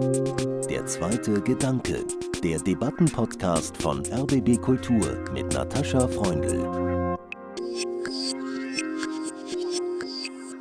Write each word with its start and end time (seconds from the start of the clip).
Der 0.00 0.86
zweite 0.86 1.42
Gedanke, 1.42 2.06
der 2.42 2.58
Debattenpodcast 2.58 3.76
von 3.82 4.02
RBB 4.06 4.58
Kultur 4.58 5.24
mit 5.34 5.52
Natascha 5.52 6.08
Freundl. 6.08 7.18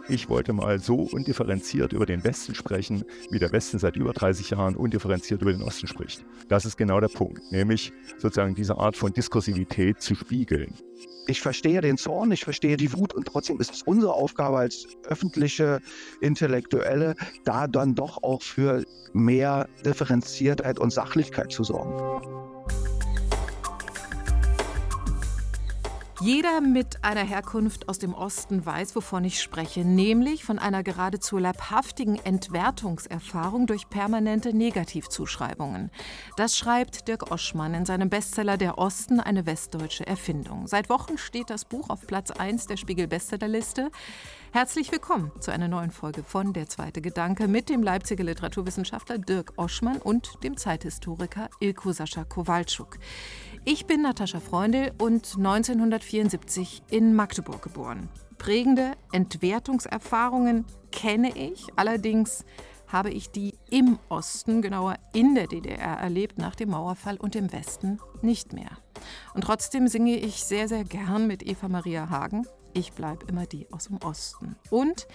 Ich 0.09 0.27
wollte 0.27 0.51
mal 0.51 0.79
so 0.79 1.07
undifferenziert 1.09 1.93
über 1.93 2.05
den 2.05 2.23
Westen 2.25 2.53
sprechen, 2.53 3.05
wie 3.29 3.39
der 3.39 3.53
Westen 3.53 3.79
seit 3.79 3.95
über 3.95 4.11
30 4.11 4.49
Jahren 4.49 4.75
undifferenziert 4.75 5.41
über 5.41 5.53
den 5.53 5.61
Osten 5.61 5.87
spricht. 5.87 6.25
Das 6.49 6.65
ist 6.65 6.75
genau 6.75 6.99
der 6.99 7.07
Punkt, 7.07 7.39
nämlich 7.51 7.93
sozusagen 8.17 8.55
diese 8.55 8.77
Art 8.77 8.97
von 8.97 9.13
Diskursivität 9.13 10.01
zu 10.01 10.15
spiegeln. 10.15 10.73
Ich 11.29 11.41
verstehe 11.41 11.79
den 11.79 11.95
Zorn, 11.95 12.31
ich 12.31 12.43
verstehe 12.43 12.75
die 12.75 12.91
Wut 12.91 13.13
und 13.13 13.27
trotzdem 13.27 13.59
ist 13.59 13.71
es 13.71 13.83
unsere 13.83 14.13
Aufgabe 14.13 14.57
als 14.57 14.87
öffentliche 15.07 15.79
Intellektuelle, 16.21 17.13
da 17.45 17.67
dann 17.67 17.93
doch 17.93 18.23
auch 18.23 18.41
für 18.41 18.83
mehr 19.13 19.69
Differenziertheit 19.85 20.79
und 20.79 20.91
Sachlichkeit 20.91 21.51
zu 21.51 21.63
sorgen. 21.63 22.58
Jeder 26.21 26.59
mit 26.59 27.05
einer 27.05 27.23
Herkunft 27.23 27.87
aus 27.87 27.97
dem 27.97 28.13
Osten 28.13 28.65
weiß, 28.65 28.93
wovon 28.97 29.23
ich 29.23 29.41
spreche, 29.41 29.85
nämlich 29.85 30.43
von 30.43 30.59
einer 30.59 30.83
geradezu 30.83 31.37
leibhaftigen 31.37 32.17
Entwertungserfahrung 32.17 33.67
durch 33.67 33.89
permanente 33.89 34.53
Negativzuschreibungen. 34.53 35.91
Das 36.35 36.57
schreibt 36.57 37.07
Dirk 37.07 37.31
Oschmann 37.31 37.73
in 37.73 37.85
seinem 37.85 38.09
Bestseller 38.09 38.57
Der 38.57 38.77
Osten, 38.77 39.21
eine 39.21 39.45
westdeutsche 39.45 40.05
Erfindung. 40.05 40.67
Seit 40.67 40.89
Wochen 40.89 41.17
steht 41.17 41.49
das 41.49 41.63
Buch 41.63 41.89
auf 41.89 42.05
Platz 42.05 42.31
1 42.31 42.67
der 42.67 42.75
Spiegel-Bestsellerliste. 42.75 43.89
Herzlich 44.51 44.91
willkommen 44.91 45.31
zu 45.39 45.51
einer 45.51 45.69
neuen 45.69 45.91
Folge 45.91 46.23
von 46.23 46.51
Der 46.51 46.67
zweite 46.67 47.01
Gedanke 47.01 47.47
mit 47.47 47.69
dem 47.69 47.81
Leipziger 47.81 48.25
Literaturwissenschaftler 48.25 49.19
Dirk 49.19 49.53
Oschmann 49.55 49.99
und 49.99 50.43
dem 50.43 50.57
Zeithistoriker 50.57 51.49
Ilko 51.61 51.93
Sascha 51.93 52.25
Kowalczuk. 52.25 52.97
Ich 53.65 53.85
bin 53.85 54.01
Natascha 54.01 54.39
Freundl 54.39 54.93
und 54.99 55.35
1974 55.37 56.83
in 56.89 57.13
Magdeburg 57.13 57.61
geboren. 57.61 58.09
Prägende 58.37 58.93
Entwertungserfahrungen 59.11 60.65
kenne 60.91 61.37
ich, 61.37 61.67
allerdings 61.75 62.45
habe 62.87 63.11
ich 63.11 63.29
die 63.29 63.55
im 63.69 63.99
Osten, 64.07 64.61
genauer 64.61 64.95
in 65.13 65.35
der 65.35 65.47
DDR 65.47 65.97
erlebt, 65.99 66.37
nach 66.37 66.55
dem 66.55 66.69
Mauerfall 66.69 67.17
und 67.17 67.35
im 67.35 67.51
Westen 67.51 67.99
nicht 68.21 68.53
mehr. 68.53 68.71
Und 69.33 69.43
trotzdem 69.43 69.87
singe 69.87 70.15
ich 70.15 70.43
sehr, 70.43 70.67
sehr 70.67 70.83
gern 70.85 71.27
mit 71.27 71.45
Eva 71.45 71.67
Maria 71.67 72.09
Hagen. 72.09 72.47
Ich 72.73 72.93
bleibe 72.93 73.25
immer 73.27 73.45
die 73.45 73.71
aus 73.71 73.85
dem 73.85 73.97
Osten. 73.97 74.55
Und 74.69 75.07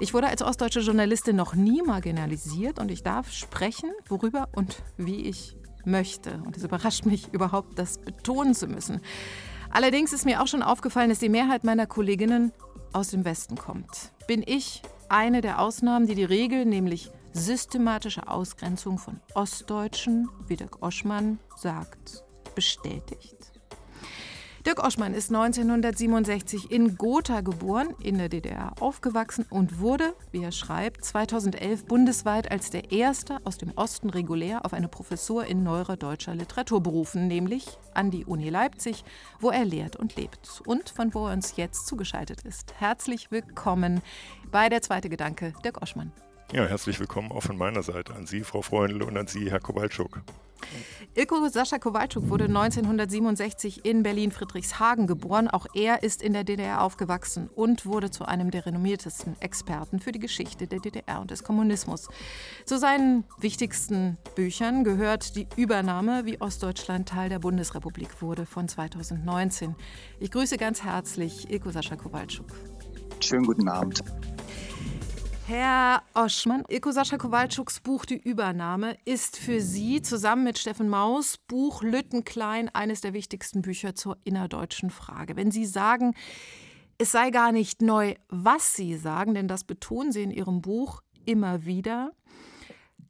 ich 0.00 0.12
wurde 0.12 0.26
als 0.26 0.42
ostdeutsche 0.42 0.80
Journalistin 0.80 1.36
noch 1.36 1.54
nie 1.54 1.82
marginalisiert 1.82 2.78
und 2.78 2.90
ich 2.90 3.02
darf 3.02 3.30
sprechen, 3.30 3.90
worüber 4.08 4.48
und 4.52 4.82
wie 4.96 5.22
ich 5.22 5.56
möchte. 5.86 6.42
Und 6.44 6.56
es 6.56 6.64
überrascht 6.64 7.06
mich 7.06 7.32
überhaupt, 7.32 7.78
das 7.78 7.98
betonen 7.98 8.54
zu 8.54 8.66
müssen. 8.66 9.00
Allerdings 9.70 10.12
ist 10.12 10.24
mir 10.24 10.42
auch 10.42 10.46
schon 10.46 10.62
aufgefallen, 10.62 11.10
dass 11.10 11.18
die 11.18 11.28
Mehrheit 11.28 11.64
meiner 11.64 11.86
Kolleginnen 11.86 12.52
aus 12.92 13.10
dem 13.10 13.24
Westen 13.24 13.56
kommt. 13.56 14.12
Bin 14.26 14.42
ich 14.46 14.82
eine 15.08 15.40
der 15.40 15.60
Ausnahmen, 15.60 16.06
die 16.06 16.14
die 16.14 16.24
Regel, 16.24 16.64
nämlich 16.64 17.10
systematische 17.32 18.28
Ausgrenzung 18.28 18.98
von 18.98 19.20
Ostdeutschen, 19.34 20.28
wie 20.46 20.56
Dirk 20.56 20.82
Oschmann 20.82 21.38
sagt, 21.56 22.24
bestätigt? 22.54 23.53
Dirk 24.66 24.82
Oschmann 24.82 25.12
ist 25.12 25.30
1967 25.30 26.70
in 26.70 26.96
Gotha 26.96 27.42
geboren, 27.42 27.88
in 28.02 28.16
der 28.16 28.30
DDR 28.30 28.72
aufgewachsen 28.80 29.44
und 29.50 29.78
wurde, 29.78 30.14
wie 30.32 30.42
er 30.42 30.52
schreibt, 30.52 31.04
2011 31.04 31.84
bundesweit 31.84 32.50
als 32.50 32.70
der 32.70 32.90
erste 32.90 33.36
aus 33.44 33.58
dem 33.58 33.72
Osten 33.76 34.08
regulär 34.08 34.64
auf 34.64 34.72
eine 34.72 34.88
Professur 34.88 35.44
in 35.44 35.64
neuerer 35.64 35.98
deutscher 35.98 36.34
Literatur 36.34 36.82
berufen, 36.82 37.26
nämlich 37.26 37.78
an 37.92 38.10
die 38.10 38.24
Uni 38.24 38.48
Leipzig, 38.48 39.04
wo 39.38 39.50
er 39.50 39.66
lehrt 39.66 39.96
und 39.96 40.16
lebt 40.16 40.62
und 40.64 40.88
von 40.88 41.12
wo 41.12 41.26
er 41.26 41.34
uns 41.34 41.56
jetzt 41.56 41.86
zugeschaltet 41.86 42.40
ist. 42.40 42.72
Herzlich 42.78 43.30
willkommen 43.30 44.00
bei 44.50 44.70
der 44.70 44.80
zweite 44.80 45.10
Gedanke, 45.10 45.52
Dirk 45.62 45.82
Oschmann. 45.82 46.10
Ja, 46.54 46.64
herzlich 46.64 46.98
willkommen 46.98 47.32
auch 47.32 47.42
von 47.42 47.58
meiner 47.58 47.82
Seite 47.82 48.14
an 48.14 48.24
Sie, 48.24 48.40
Frau 48.40 48.62
Freundl, 48.62 49.02
und 49.02 49.18
an 49.18 49.26
Sie, 49.26 49.50
Herr 49.50 49.60
Kowalczuk. 49.60 50.22
Ilko 51.14 51.48
Sascha 51.48 51.78
Kowalczuk 51.78 52.28
wurde 52.28 52.44
1967 52.44 53.84
in 53.84 54.02
Berlin-Friedrichshagen 54.02 55.06
geboren. 55.06 55.48
Auch 55.48 55.66
er 55.74 56.02
ist 56.02 56.22
in 56.22 56.32
der 56.32 56.42
DDR 56.42 56.82
aufgewachsen 56.82 57.48
und 57.54 57.86
wurde 57.86 58.10
zu 58.10 58.24
einem 58.24 58.50
der 58.50 58.66
renommiertesten 58.66 59.40
Experten 59.40 60.00
für 60.00 60.10
die 60.10 60.18
Geschichte 60.18 60.66
der 60.66 60.80
DDR 60.80 61.20
und 61.20 61.30
des 61.30 61.44
Kommunismus. 61.44 62.08
Zu 62.64 62.78
seinen 62.78 63.24
wichtigsten 63.38 64.18
Büchern 64.34 64.82
gehört 64.82 65.36
die 65.36 65.46
Übernahme, 65.56 66.26
wie 66.26 66.40
Ostdeutschland 66.40 67.08
Teil 67.08 67.28
der 67.28 67.38
Bundesrepublik 67.38 68.20
wurde, 68.20 68.44
von 68.44 68.66
2019. 68.66 69.76
Ich 70.18 70.32
grüße 70.32 70.56
ganz 70.56 70.82
herzlich 70.82 71.50
Ilko 71.50 71.70
Sascha 71.70 71.94
Kowalczuk. 71.94 72.46
Schönen 73.20 73.46
guten 73.46 73.68
Abend. 73.68 74.02
Herr 75.46 76.02
Oschmann, 76.14 76.64
Ilko 76.68 76.90
Sascha 76.90 77.18
Kowalczuks 77.18 77.80
Buch 77.80 78.06
Die 78.06 78.16
Übernahme 78.16 78.96
ist 79.04 79.36
für 79.36 79.60
Sie 79.60 80.00
zusammen 80.00 80.42
mit 80.42 80.58
Steffen 80.58 80.88
Maus 80.88 81.36
Buch 81.36 81.82
Lüttenklein 81.82 82.70
eines 82.70 83.02
der 83.02 83.12
wichtigsten 83.12 83.60
Bücher 83.60 83.94
zur 83.94 84.16
innerdeutschen 84.24 84.88
Frage. 84.88 85.36
Wenn 85.36 85.50
Sie 85.50 85.66
sagen, 85.66 86.14
es 86.96 87.12
sei 87.12 87.28
gar 87.28 87.52
nicht 87.52 87.82
neu, 87.82 88.14
was 88.30 88.74
Sie 88.74 88.96
sagen, 88.96 89.34
denn 89.34 89.46
das 89.46 89.64
betonen 89.64 90.12
Sie 90.12 90.22
in 90.22 90.30
Ihrem 90.30 90.62
Buch 90.62 91.02
immer 91.26 91.66
wieder, 91.66 92.12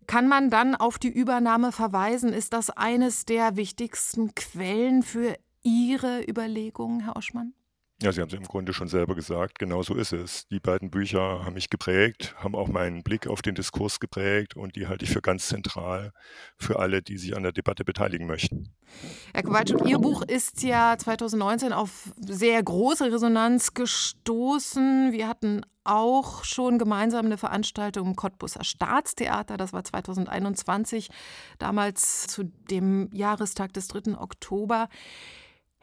kann 0.08 0.26
man 0.26 0.50
dann 0.50 0.74
auf 0.74 0.98
die 0.98 1.12
Übernahme 1.12 1.70
verweisen? 1.70 2.32
Ist 2.32 2.52
das 2.52 2.68
eines 2.68 3.26
der 3.26 3.54
wichtigsten 3.54 4.34
Quellen 4.34 5.04
für 5.04 5.36
Ihre 5.62 6.28
Überlegungen, 6.28 6.98
Herr 6.98 7.14
Oschmann? 7.14 7.54
Ja, 8.02 8.10
Sie 8.10 8.20
haben 8.20 8.28
es 8.28 8.34
im 8.34 8.42
Grunde 8.42 8.72
schon 8.72 8.88
selber 8.88 9.14
gesagt, 9.14 9.58
genau 9.58 9.82
so 9.82 9.94
ist 9.94 10.12
es. 10.12 10.48
Die 10.48 10.58
beiden 10.58 10.90
Bücher 10.90 11.44
haben 11.44 11.54
mich 11.54 11.70
geprägt, 11.70 12.34
haben 12.38 12.56
auch 12.56 12.66
meinen 12.68 13.04
Blick 13.04 13.28
auf 13.28 13.40
den 13.40 13.54
Diskurs 13.54 14.00
geprägt 14.00 14.56
und 14.56 14.74
die 14.74 14.88
halte 14.88 15.04
ich 15.04 15.12
für 15.12 15.22
ganz 15.22 15.46
zentral 15.46 16.10
für 16.58 16.80
alle, 16.80 17.02
die 17.02 17.16
sich 17.18 17.36
an 17.36 17.44
der 17.44 17.52
Debatte 17.52 17.84
beteiligen 17.84 18.26
möchten. 18.26 18.74
Herr 19.32 19.44
Kowalczuk, 19.44 19.86
Ihr 19.86 19.98
Buch 19.98 20.22
ist 20.22 20.64
ja 20.64 20.96
2019 20.98 21.72
auf 21.72 22.12
sehr 22.20 22.60
große 22.62 23.12
Resonanz 23.12 23.74
gestoßen. 23.74 25.12
Wir 25.12 25.28
hatten 25.28 25.62
auch 25.84 26.44
schon 26.44 26.78
gemeinsam 26.78 27.26
eine 27.26 27.38
Veranstaltung 27.38 28.08
im 28.08 28.16
Cottbusser 28.16 28.64
Staatstheater. 28.64 29.56
Das 29.56 29.72
war 29.72 29.84
2021, 29.84 31.10
damals 31.58 32.26
zu 32.26 32.44
dem 32.70 33.08
Jahrestag 33.12 33.72
des 33.72 33.86
3. 33.88 34.18
Oktober. 34.18 34.88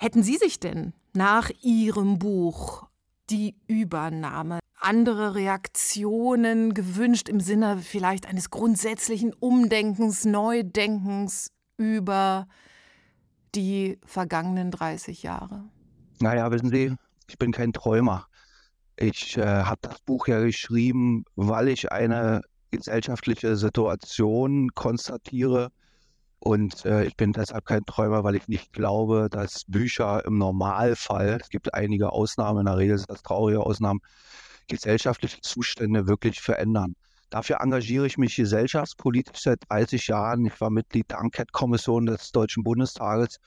Hätten 0.01 0.23
Sie 0.23 0.37
sich 0.37 0.59
denn 0.59 0.93
nach 1.13 1.51
Ihrem 1.61 2.17
Buch 2.17 2.87
die 3.29 3.55
Übernahme 3.67 4.57
andere 4.79 5.35
Reaktionen 5.35 6.73
gewünscht 6.73 7.29
im 7.29 7.39
Sinne 7.39 7.77
vielleicht 7.77 8.25
eines 8.25 8.49
grundsätzlichen 8.49 9.31
Umdenkens, 9.31 10.25
Neudenkens 10.25 11.51
über 11.77 12.47
die 13.53 13.99
vergangenen 14.03 14.71
30 14.71 15.21
Jahre? 15.21 15.65
Naja, 16.19 16.49
wissen 16.49 16.71
Sie, 16.71 16.95
ich 17.27 17.37
bin 17.37 17.51
kein 17.51 17.71
Träumer. 17.71 18.25
Ich 18.97 19.37
äh, 19.37 19.45
habe 19.45 19.81
das 19.83 19.99
Buch 19.99 20.27
ja 20.27 20.39
geschrieben, 20.39 21.25
weil 21.35 21.67
ich 21.67 21.91
eine 21.91 22.41
gesellschaftliche 22.71 23.55
Situation 23.55 24.69
konstatiere, 24.73 25.69
und 26.43 26.85
äh, 26.85 27.05
ich 27.05 27.15
bin 27.15 27.33
deshalb 27.33 27.65
kein 27.65 27.85
Träumer, 27.85 28.23
weil 28.23 28.35
ich 28.35 28.47
nicht 28.47 28.73
glaube, 28.73 29.27
dass 29.29 29.63
Bücher 29.67 30.25
im 30.25 30.39
Normalfall, 30.39 31.37
es 31.39 31.49
gibt 31.49 31.75
einige 31.75 32.11
Ausnahmen, 32.11 32.61
in 32.61 32.65
der 32.65 32.77
Regel 32.77 32.97
sind 32.97 33.11
das 33.11 33.21
traurige 33.21 33.59
Ausnahmen, 33.59 33.99
gesellschaftliche 34.67 35.39
Zustände 35.41 36.07
wirklich 36.07 36.41
verändern. 36.41 36.95
Dafür 37.29 37.61
engagiere 37.61 38.07
ich 38.07 38.17
mich 38.17 38.35
gesellschaftspolitisch 38.35 39.39
seit 39.39 39.59
30 39.69 40.07
Jahren. 40.07 40.43
Ich 40.47 40.59
war 40.59 40.71
Mitglied 40.71 41.11
der 41.11 41.19
Enquete-Kommission 41.19 42.07
des 42.07 42.31
Deutschen 42.31 42.63
Bundestages 42.63 43.37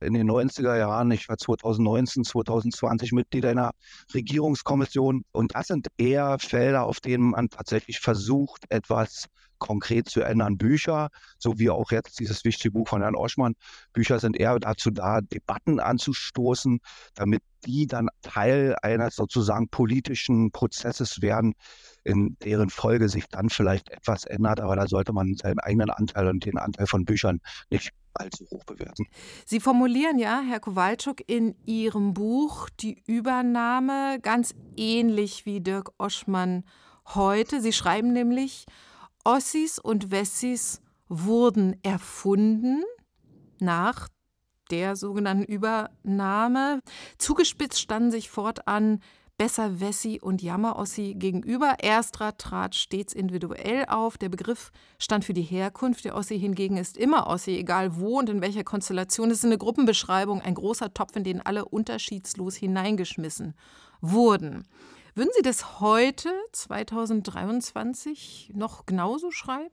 in 0.00 0.14
den 0.14 0.30
90er 0.30 0.78
Jahren. 0.78 1.10
Ich 1.10 1.28
war 1.28 1.36
2019, 1.36 2.24
2020 2.24 3.12
Mitglied 3.12 3.44
einer 3.44 3.72
Regierungskommission. 4.14 5.22
Und 5.32 5.54
das 5.54 5.66
sind 5.66 5.88
eher 5.98 6.38
Felder, 6.38 6.84
auf 6.84 7.00
denen 7.00 7.30
man 7.30 7.50
tatsächlich 7.50 8.00
versucht, 8.00 8.64
etwas 8.70 9.26
konkret 9.58 10.08
zu 10.08 10.22
ändern. 10.22 10.58
Bücher, 10.58 11.08
so 11.38 11.58
wie 11.58 11.70
auch 11.70 11.90
jetzt 11.90 12.18
dieses 12.20 12.44
wichtige 12.44 12.72
Buch 12.72 12.88
von 12.88 13.02
Herrn 13.02 13.14
Oschmann, 13.14 13.54
Bücher 13.92 14.18
sind 14.18 14.38
eher 14.38 14.58
dazu 14.58 14.90
da, 14.90 15.20
Debatten 15.20 15.80
anzustoßen, 15.80 16.80
damit 17.14 17.42
die 17.64 17.86
dann 17.86 18.08
Teil 18.22 18.76
eines 18.82 19.16
sozusagen 19.16 19.68
politischen 19.68 20.50
Prozesses 20.52 21.22
werden, 21.22 21.54
in 22.04 22.36
deren 22.42 22.70
Folge 22.70 23.08
sich 23.08 23.26
dann 23.28 23.48
vielleicht 23.50 23.90
etwas 23.90 24.24
ändert. 24.24 24.60
Aber 24.60 24.76
da 24.76 24.86
sollte 24.86 25.12
man 25.12 25.34
seinen 25.34 25.58
eigenen 25.58 25.90
Anteil 25.90 26.28
und 26.28 26.44
den 26.44 26.58
Anteil 26.58 26.86
von 26.86 27.04
Büchern 27.04 27.40
nicht 27.70 27.90
allzu 28.14 28.44
hoch 28.50 28.64
bewerten. 28.64 29.06
Sie 29.46 29.60
formulieren 29.60 30.18
ja, 30.18 30.42
Herr 30.46 30.60
Kowalczuk, 30.60 31.22
in 31.26 31.54
Ihrem 31.64 32.14
Buch 32.14 32.68
die 32.80 33.02
Übernahme 33.06 34.18
ganz 34.20 34.54
ähnlich 34.76 35.46
wie 35.46 35.60
Dirk 35.60 35.90
Oschmann 35.98 36.64
heute. 37.14 37.60
Sie 37.60 37.72
schreiben 37.72 38.12
nämlich, 38.12 38.66
Ossis 39.24 39.78
und 39.78 40.10
Wessis 40.10 40.80
wurden 41.08 41.76
erfunden 41.82 42.82
nach 43.60 44.08
der 44.70 44.96
sogenannten 44.96 45.44
Übernahme. 45.44 46.80
Zugespitzt 47.18 47.80
standen 47.80 48.10
sich 48.10 48.30
fortan 48.30 49.00
Besser 49.38 49.78
Wessi 49.78 50.18
und 50.20 50.42
Jammerossi 50.42 51.14
gegenüber. 51.16 51.76
Ersterer 51.78 52.36
trat 52.36 52.74
stets 52.74 53.12
individuell 53.12 53.84
auf. 53.86 54.18
Der 54.18 54.28
Begriff 54.28 54.72
stand 54.98 55.24
für 55.24 55.32
die 55.32 55.42
Herkunft. 55.42 56.04
Der 56.04 56.16
Ossi 56.16 56.40
hingegen 56.40 56.76
ist 56.76 56.96
immer 56.96 57.28
Ossi, 57.28 57.52
egal 57.52 57.96
wo 58.00 58.18
und 58.18 58.28
in 58.28 58.40
welcher 58.40 58.64
Konstellation. 58.64 59.30
Es 59.30 59.38
ist 59.38 59.44
eine 59.44 59.56
Gruppenbeschreibung, 59.56 60.42
ein 60.42 60.54
großer 60.54 60.92
Topf, 60.92 61.14
in 61.14 61.22
den 61.22 61.40
alle 61.40 61.66
unterschiedslos 61.66 62.56
hineingeschmissen 62.56 63.54
wurden. 64.00 64.66
Würden 65.18 65.32
Sie 65.34 65.42
das 65.42 65.80
heute, 65.80 66.30
2023, 66.52 68.52
noch 68.54 68.86
genauso 68.86 69.32
schreiben? 69.32 69.68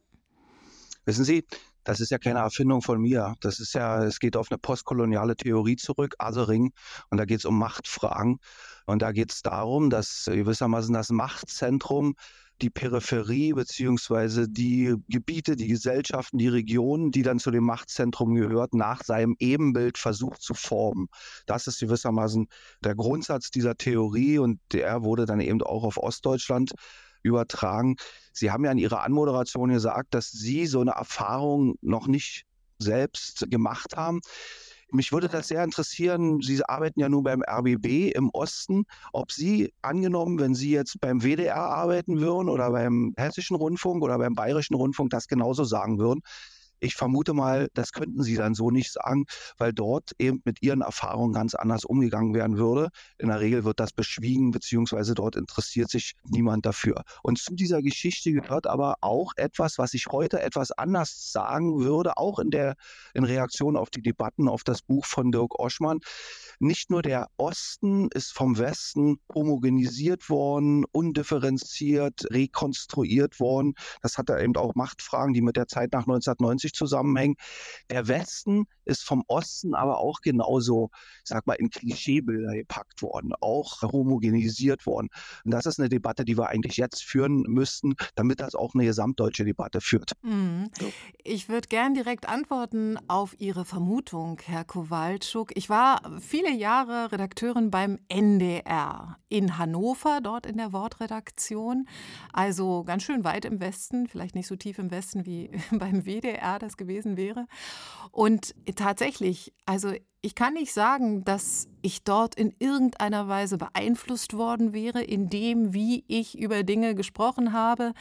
Wissen 1.05 1.23
Sie, 1.23 1.45
das 1.83 1.99
ist 1.99 2.09
ja 2.09 2.17
keine 2.17 2.39
Erfindung 2.39 2.81
von 2.81 2.99
mir. 2.99 3.35
Das 3.41 3.59
ist 3.59 3.75
ja, 3.75 4.03
es 4.03 4.19
geht 4.19 4.37
auf 4.37 4.47
eine 4.49 4.57
postkoloniale 4.57 5.35
Theorie 5.35 5.75
zurück, 5.75 6.15
Asering, 6.17 6.73
und 7.11 7.19
da 7.19 7.25
geht 7.25 7.37
es 7.37 7.45
um 7.45 7.59
Machtfragen. 7.59 8.39
Und 8.87 9.03
da 9.03 9.11
geht 9.11 9.33
es 9.33 9.43
darum, 9.43 9.91
dass 9.91 10.23
gewissermaßen 10.25 10.95
das 10.95 11.11
Machtzentrum 11.11 12.15
die 12.61 12.69
Peripherie 12.69 13.53
beziehungsweise 13.53 14.47
die 14.47 14.95
Gebiete, 15.09 15.55
die 15.55 15.67
Gesellschaften, 15.67 16.37
die 16.37 16.47
Regionen, 16.47 17.11
die 17.11 17.21
dann 17.21 17.39
zu 17.39 17.51
dem 17.51 17.65
Machtzentrum 17.65 18.35
gehört, 18.35 18.73
nach 18.73 19.03
seinem 19.03 19.35
Ebenbild 19.39 19.97
versucht 19.97 20.41
zu 20.41 20.53
formen. 20.53 21.07
Das 21.45 21.67
ist 21.67 21.79
gewissermaßen 21.79 22.47
der 22.83 22.95
Grundsatz 22.95 23.51
dieser 23.51 23.75
Theorie 23.75 24.39
und 24.39 24.59
der 24.71 25.03
wurde 25.03 25.25
dann 25.25 25.41
eben 25.41 25.61
auch 25.61 25.83
auf 25.83 25.97
Ostdeutschland 25.97 26.71
übertragen. 27.23 27.95
Sie 28.31 28.51
haben 28.51 28.63
ja 28.63 28.71
in 28.71 28.77
Ihrer 28.77 29.03
Anmoderation 29.03 29.69
gesagt, 29.69 30.13
dass 30.13 30.31
Sie 30.31 30.65
so 30.67 30.79
eine 30.79 30.91
Erfahrung 30.91 31.75
noch 31.81 32.07
nicht 32.07 32.45
selbst 32.79 33.49
gemacht 33.49 33.97
haben. 33.97 34.21
Mich 34.91 35.11
würde 35.11 35.27
das 35.27 35.47
sehr 35.47 35.63
interessieren. 35.63 36.41
Sie 36.41 36.63
arbeiten 36.63 36.99
ja 36.99 37.09
nun 37.09 37.23
beim 37.23 37.41
RBB 37.41 38.11
im 38.15 38.29
Osten. 38.29 38.85
Ob 39.13 39.31
Sie 39.31 39.73
angenommen, 39.81 40.39
wenn 40.39 40.53
Sie 40.53 40.71
jetzt 40.71 40.99
beim 41.01 41.21
WDR 41.21 41.55
arbeiten 41.55 42.19
würden 42.19 42.49
oder 42.49 42.71
beim 42.71 43.13
Hessischen 43.17 43.55
Rundfunk 43.55 44.03
oder 44.03 44.17
beim 44.17 44.35
Bayerischen 44.35 44.75
Rundfunk, 44.75 45.09
das 45.09 45.27
genauso 45.27 45.63
sagen 45.63 45.97
würden. 45.97 46.21
Ich 46.85 46.93
vermute 46.93 47.33
mal, 47.33 47.67
das 47.73 47.93
könnten 47.93 48.21
Sie 48.21 48.35
dann 48.35 48.53
so 48.53 48.69
nicht 48.69 48.91
sagen, 48.91 49.25
weil 49.57 49.73
dort 49.73 50.11
eben 50.19 50.43
mit 50.45 50.61
Ihren 50.61 50.81
Erfahrungen 50.81 51.33
ganz 51.33 51.55
anders 51.55 51.83
umgegangen 51.83 52.35
werden 52.35 52.59
würde. 52.59 52.89
In 53.17 53.29
der 53.29 53.39
Regel 53.39 53.63
wird 53.63 53.79
das 53.79 53.91
beschwiegen, 53.91 54.51
beziehungsweise 54.51 55.15
dort 55.15 55.35
interessiert 55.35 55.89
sich 55.89 56.13
niemand 56.25 56.67
dafür. 56.67 57.01
Und 57.23 57.39
zu 57.39 57.55
dieser 57.55 57.81
Geschichte 57.81 58.31
gehört 58.31 58.67
aber 58.67 58.97
auch 59.01 59.31
etwas, 59.35 59.79
was 59.79 59.95
ich 59.95 60.05
heute 60.11 60.43
etwas 60.43 60.71
anders 60.71 61.31
sagen 61.31 61.79
würde, 61.79 62.17
auch 62.17 62.37
in 62.37 62.51
der 62.51 62.75
in 63.15 63.23
Reaktion 63.23 63.77
auf 63.77 63.89
die 63.89 64.03
Debatten 64.03 64.47
auf 64.47 64.63
das 64.63 64.83
Buch 64.83 65.07
von 65.07 65.31
Dirk 65.31 65.57
Oschmann. 65.57 66.01
Nicht 66.59 66.91
nur 66.91 67.01
der 67.01 67.29
Osten 67.37 68.09
ist 68.13 68.31
vom 68.31 68.59
Westen 68.59 69.17
homogenisiert 69.33 70.29
worden, 70.29 70.85
undifferenziert, 70.91 72.27
rekonstruiert 72.29 73.39
worden. 73.39 73.73
Das 74.03 74.19
hat 74.19 74.29
er 74.29 74.39
eben 74.39 74.55
auch 74.55 74.75
Machtfragen, 74.75 75.33
die 75.33 75.41
mit 75.41 75.57
der 75.57 75.67
Zeit 75.67 75.91
nach 75.93 76.01
1990 76.01 76.74
zusammenhängen. 76.75 77.35
Der 77.89 78.07
Westen 78.07 78.65
ist 78.85 79.03
vom 79.03 79.23
Osten 79.27 79.73
aber 79.75 79.97
auch 79.97 80.21
genauso, 80.21 80.89
sag 81.23 81.47
mal, 81.47 81.55
in 81.55 81.69
Klischeebilder 81.69 82.53
gepackt 82.53 83.01
worden, 83.01 83.33
auch 83.41 83.81
homogenisiert 83.81 84.85
worden. 84.85 85.09
Und 85.43 85.51
das 85.51 85.65
ist 85.65 85.79
eine 85.79 85.89
Debatte, 85.89 86.25
die 86.25 86.37
wir 86.37 86.49
eigentlich 86.49 86.77
jetzt 86.77 87.03
führen 87.03 87.43
müssten, 87.47 87.95
damit 88.15 88.39
das 88.39 88.55
auch 88.55 88.73
eine 88.73 88.85
gesamtdeutsche 88.85 89.45
Debatte 89.45 89.81
führt. 89.81 90.11
Mhm. 90.21 90.69
Ich 91.23 91.49
würde 91.49 91.67
gern 91.67 91.93
direkt 91.93 92.29
antworten 92.29 92.97
auf 93.07 93.39
Ihre 93.39 93.65
Vermutung, 93.65 94.39
Herr 94.45 94.63
Kowalczuk. 94.63 95.55
Ich 95.55 95.69
war 95.69 96.01
viele 96.19 96.51
Jahre 96.51 97.11
Redakteurin 97.11 97.71
beim 97.71 97.99
NDR 98.07 99.17
in 99.29 99.57
Hannover, 99.57 100.19
dort 100.21 100.45
in 100.45 100.57
der 100.57 100.71
Wortredaktion. 100.71 101.87
Also 102.31 102.83
ganz 102.83 103.03
schön 103.03 103.23
weit 103.23 103.45
im 103.45 103.59
Westen, 103.59 104.07
vielleicht 104.07 104.35
nicht 104.35 104.47
so 104.47 104.55
tief 104.55 104.79
im 104.79 104.91
Westen 104.91 105.25
wie 105.25 105.51
beim 105.71 106.05
WDR 106.05 106.59
das 106.65 106.77
gewesen 106.77 107.17
wäre. 107.17 107.47
Und 108.11 108.55
tatsächlich, 108.75 109.53
also 109.65 109.93
ich 110.25 110.33
kann 110.33 110.55
nicht 110.55 110.73
sagen, 110.73 111.23
dass 111.23 111.67
ich 111.83 112.03
dort 112.03 112.33
in 112.33 112.51
irgendeiner 112.57 113.27
Weise 113.27 113.59
beeinflusst 113.59 114.35
worden 114.35 114.73
wäre, 114.73 115.03
in 115.03 115.29
dem, 115.29 115.71
wie 115.75 116.03
ich 116.07 116.39
über 116.39 116.63
Dinge 116.63 116.95
gesprochen 116.95 117.53
habe. 117.53 117.93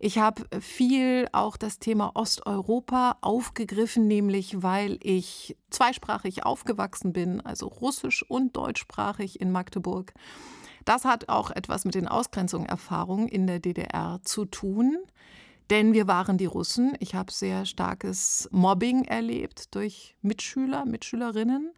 Ich 0.00 0.18
habe 0.18 0.44
viel 0.58 1.28
auch 1.32 1.58
das 1.58 1.78
Thema 1.78 2.12
Osteuropa 2.14 3.18
aufgegriffen, 3.20 4.06
nämlich 4.06 4.62
weil 4.62 4.98
ich 5.02 5.54
zweisprachig 5.68 6.46
aufgewachsen 6.46 7.12
bin, 7.12 7.42
also 7.42 7.66
russisch 7.66 8.24
und 8.26 8.56
deutschsprachig 8.56 9.38
in 9.42 9.52
Magdeburg. 9.52 10.14
Das 10.86 11.04
hat 11.04 11.28
auch 11.28 11.50
etwas 11.50 11.84
mit 11.84 11.94
den 11.94 12.08
Ausgrenzungserfahrungen 12.08 13.28
in 13.28 13.46
der 13.46 13.58
DDR 13.58 14.20
zu 14.22 14.46
tun. 14.46 14.96
Denn 15.70 15.92
wir 15.92 16.06
waren 16.06 16.38
die 16.38 16.46
Russen. 16.46 16.94
Ich 17.00 17.14
habe 17.14 17.32
sehr 17.32 17.66
starkes 17.66 18.48
Mobbing 18.52 19.04
erlebt 19.04 19.74
durch 19.74 20.16
Mitschüler, 20.22 20.84
Mitschülerinnen. 20.84 21.72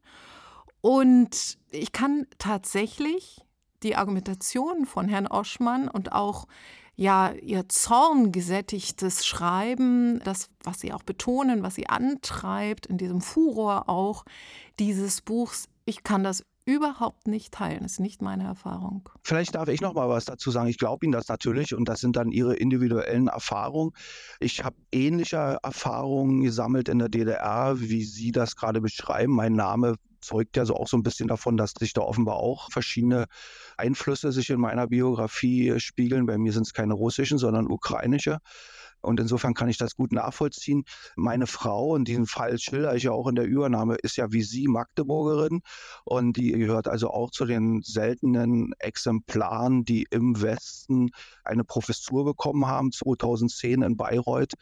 Und 0.80 1.58
ich 1.70 1.92
kann 1.92 2.26
tatsächlich 2.38 3.44
die 3.82 3.96
Argumentation 3.96 4.86
von 4.86 5.08
Herrn 5.08 5.26
Oschmann 5.26 5.88
und 5.88 6.12
auch 6.12 6.46
ja 6.96 7.32
ihr 7.32 7.68
zorngesättigtes 7.68 9.24
Schreiben, 9.24 10.20
das, 10.24 10.48
was 10.64 10.80
sie 10.80 10.92
auch 10.92 11.04
betonen, 11.04 11.62
was 11.62 11.76
sie 11.76 11.88
antreibt, 11.88 12.86
in 12.86 12.98
diesem 12.98 13.20
Furor 13.20 13.88
auch 13.88 14.24
dieses 14.78 15.20
Buchs, 15.20 15.68
ich 15.84 16.02
kann 16.02 16.24
das 16.24 16.44
überhaupt 16.68 17.26
nicht 17.26 17.54
teilen. 17.54 17.80
Das 17.82 17.92
ist 17.92 18.00
nicht 18.00 18.20
meine 18.20 18.44
Erfahrung. 18.44 19.08
Vielleicht 19.24 19.54
darf 19.54 19.68
ich 19.68 19.80
noch 19.80 19.94
mal 19.94 20.10
was 20.10 20.26
dazu 20.26 20.50
sagen. 20.50 20.68
Ich 20.68 20.76
glaube 20.76 21.06
Ihnen 21.06 21.12
das 21.12 21.28
natürlich 21.28 21.74
und 21.74 21.88
das 21.88 22.00
sind 22.00 22.14
dann 22.14 22.30
Ihre 22.30 22.54
individuellen 22.56 23.28
Erfahrungen. 23.28 23.92
Ich 24.38 24.62
habe 24.62 24.76
ähnliche 24.92 25.58
Erfahrungen 25.62 26.42
gesammelt 26.42 26.90
in 26.90 26.98
der 26.98 27.08
DDR, 27.08 27.80
wie 27.80 28.04
Sie 28.04 28.32
das 28.32 28.54
gerade 28.54 28.82
beschreiben. 28.82 29.32
Mein 29.32 29.54
Name 29.54 29.94
zeugt 30.20 30.58
ja 30.58 30.66
so 30.66 30.74
auch 30.74 30.88
so 30.88 30.98
ein 30.98 31.02
bisschen 31.02 31.28
davon, 31.28 31.56
dass 31.56 31.72
sich 31.78 31.94
da 31.94 32.02
offenbar 32.02 32.36
auch 32.36 32.70
verschiedene 32.70 33.26
Einflüsse 33.78 34.30
sich 34.30 34.50
in 34.50 34.60
meiner 34.60 34.88
Biografie 34.88 35.80
spiegeln. 35.80 36.26
Bei 36.26 36.36
mir 36.36 36.52
sind 36.52 36.66
es 36.66 36.74
keine 36.74 36.92
russischen, 36.92 37.38
sondern 37.38 37.66
ukrainische. 37.66 38.38
Und 39.00 39.20
insofern 39.20 39.54
kann 39.54 39.68
ich 39.68 39.78
das 39.78 39.94
gut 39.96 40.12
nachvollziehen. 40.12 40.84
Meine 41.16 41.46
Frau, 41.46 41.96
in 41.96 42.04
diesem 42.04 42.26
Fall 42.26 42.58
schilder 42.58 42.94
ich 42.94 43.04
ja 43.04 43.12
auch 43.12 43.28
in 43.28 43.34
der 43.34 43.46
Übernahme, 43.46 43.96
ist 43.96 44.16
ja 44.16 44.32
wie 44.32 44.42
Sie 44.42 44.68
Magdeburgerin 44.68 45.60
und 46.04 46.36
die 46.36 46.52
gehört 46.52 46.88
also 46.88 47.10
auch 47.10 47.30
zu 47.30 47.44
den 47.44 47.82
seltenen 47.82 48.72
Exemplaren, 48.78 49.84
die 49.84 50.06
im 50.10 50.40
Westen 50.40 51.10
eine 51.44 51.64
Professur 51.64 52.24
bekommen 52.24 52.66
haben, 52.66 52.92
2010 52.92 53.82
in 53.82 53.96
Bayreuth. 53.96 54.54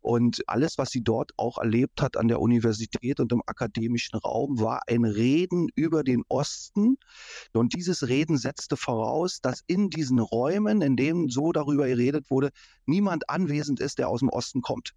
Und 0.00 0.42
alles, 0.48 0.78
was 0.78 0.90
sie 0.90 1.02
dort 1.02 1.32
auch 1.36 1.58
erlebt 1.58 2.02
hat 2.02 2.16
an 2.16 2.28
der 2.28 2.40
Universität 2.40 3.20
und 3.20 3.32
im 3.32 3.42
akademischen 3.46 4.18
Raum, 4.18 4.60
war 4.60 4.82
ein 4.88 5.04
Reden 5.04 5.68
über 5.74 6.02
den 6.02 6.22
Osten. 6.28 6.96
Und 7.52 7.74
dieses 7.74 8.08
Reden 8.08 8.36
setzte 8.36 8.76
voraus, 8.76 9.40
dass 9.40 9.62
in 9.66 9.90
diesen 9.90 10.18
Räumen, 10.18 10.82
in 10.82 10.96
denen 10.96 11.28
so 11.28 11.52
darüber 11.52 11.86
geredet 11.86 12.30
wurde, 12.30 12.50
niemand 12.86 13.28
anwesend 13.30 13.80
ist, 13.82 13.98
der 13.98 14.08
aus 14.08 14.20
dem 14.20 14.28
Osten 14.28 14.62
kommt. 14.62 14.94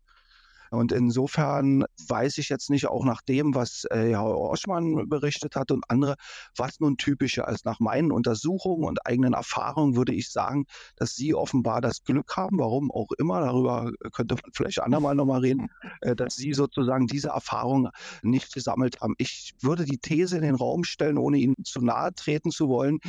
Und 0.72 0.92
insofern 0.92 1.86
weiß 2.08 2.38
ich 2.38 2.50
jetzt 2.50 2.70
nicht, 2.70 2.88
auch 2.88 3.06
nach 3.06 3.22
dem, 3.22 3.56
was 3.56 3.86
äh, 3.92 4.10
Herr 4.12 4.25
Oschmann 4.25 5.08
berichtet 5.08 5.56
hat 5.56 5.72
und 5.72 5.84
andere, 5.89 6.15
was 6.56 6.80
nun 6.80 6.98
typischer 6.98 7.48
ist. 7.48 7.65
Nach 7.65 7.80
meinen 7.80 8.12
Untersuchungen 8.12 8.84
und 8.84 9.06
eigenen 9.06 9.34
Erfahrungen 9.34 9.96
würde 9.96 10.13
ich 10.13 10.32
sagen, 10.32 10.65
dass 10.96 11.15
Sie 11.15 11.34
offenbar 11.34 11.82
das 11.82 12.04
Glück 12.04 12.36
haben, 12.36 12.60
warum 12.60 12.92
auch 12.92 13.12
immer, 13.18 13.42
darüber 13.42 13.92
könnte 14.12 14.36
man 14.36 14.51
vielleicht 14.54 14.82
andermal 14.82 15.15
nochmal 15.15 15.42
reden, 15.42 15.70
äh, 16.01 16.15
dass 16.15 16.36
Sie 16.36 16.54
sozusagen 16.54 17.08
diese 17.08 17.30
Erfahrung 17.30 17.89
nicht 18.22 18.54
gesammelt 18.54 19.01
haben. 19.01 19.15
Ich 19.18 19.54
würde 19.62 19.86
die 19.86 19.98
These 19.98 20.38
in 20.38 20.44
den 20.44 20.56
Raum 20.56 20.84
stellen, 20.84 21.18
ohne 21.18 21.38
Ihnen 21.38 21.56
zu 21.63 21.82
nahe 21.82 22.13
treten 22.13 22.51
zu 22.51 22.68
wollen, 22.70 23.00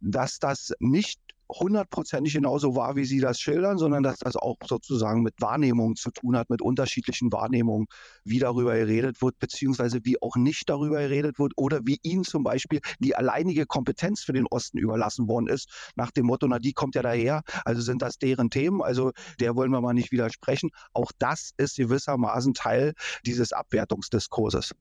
dass 0.00 0.38
das 0.38 0.72
nicht 0.78 1.20
hundertprozentig 1.58 2.34
genauso 2.34 2.76
war, 2.76 2.96
wie 2.96 3.04
Sie 3.04 3.20
das 3.20 3.40
schildern, 3.40 3.78
sondern 3.78 4.02
dass 4.02 4.18
das 4.18 4.36
auch 4.36 4.56
sozusagen 4.66 5.22
mit 5.22 5.34
Wahrnehmung 5.40 5.96
zu 5.96 6.10
tun 6.10 6.36
hat, 6.36 6.50
mit 6.50 6.62
unterschiedlichen 6.62 7.32
Wahrnehmungen, 7.32 7.86
wie 8.24 8.38
darüber 8.38 8.74
geredet 8.74 9.22
wird, 9.22 9.38
beziehungsweise 9.38 10.00
wie 10.04 10.20
auch 10.22 10.36
nicht 10.36 10.68
darüber 10.68 11.00
geredet 11.00 11.38
wird 11.38 11.52
oder 11.56 11.80
wie 11.84 11.98
Ihnen 12.02 12.24
zum 12.24 12.44
Beispiel 12.44 12.80
die 12.98 13.16
alleinige 13.16 13.66
Kompetenz 13.66 14.22
für 14.22 14.32
den 14.32 14.46
Osten 14.46 14.78
überlassen 14.78 15.28
worden 15.28 15.48
ist, 15.48 15.68
nach 15.96 16.10
dem 16.10 16.26
Motto, 16.26 16.46
na, 16.46 16.58
die 16.58 16.72
kommt 16.72 16.94
ja 16.94 17.02
daher, 17.02 17.42
also 17.64 17.80
sind 17.80 18.02
das 18.02 18.18
deren 18.18 18.50
Themen, 18.50 18.82
also 18.82 19.12
der 19.40 19.56
wollen 19.56 19.70
wir 19.70 19.80
mal 19.80 19.94
nicht 19.94 20.12
widersprechen. 20.12 20.70
Auch 20.92 21.12
das 21.18 21.50
ist 21.56 21.76
gewissermaßen 21.76 22.54
Teil 22.54 22.94
dieses 23.24 23.52
Abwertungsdiskurses. 23.52 24.72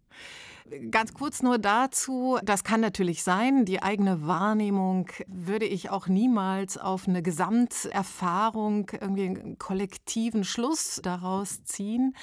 Ganz 0.91 1.13
kurz 1.13 1.41
nur 1.41 1.57
dazu, 1.57 2.37
das 2.43 2.63
kann 2.63 2.79
natürlich 2.79 3.23
sein, 3.23 3.65
die 3.65 3.81
eigene 3.81 4.27
Wahrnehmung 4.27 5.07
würde 5.27 5.65
ich 5.65 5.89
auch 5.89 6.07
niemals 6.07 6.77
auf 6.77 7.07
eine 7.07 7.23
Gesamterfahrung, 7.23 8.91
irgendwie 8.91 9.25
einen 9.25 9.57
kollektiven 9.57 10.43
Schluss 10.43 10.99
daraus 11.01 11.63
ziehen. 11.63 12.15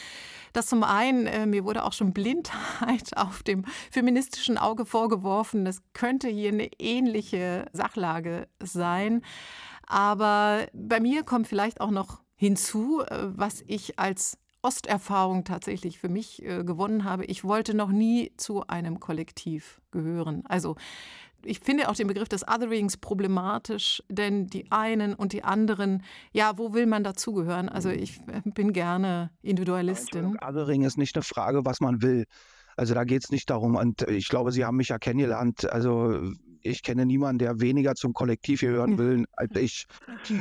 Das 0.53 0.67
zum 0.67 0.85
einen, 0.85 1.27
äh, 1.27 1.47
mir 1.47 1.65
wurde 1.65 1.85
auch 1.85 1.93
schon 1.93 2.13
Blindheit 2.13 3.17
auf 3.17 3.43
dem 3.43 3.65
feministischen 3.91 4.59
Auge 4.59 4.87
vorgeworfen, 4.87 5.65
das 5.65 5.83
könnte 5.93 6.29
hier 6.29 6.51
eine 6.51 6.69
ähnliche 6.79 7.67
Sachlage 7.73 8.47
sein. 8.63 9.23
Aber 9.89 10.67
bei 10.73 11.01
mir 11.01 11.25
kommt 11.25 11.49
vielleicht 11.49 11.81
auch 11.81 11.91
noch 11.91 12.21
hinzu, 12.37 13.01
äh, 13.01 13.29
was 13.37 13.65
ich 13.67 13.99
als 13.99 14.39
Osterfahrung 14.63 15.45
tatsächlich 15.45 15.99
für 15.99 16.09
mich 16.09 16.43
äh, 16.43 16.65
gewonnen 16.65 17.05
habe. 17.05 17.25
Ich 17.27 17.45
wollte 17.45 17.75
noch 17.75 17.91
nie 17.91 18.33
zu 18.37 18.67
einem 18.67 19.01
Kollektiv 19.01 19.81
gehören. 19.91 20.45
Also 20.47 20.77
ich 21.45 21.61
finde 21.61 21.89
auch 21.89 21.95
den 21.95 22.09
Begriff 22.09 22.29
des 22.29 22.47
Otherings 22.47 22.97
problematisch, 22.97 24.03
denn 24.09 24.49
die 24.49 24.71
einen 24.73 25.15
und 25.15 25.33
die 25.33 25.45
anderen, 25.45 26.03
ja, 26.33 26.59
wo 26.59 26.75
will 26.75 26.87
man 26.87 27.05
dazugehören? 27.05 27.69
Also 27.69 27.91
ich 27.91 28.19
äh, 28.29 28.43
bin 28.45 28.73
gerne 28.73 29.31
Individualistin. 29.43 30.37
Othering 30.43 30.83
ist 30.83 30.99
nicht 30.99 31.17
eine 31.17 31.23
Frage, 31.23 31.65
was 31.65 31.81
man 31.81 32.03
will. 32.03 32.25
Also 32.77 32.95
da 32.95 33.05
geht 33.05 33.25
es 33.25 33.31
nicht 33.31 33.49
darum. 33.49 33.77
Und 33.77 34.03
ich 34.03 34.29
glaube, 34.29 34.53
Sie 34.53 34.65
haben 34.65 34.77
mich 34.77 34.89
ja 34.89 34.99
kennengelernt. 34.99 35.71
Also 35.71 36.21
ich 36.67 36.83
kenne 36.83 37.07
niemanden, 37.07 37.39
der 37.39 37.61
weniger 37.61 37.95
zum 37.95 38.13
Kollektiv 38.13 38.61
gehören 38.61 38.99
will 38.99 39.25
als 39.33 39.55
ich. 39.57 39.87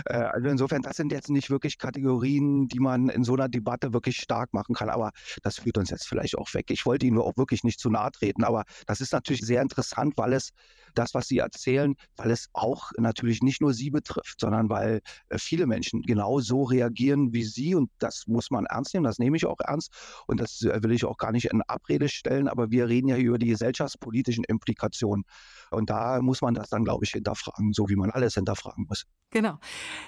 Äh, 0.05 0.13
also 0.13 0.49
insofern, 0.49 0.81
das 0.81 0.97
sind 0.97 1.11
jetzt 1.11 1.29
nicht 1.29 1.49
wirklich 1.49 1.77
Kategorien, 1.77 2.67
die 2.67 2.79
man 2.79 3.09
in 3.09 3.23
so 3.23 3.33
einer 3.33 3.49
Debatte 3.49 3.93
wirklich 3.93 4.17
stark 4.17 4.53
machen 4.53 4.75
kann. 4.75 4.89
Aber 4.89 5.11
das 5.43 5.59
führt 5.59 5.77
uns 5.77 5.89
jetzt 5.89 6.07
vielleicht 6.07 6.37
auch 6.37 6.53
weg. 6.53 6.65
Ich 6.69 6.85
wollte 6.85 7.05
Ihnen 7.05 7.17
auch 7.17 7.37
wirklich 7.37 7.63
nicht 7.63 7.79
zu 7.79 7.89
nahe 7.89 8.11
treten. 8.11 8.43
Aber 8.43 8.63
das 8.87 9.01
ist 9.01 9.13
natürlich 9.13 9.41
sehr 9.41 9.61
interessant, 9.61 10.13
weil 10.17 10.33
es 10.33 10.51
das, 10.93 11.13
was 11.13 11.27
Sie 11.27 11.39
erzählen, 11.39 11.95
weil 12.15 12.31
es 12.31 12.47
auch 12.53 12.91
natürlich 12.97 13.41
nicht 13.41 13.61
nur 13.61 13.73
Sie 13.73 13.89
betrifft, 13.89 14.39
sondern 14.39 14.69
weil 14.69 15.01
äh, 15.29 15.37
viele 15.37 15.67
Menschen 15.67 16.01
genau 16.01 16.39
so 16.39 16.63
reagieren 16.63 17.33
wie 17.33 17.43
Sie. 17.43 17.75
Und 17.75 17.91
das 17.99 18.23
muss 18.27 18.49
man 18.49 18.65
ernst 18.65 18.93
nehmen. 18.93 19.03
Das 19.03 19.19
nehme 19.19 19.37
ich 19.37 19.45
auch 19.45 19.59
ernst. 19.59 19.91
Und 20.27 20.39
das 20.39 20.61
äh, 20.61 20.81
will 20.81 20.91
ich 20.91 21.05
auch 21.05 21.17
gar 21.17 21.31
nicht 21.31 21.45
in 21.45 21.61
Abrede 21.63 22.09
stellen. 22.09 22.47
Aber 22.47 22.71
wir 22.71 22.87
reden 22.87 23.09
ja 23.09 23.17
über 23.17 23.37
die 23.37 23.47
gesellschaftspolitischen 23.47 24.43
Implikationen. 24.45 25.25
Und 25.71 25.89
da 25.89 26.14
muss 26.21 26.41
man 26.41 26.53
das 26.53 26.69
dann, 26.69 26.83
glaube 26.83 27.05
ich, 27.05 27.11
hinterfragen, 27.11 27.73
so 27.73 27.89
wie 27.89 27.95
man 27.95 28.11
alles 28.11 28.35
hinterfragen 28.35 28.85
muss. 28.87 29.05
Genau. 29.31 29.57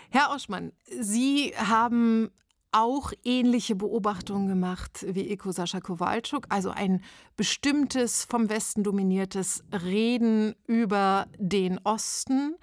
Herr 0.10 0.32
Oschmann, 0.32 0.72
Sie 1.00 1.54
haben 1.58 2.32
auch 2.72 3.14
ähnliche 3.24 3.76
Beobachtungen 3.76 4.48
gemacht 4.48 5.06
wie 5.10 5.30
Eko 5.30 5.52
Sascha 5.52 5.80
Kowalczuk, 5.80 6.46
also 6.50 6.70
ein 6.70 7.02
bestimmtes 7.36 8.26
vom 8.26 8.50
Westen 8.50 8.84
dominiertes 8.84 9.64
Reden 9.72 10.56
über 10.66 11.28
den 11.38 11.80
Osten. 11.84 12.56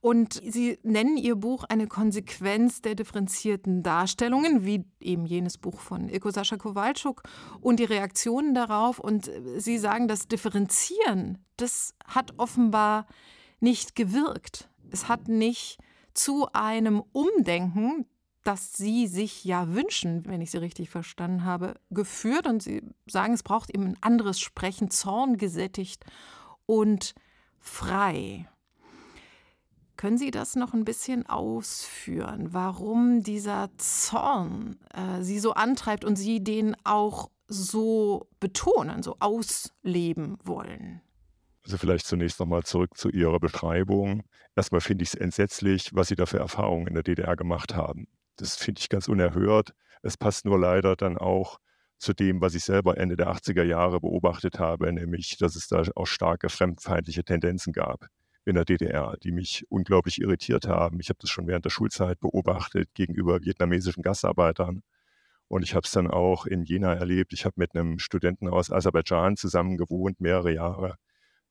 Und 0.00 0.34
Sie 0.34 0.78
nennen 0.82 1.16
Ihr 1.16 1.36
Buch 1.36 1.64
eine 1.64 1.86
Konsequenz 1.86 2.82
der 2.82 2.94
differenzierten 2.94 3.82
Darstellungen, 3.82 4.64
wie 4.64 4.84
eben 5.00 5.26
jenes 5.26 5.58
Buch 5.58 5.80
von 5.80 6.08
Eko 6.08 6.30
Sascha 6.30 6.56
Kowalczuk 6.56 7.22
und 7.60 7.80
die 7.80 7.84
Reaktionen 7.84 8.54
darauf. 8.54 8.98
Und 8.98 9.30
Sie 9.56 9.78
sagen, 9.78 10.06
das 10.06 10.28
Differenzieren, 10.28 11.38
das 11.56 11.94
hat 12.06 12.34
offenbar 12.38 13.06
nicht 13.60 13.94
gewirkt. 13.94 14.68
Es 14.90 15.08
hat 15.08 15.28
nicht 15.28 15.78
zu 16.14 16.46
einem 16.52 17.02
Umdenken 17.12 18.06
das 18.46 18.72
Sie 18.74 19.06
sich 19.08 19.44
ja 19.44 19.74
wünschen, 19.74 20.24
wenn 20.26 20.40
ich 20.40 20.52
Sie 20.52 20.58
richtig 20.58 20.88
verstanden 20.88 21.44
habe, 21.44 21.74
geführt. 21.90 22.46
Und 22.46 22.62
Sie 22.62 22.82
sagen, 23.06 23.34
es 23.34 23.42
braucht 23.42 23.70
eben 23.70 23.84
ein 23.84 23.96
anderes 24.00 24.38
Sprechen, 24.38 24.90
zorngesättigt 24.90 26.04
und 26.64 27.14
frei. 27.58 28.48
Können 29.96 30.18
Sie 30.18 30.30
das 30.30 30.54
noch 30.56 30.74
ein 30.74 30.84
bisschen 30.84 31.26
ausführen, 31.26 32.52
warum 32.52 33.22
dieser 33.22 33.70
Zorn 33.78 34.76
äh, 34.92 35.22
Sie 35.22 35.38
so 35.38 35.54
antreibt 35.54 36.04
und 36.04 36.16
Sie 36.16 36.44
den 36.44 36.76
auch 36.84 37.30
so 37.48 38.28
betonen, 38.38 39.02
so 39.02 39.16
ausleben 39.20 40.36
wollen? 40.44 41.00
Also 41.64 41.78
vielleicht 41.78 42.06
zunächst 42.06 42.38
nochmal 42.38 42.62
zurück 42.62 42.96
zu 42.96 43.08
Ihrer 43.08 43.40
Beschreibung. 43.40 44.22
Erstmal 44.54 44.80
finde 44.80 45.02
ich 45.02 45.14
es 45.14 45.14
entsetzlich, 45.14 45.90
was 45.94 46.08
Sie 46.08 46.14
da 46.14 46.26
für 46.26 46.38
Erfahrungen 46.38 46.86
in 46.86 46.94
der 46.94 47.02
DDR 47.02 47.34
gemacht 47.34 47.74
haben. 47.74 48.06
Das 48.36 48.56
finde 48.56 48.80
ich 48.80 48.88
ganz 48.88 49.08
unerhört. 49.08 49.74
Es 50.02 50.16
passt 50.16 50.44
nur 50.44 50.58
leider 50.58 50.96
dann 50.96 51.18
auch 51.18 51.58
zu 51.98 52.12
dem, 52.12 52.40
was 52.40 52.54
ich 52.54 52.64
selber 52.64 52.98
Ende 52.98 53.16
der 53.16 53.28
80er 53.28 53.62
Jahre 53.62 54.00
beobachtet 54.00 54.58
habe, 54.58 54.92
nämlich, 54.92 55.38
dass 55.38 55.56
es 55.56 55.68
da 55.68 55.82
auch 55.94 56.06
starke 56.06 56.48
fremdfeindliche 56.48 57.24
Tendenzen 57.24 57.72
gab 57.72 58.06
in 58.44 58.54
der 58.54 58.64
DDR, 58.64 59.16
die 59.22 59.32
mich 59.32 59.64
unglaublich 59.70 60.20
irritiert 60.20 60.68
haben. 60.68 61.00
Ich 61.00 61.08
habe 61.08 61.18
das 61.20 61.30
schon 61.30 61.46
während 61.46 61.64
der 61.64 61.70
Schulzeit 61.70 62.20
beobachtet 62.20 62.90
gegenüber 62.94 63.40
vietnamesischen 63.42 64.02
Gastarbeitern. 64.02 64.82
Und 65.48 65.62
ich 65.62 65.74
habe 65.74 65.84
es 65.84 65.92
dann 65.92 66.08
auch 66.08 66.46
in 66.46 66.64
Jena 66.64 66.94
erlebt. 66.94 67.32
Ich 67.32 67.44
habe 67.44 67.54
mit 67.56 67.74
einem 67.74 67.98
Studenten 67.98 68.48
aus 68.48 68.70
Aserbaidschan 68.70 69.36
zusammen 69.36 69.76
gewohnt, 69.76 70.20
mehrere 70.20 70.52
Jahre 70.52 70.96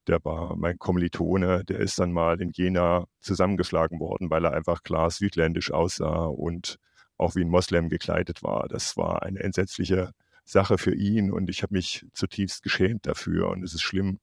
der 0.07 0.23
war 0.23 0.55
mein 0.55 0.77
Kommilitone, 0.77 1.63
der 1.65 1.79
ist 1.79 1.99
dann 1.99 2.11
mal 2.11 2.41
in 2.41 2.51
Jena 2.51 3.05
zusammengeschlagen 3.19 3.99
worden, 3.99 4.29
weil 4.29 4.45
er 4.45 4.53
einfach 4.53 4.83
klar 4.83 5.09
südländisch 5.09 5.71
aussah 5.71 6.25
und 6.25 6.77
auch 7.17 7.35
wie 7.35 7.41
ein 7.41 7.49
Moslem 7.49 7.89
gekleidet 7.89 8.43
war. 8.43 8.67
Das 8.67 8.97
war 8.97 9.23
eine 9.23 9.39
entsetzliche 9.39 10.11
Sache 10.43 10.77
für 10.77 10.93
ihn 10.93 11.31
und 11.31 11.49
ich 11.49 11.63
habe 11.63 11.73
mich 11.73 12.05
zutiefst 12.13 12.61
geschämt 12.63 13.07
dafür. 13.07 13.49
Und 13.49 13.63
es 13.63 13.73
ist 13.73 13.81
schlimm, 13.81 14.19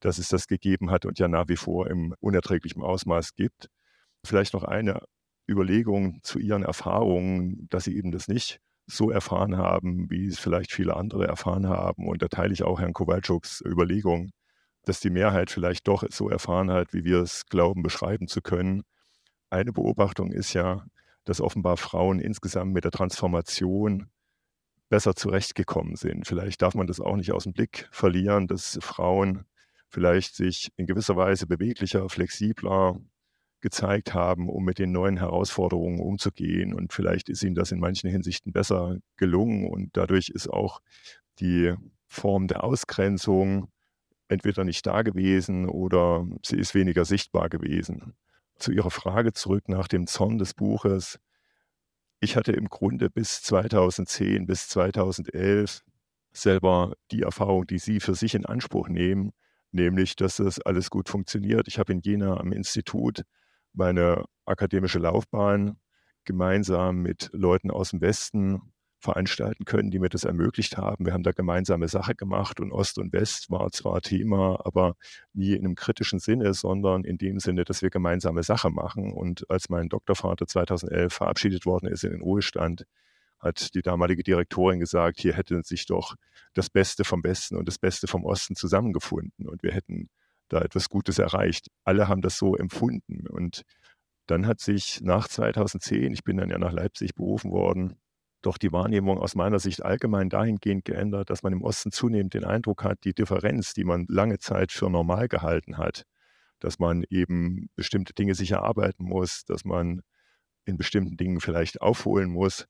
dass 0.00 0.18
es 0.18 0.28
das 0.28 0.48
gegeben 0.48 0.90
hat 0.90 1.06
und 1.06 1.18
ja 1.18 1.28
nach 1.28 1.48
wie 1.48 1.56
vor 1.56 1.88
im 1.88 2.14
unerträglichen 2.20 2.82
Ausmaß 2.82 3.34
gibt. 3.34 3.68
Vielleicht 4.24 4.54
noch 4.54 4.64
eine 4.64 5.02
Überlegung 5.48 6.20
zu 6.22 6.38
Ihren 6.38 6.64
Erfahrungen, 6.64 7.66
dass 7.70 7.84
Sie 7.84 7.96
eben 7.96 8.10
das 8.10 8.28
nicht 8.28 8.60
so 8.86 9.10
erfahren 9.10 9.56
haben, 9.56 10.10
wie 10.10 10.26
es 10.26 10.38
vielleicht 10.38 10.72
viele 10.72 10.96
andere 10.96 11.26
erfahren 11.26 11.68
haben. 11.68 12.08
Und 12.08 12.22
da 12.22 12.28
teile 12.28 12.52
ich 12.52 12.62
auch 12.64 12.80
Herrn 12.80 12.92
Kowalczuks 12.92 13.62
Überlegung 13.64 14.30
dass 14.90 14.98
die 14.98 15.10
Mehrheit 15.10 15.52
vielleicht 15.52 15.86
doch 15.86 16.02
so 16.10 16.28
erfahren 16.28 16.68
hat, 16.68 16.92
wie 16.92 17.04
wir 17.04 17.20
es 17.20 17.46
glauben, 17.46 17.84
beschreiben 17.84 18.26
zu 18.26 18.42
können. 18.42 18.82
Eine 19.48 19.72
Beobachtung 19.72 20.32
ist 20.32 20.52
ja, 20.52 20.84
dass 21.22 21.40
offenbar 21.40 21.76
Frauen 21.76 22.18
insgesamt 22.18 22.72
mit 22.72 22.82
der 22.82 22.90
Transformation 22.90 24.08
besser 24.88 25.14
zurechtgekommen 25.14 25.94
sind. 25.94 26.26
Vielleicht 26.26 26.60
darf 26.60 26.74
man 26.74 26.88
das 26.88 26.98
auch 26.98 27.14
nicht 27.14 27.30
aus 27.30 27.44
dem 27.44 27.52
Blick 27.52 27.88
verlieren, 27.92 28.48
dass 28.48 28.80
Frauen 28.82 29.44
vielleicht 29.90 30.34
sich 30.34 30.72
in 30.74 30.86
gewisser 30.86 31.16
Weise 31.16 31.46
beweglicher, 31.46 32.08
flexibler 32.08 32.98
gezeigt 33.60 34.12
haben, 34.12 34.48
um 34.48 34.64
mit 34.64 34.80
den 34.80 34.90
neuen 34.90 35.18
Herausforderungen 35.18 36.00
umzugehen. 36.00 36.74
Und 36.74 36.92
vielleicht 36.92 37.28
ist 37.28 37.44
ihnen 37.44 37.54
das 37.54 37.70
in 37.70 37.78
manchen 37.78 38.10
Hinsichten 38.10 38.52
besser 38.52 38.96
gelungen. 39.16 39.70
Und 39.70 39.96
dadurch 39.96 40.30
ist 40.30 40.48
auch 40.48 40.80
die 41.38 41.76
Form 42.08 42.48
der 42.48 42.64
Ausgrenzung 42.64 43.70
entweder 44.30 44.64
nicht 44.64 44.86
da 44.86 45.02
gewesen 45.02 45.68
oder 45.68 46.26
sie 46.44 46.56
ist 46.56 46.74
weniger 46.74 47.04
sichtbar 47.04 47.48
gewesen. 47.48 48.14
Zu 48.56 48.72
Ihrer 48.72 48.90
Frage 48.90 49.32
zurück 49.32 49.68
nach 49.68 49.88
dem 49.88 50.06
Zorn 50.06 50.38
des 50.38 50.54
Buches. 50.54 51.18
Ich 52.20 52.36
hatte 52.36 52.52
im 52.52 52.68
Grunde 52.68 53.10
bis 53.10 53.42
2010, 53.42 54.46
bis 54.46 54.68
2011 54.68 55.82
selber 56.32 56.94
die 57.10 57.22
Erfahrung, 57.22 57.66
die 57.66 57.78
Sie 57.78 58.00
für 58.00 58.14
sich 58.14 58.34
in 58.34 58.46
Anspruch 58.46 58.88
nehmen, 58.88 59.32
nämlich, 59.72 60.16
dass 60.16 60.36
das 60.36 60.60
alles 60.60 60.90
gut 60.90 61.08
funktioniert. 61.08 61.66
Ich 61.66 61.78
habe 61.78 61.92
in 61.92 62.00
Jena 62.00 62.38
am 62.38 62.52
Institut 62.52 63.22
meine 63.72 64.24
akademische 64.44 64.98
Laufbahn 64.98 65.76
gemeinsam 66.24 66.98
mit 67.02 67.30
Leuten 67.32 67.70
aus 67.70 67.90
dem 67.90 68.00
Westen 68.00 68.60
veranstalten 69.00 69.64
können, 69.64 69.90
die 69.90 69.98
mir 69.98 70.10
das 70.10 70.24
ermöglicht 70.24 70.76
haben. 70.76 71.06
Wir 71.06 71.12
haben 71.12 71.22
da 71.22 71.32
gemeinsame 71.32 71.88
Sache 71.88 72.14
gemacht 72.14 72.60
und 72.60 72.70
Ost 72.70 72.98
und 72.98 73.12
West 73.12 73.50
war 73.50 73.70
zwar 73.72 74.00
Thema, 74.02 74.60
aber 74.64 74.94
nie 75.32 75.54
in 75.54 75.64
einem 75.64 75.74
kritischen 75.74 76.18
Sinne, 76.18 76.54
sondern 76.54 77.04
in 77.04 77.18
dem 77.18 77.40
Sinne, 77.40 77.64
dass 77.64 77.82
wir 77.82 77.90
gemeinsame 77.90 78.42
Sache 78.42 78.70
machen. 78.70 79.12
Und 79.12 79.48
als 79.50 79.68
mein 79.70 79.88
Doktorvater 79.88 80.46
2011 80.46 81.12
verabschiedet 81.12 81.66
worden 81.66 81.88
ist 81.88 82.04
in 82.04 82.12
den 82.12 82.22
Ruhestand, 82.22 82.84
hat 83.38 83.74
die 83.74 83.82
damalige 83.82 84.22
Direktorin 84.22 84.80
gesagt, 84.80 85.20
hier 85.20 85.34
hätte 85.34 85.62
sich 85.62 85.86
doch 85.86 86.14
das 86.52 86.68
Beste 86.68 87.04
vom 87.04 87.22
Besten 87.22 87.56
und 87.56 87.66
das 87.66 87.78
Beste 87.78 88.06
vom 88.06 88.24
Osten 88.24 88.54
zusammengefunden 88.54 89.48
und 89.48 89.62
wir 89.62 89.72
hätten 89.72 90.10
da 90.50 90.60
etwas 90.60 90.88
Gutes 90.90 91.18
erreicht. 91.18 91.68
Alle 91.84 92.08
haben 92.08 92.20
das 92.20 92.36
so 92.36 92.54
empfunden. 92.54 93.26
Und 93.28 93.62
dann 94.26 94.46
hat 94.46 94.60
sich 94.60 95.00
nach 95.00 95.28
2010, 95.28 96.12
ich 96.12 96.24
bin 96.24 96.36
dann 96.36 96.50
ja 96.50 96.58
nach 96.58 96.72
Leipzig 96.72 97.14
berufen 97.14 97.50
worden, 97.50 97.96
doch 98.42 98.58
die 98.58 98.72
Wahrnehmung 98.72 99.18
aus 99.18 99.34
meiner 99.34 99.58
Sicht 99.58 99.84
allgemein 99.84 100.30
dahingehend 100.30 100.84
geändert, 100.84 101.30
dass 101.30 101.42
man 101.42 101.52
im 101.52 101.62
Osten 101.62 101.92
zunehmend 101.92 102.34
den 102.34 102.44
Eindruck 102.44 102.84
hat, 102.84 103.04
die 103.04 103.14
Differenz, 103.14 103.74
die 103.74 103.84
man 103.84 104.06
lange 104.08 104.38
Zeit 104.38 104.72
für 104.72 104.88
normal 104.88 105.28
gehalten 105.28 105.78
hat, 105.78 106.04
dass 106.58 106.78
man 106.78 107.04
eben 107.10 107.68
bestimmte 107.76 108.14
Dinge 108.14 108.34
sich 108.34 108.52
erarbeiten 108.52 109.04
muss, 109.04 109.44
dass 109.44 109.64
man 109.64 110.02
in 110.64 110.76
bestimmten 110.76 111.16
Dingen 111.16 111.40
vielleicht 111.40 111.80
aufholen 111.82 112.30
muss, 112.30 112.66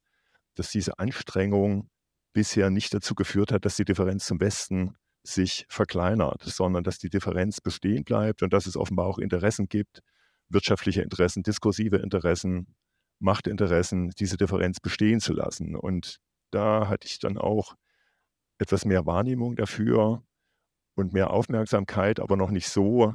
dass 0.55 0.71
diese 0.71 0.99
Anstrengung 0.99 1.89
bisher 2.33 2.71
nicht 2.71 2.95
dazu 2.95 3.15
geführt 3.15 3.53
hat, 3.53 3.65
dass 3.65 3.77
die 3.77 3.85
Differenz 3.85 4.27
zum 4.27 4.41
Westen 4.41 4.97
sich 5.23 5.67
verkleinert, 5.69 6.43
sondern 6.43 6.85
dass 6.85 6.99
die 6.99 7.11
Differenz 7.11 7.61
bestehen 7.61 8.05
bleibt 8.05 8.43
und 8.43 8.53
dass 8.53 8.67
es 8.67 8.77
offenbar 8.77 9.07
auch 9.07 9.19
Interessen 9.19 9.69
gibt, 9.69 10.01
wirtschaftliche 10.49 11.03
Interessen, 11.03 11.43
diskursive 11.43 11.97
Interessen, 11.97 12.75
Machtinteressen, 13.21 14.11
diese 14.19 14.37
Differenz 14.37 14.81
bestehen 14.81 15.21
zu 15.21 15.33
lassen. 15.33 15.77
Und 15.77 16.19
da 16.51 16.89
hatte 16.89 17.07
ich 17.07 17.19
dann 17.19 17.39
auch 17.39 17.77
etwas 18.59 18.85
mehr 18.85 19.07
Wahrnehmung 19.07 19.57
dafür 19.57 20.23
und 20.95 21.13
mehr 21.13 21.31
Aufmerksamkeit, 21.31 22.21
aber 22.21 22.37
noch 22.37 22.51
nicht 22.51 22.69
so, 22.69 23.15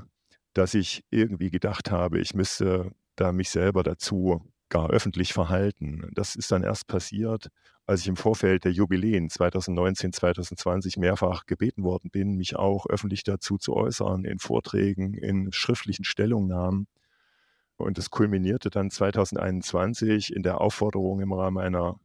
dass 0.53 0.73
ich 0.73 1.03
irgendwie 1.11 1.51
gedacht 1.51 1.91
habe, 1.91 2.19
ich 2.19 2.33
müsste 2.33 2.91
da 3.15 3.31
mich 3.31 3.49
selber 3.49 3.83
dazu 3.83 4.41
gar 4.69 4.89
öffentlich 4.89 5.33
verhalten. 5.33 6.09
Das 6.13 6.35
ist 6.35 6.51
dann 6.51 6.63
erst 6.63 6.87
passiert, 6.87 7.49
als 7.85 8.01
ich 8.01 8.07
im 8.07 8.15
Vorfeld 8.15 8.65
der 8.65 8.71
Jubiläen 8.71 9.29
2019, 9.29 10.11
2020 10.11 10.97
mehrfach 10.97 11.45
gebeten 11.45 11.83
worden 11.83 12.09
bin, 12.09 12.35
mich 12.35 12.55
auch 12.55 12.87
öffentlich 12.87 13.23
dazu 13.23 13.57
zu 13.57 13.75
äußern, 13.75 14.25
in 14.25 14.39
Vorträgen, 14.39 15.13
in 15.13 15.51
schriftlichen 15.51 16.03
Stellungnahmen. 16.03 16.87
Und 17.77 17.97
es 17.97 18.09
kulminierte 18.09 18.69
dann 18.69 18.89
2021 18.89 20.33
in 20.33 20.43
der 20.43 20.61
Aufforderung 20.61 21.19
im 21.19 21.33
Rahmen 21.33 21.57
einer 21.57 21.99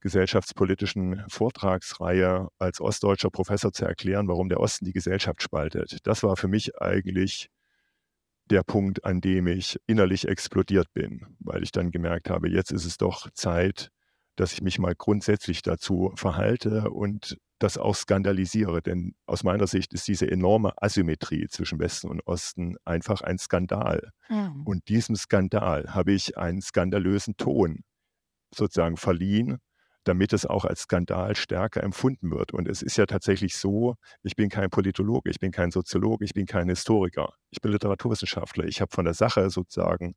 gesellschaftspolitischen 0.00 1.24
Vortragsreihe 1.28 2.48
als 2.58 2.80
ostdeutscher 2.80 3.30
Professor 3.30 3.72
zu 3.72 3.86
erklären, 3.86 4.28
warum 4.28 4.48
der 4.48 4.60
Osten 4.60 4.84
die 4.84 4.92
Gesellschaft 4.92 5.42
spaltet. 5.42 5.98
Das 6.04 6.22
war 6.22 6.36
für 6.36 6.48
mich 6.48 6.78
eigentlich 6.80 7.48
der 8.50 8.62
Punkt, 8.62 9.04
an 9.04 9.20
dem 9.20 9.46
ich 9.46 9.78
innerlich 9.86 10.28
explodiert 10.28 10.92
bin, 10.92 11.36
weil 11.40 11.62
ich 11.62 11.72
dann 11.72 11.90
gemerkt 11.90 12.28
habe, 12.28 12.50
jetzt 12.50 12.70
ist 12.70 12.84
es 12.84 12.98
doch 12.98 13.30
Zeit, 13.30 13.90
dass 14.36 14.52
ich 14.52 14.62
mich 14.62 14.78
mal 14.78 14.94
grundsätzlich 14.94 15.62
dazu 15.62 16.12
verhalte 16.16 16.90
und 16.90 17.38
das 17.58 17.78
auch 17.78 17.94
skandalisiere. 17.94 18.82
Denn 18.82 19.14
aus 19.26 19.44
meiner 19.44 19.66
Sicht 19.66 19.92
ist 19.94 20.08
diese 20.08 20.30
enorme 20.30 20.72
Asymmetrie 20.82 21.46
zwischen 21.48 21.78
Westen 21.78 22.08
und 22.08 22.26
Osten 22.26 22.76
einfach 22.84 23.20
ein 23.20 23.38
Skandal. 23.38 24.10
Mhm. 24.28 24.62
Und 24.64 24.88
diesem 24.88 25.16
Skandal 25.16 25.94
habe 25.94 26.12
ich 26.12 26.36
einen 26.36 26.60
skandalösen 26.60 27.36
Ton 27.36 27.84
sozusagen 28.54 28.96
verliehen 28.96 29.58
damit 30.04 30.32
es 30.32 30.46
auch 30.46 30.64
als 30.64 30.82
Skandal 30.82 31.34
stärker 31.34 31.82
empfunden 31.82 32.30
wird. 32.30 32.52
Und 32.52 32.68
es 32.68 32.82
ist 32.82 32.96
ja 32.96 33.06
tatsächlich 33.06 33.56
so, 33.56 33.96
ich 34.22 34.36
bin 34.36 34.50
kein 34.50 34.70
Politologe, 34.70 35.30
ich 35.30 35.40
bin 35.40 35.50
kein 35.50 35.70
Soziologe, 35.70 36.24
ich 36.24 36.34
bin 36.34 36.46
kein 36.46 36.68
Historiker, 36.68 37.34
ich 37.50 37.60
bin 37.60 37.72
Literaturwissenschaftler. 37.72 38.66
Ich 38.66 38.80
habe 38.80 38.94
von 38.94 39.06
der 39.06 39.14
Sache 39.14 39.50
sozusagen 39.50 40.14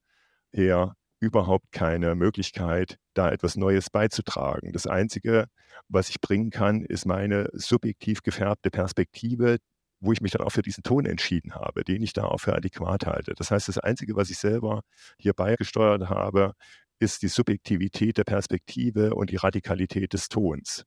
her 0.51 0.95
überhaupt 1.19 1.71
keine 1.71 2.15
Möglichkeit, 2.15 2.97
da 3.13 3.31
etwas 3.31 3.55
Neues 3.55 3.89
beizutragen. 3.89 4.71
Das 4.71 4.87
Einzige, 4.87 5.45
was 5.87 6.09
ich 6.09 6.21
bringen 6.21 6.49
kann, 6.49 6.83
ist 6.83 7.05
meine 7.05 7.49
subjektiv 7.53 8.21
gefärbte 8.21 8.69
Perspektive, 8.69 9.57
wo 9.99 10.11
ich 10.11 10.21
mich 10.21 10.31
dann 10.31 10.45
auch 10.45 10.51
für 10.51 10.61
diesen 10.61 10.83
Ton 10.83 11.05
entschieden 11.05 11.55
habe, 11.55 11.83
den 11.83 12.03
ich 12.03 12.13
da 12.13 12.25
auch 12.25 12.39
für 12.39 12.55
adäquat 12.55 13.05
halte. 13.05 13.33
Das 13.35 13.49
heißt, 13.49 13.67
das 13.67 13.79
Einzige, 13.79 14.15
was 14.15 14.29
ich 14.29 14.37
selber 14.37 14.81
hier 15.17 15.33
beigesteuert 15.33 16.09
habe, 16.09 16.53
ist 16.99 17.21
die 17.21 17.27
Subjektivität 17.27 18.17
der 18.17 18.23
Perspektive 18.23 19.15
und 19.15 19.29
die 19.31 19.35
Radikalität 19.37 20.13
des 20.13 20.29
Tons. 20.29 20.85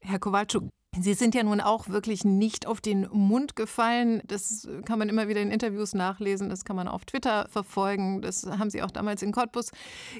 Herr 0.00 0.18
Kowalczuk, 0.18 0.68
Sie 1.00 1.14
sind 1.14 1.34
ja 1.34 1.42
nun 1.42 1.62
auch 1.62 1.88
wirklich 1.88 2.22
nicht 2.22 2.66
auf 2.66 2.82
den 2.82 3.08
Mund 3.10 3.56
gefallen. 3.56 4.20
Das 4.26 4.68
kann 4.84 4.98
man 4.98 5.08
immer 5.08 5.26
wieder 5.26 5.40
in 5.40 5.50
Interviews 5.50 5.94
nachlesen, 5.94 6.50
das 6.50 6.66
kann 6.66 6.76
man 6.76 6.86
auf 6.86 7.06
Twitter 7.06 7.48
verfolgen. 7.48 8.20
Das 8.20 8.44
haben 8.44 8.68
Sie 8.68 8.82
auch 8.82 8.90
damals 8.90 9.22
in 9.22 9.32
Cottbus 9.32 9.70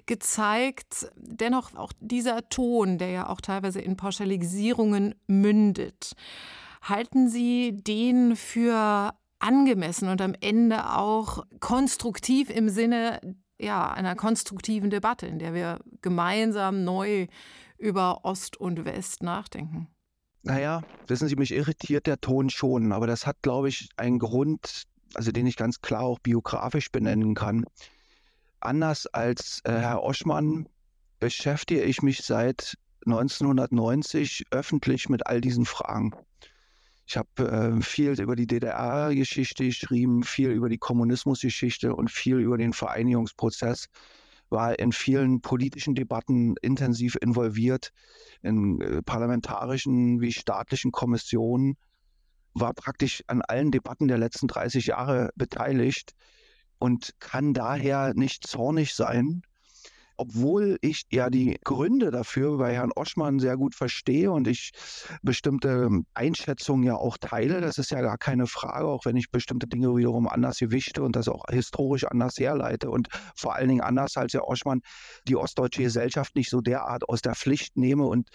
gezeigt. 0.06 1.12
Dennoch 1.16 1.74
auch 1.74 1.92
dieser 2.00 2.48
Ton, 2.48 2.96
der 2.96 3.10
ja 3.10 3.28
auch 3.28 3.42
teilweise 3.42 3.82
in 3.82 3.98
Pauschalisierungen 3.98 5.14
mündet. 5.26 6.12
Halten 6.80 7.28
Sie 7.28 7.76
den 7.76 8.34
für 8.34 9.12
angemessen 9.40 10.08
und 10.08 10.22
am 10.22 10.34
Ende 10.40 10.96
auch 10.96 11.44
konstruktiv 11.60 12.48
im 12.48 12.70
Sinne 12.70 13.20
ja, 13.60 13.92
einer 13.92 14.16
konstruktiven 14.16 14.88
Debatte, 14.88 15.26
in 15.26 15.38
der 15.38 15.52
wir 15.52 15.80
gemeinsam 16.00 16.82
neu 16.82 17.26
über 17.76 18.24
Ost 18.24 18.56
und 18.56 18.86
West 18.86 19.22
nachdenken. 19.22 19.88
Naja, 20.42 20.82
wissen 21.06 21.28
Sie, 21.28 21.37
mich 21.37 21.52
irritiert 21.52 22.07
der 22.07 22.20
Ton 22.20 22.50
schon, 22.50 22.92
aber 22.92 23.07
das 23.07 23.26
hat, 23.26 23.37
glaube 23.42 23.68
ich, 23.68 23.88
einen 23.96 24.18
Grund, 24.18 24.85
also 25.14 25.31
den 25.31 25.46
ich 25.46 25.57
ganz 25.57 25.81
klar 25.81 26.02
auch 26.02 26.18
biografisch 26.18 26.90
benennen 26.90 27.35
kann. 27.35 27.64
Anders 28.59 29.07
als 29.07 29.61
äh, 29.64 29.72
Herr 29.72 30.02
Oschmann 30.02 30.68
beschäftige 31.20 31.83
ich 31.83 32.02
mich 32.02 32.22
seit 32.22 32.76
1990 33.07 34.46
öffentlich 34.50 35.09
mit 35.09 35.26
all 35.26 35.40
diesen 35.40 35.64
Fragen. 35.64 36.12
Ich 37.07 37.16
habe 37.16 37.28
äh, 37.78 37.83
viel 37.83 38.20
über 38.20 38.37
die 38.37 38.46
DDR-Geschichte 38.46 39.64
geschrieben, 39.64 40.22
viel 40.22 40.50
über 40.50 40.68
die 40.68 40.78
Kommunismusgeschichte 40.78 41.94
und 41.94 42.11
viel 42.11 42.38
über 42.38 42.59
den 42.59 42.72
Vereinigungsprozess. 42.72 43.87
War 44.52 44.78
in 44.78 44.92
vielen 44.92 45.40
politischen 45.40 45.94
Debatten 45.94 46.54
intensiv 46.60 47.16
involviert, 47.20 47.90
in 48.42 48.80
äh, 48.82 49.02
parlamentarischen 49.02 50.20
wie 50.20 50.30
staatlichen 50.30 50.92
Kommissionen, 50.92 51.78
war 52.52 52.74
praktisch 52.74 53.24
an 53.28 53.40
allen 53.40 53.70
Debatten 53.70 54.08
der 54.08 54.18
letzten 54.18 54.48
30 54.48 54.86
Jahre 54.86 55.30
beteiligt 55.36 56.12
und 56.78 57.14
kann 57.18 57.54
daher 57.54 58.12
nicht 58.14 58.46
zornig 58.46 58.94
sein, 58.94 59.42
obwohl 60.22 60.78
ich 60.82 61.02
ja 61.11 61.30
die 61.30 61.58
Gründe 61.64 62.12
dafür 62.12 62.56
bei 62.56 62.74
Herrn 62.74 62.92
Oschmann 62.94 63.40
sehr 63.40 63.56
gut 63.56 63.74
verstehe 63.74 64.30
und 64.30 64.46
ich 64.46 64.70
bestimmte 65.20 65.90
Einschätzungen 66.14 66.85
ja 66.85 66.94
auch 66.94 67.18
teile, 67.18 67.61
das 67.61 67.76
ist 67.76 67.90
ja 67.90 68.00
gar 68.02 68.18
keine 68.18 68.46
Frage, 68.46 68.87
auch 68.87 69.04
wenn 69.04 69.16
ich 69.16 69.32
bestimmte 69.32 69.66
Dinge 69.66 69.96
wiederum 69.96 70.28
anders 70.28 70.61
gewichte 70.61 71.02
und 71.02 71.16
das 71.16 71.26
auch 71.26 71.46
historisch 71.50 72.04
anders 72.04 72.37
herleite 72.38 72.88
und 72.88 73.08
vor 73.35 73.56
allen 73.56 73.68
Dingen 73.68 73.80
anders 73.80 74.16
als 74.16 74.32
Herr 74.32 74.46
Oschmann 74.46 74.82
die 75.26 75.35
ostdeutsche 75.35 75.82
Gesellschaft 75.82 76.37
nicht 76.37 76.50
so 76.50 76.61
derart 76.61 77.08
aus 77.08 77.20
der 77.20 77.35
Pflicht 77.35 77.76
nehme 77.76 78.04
und 78.04 78.28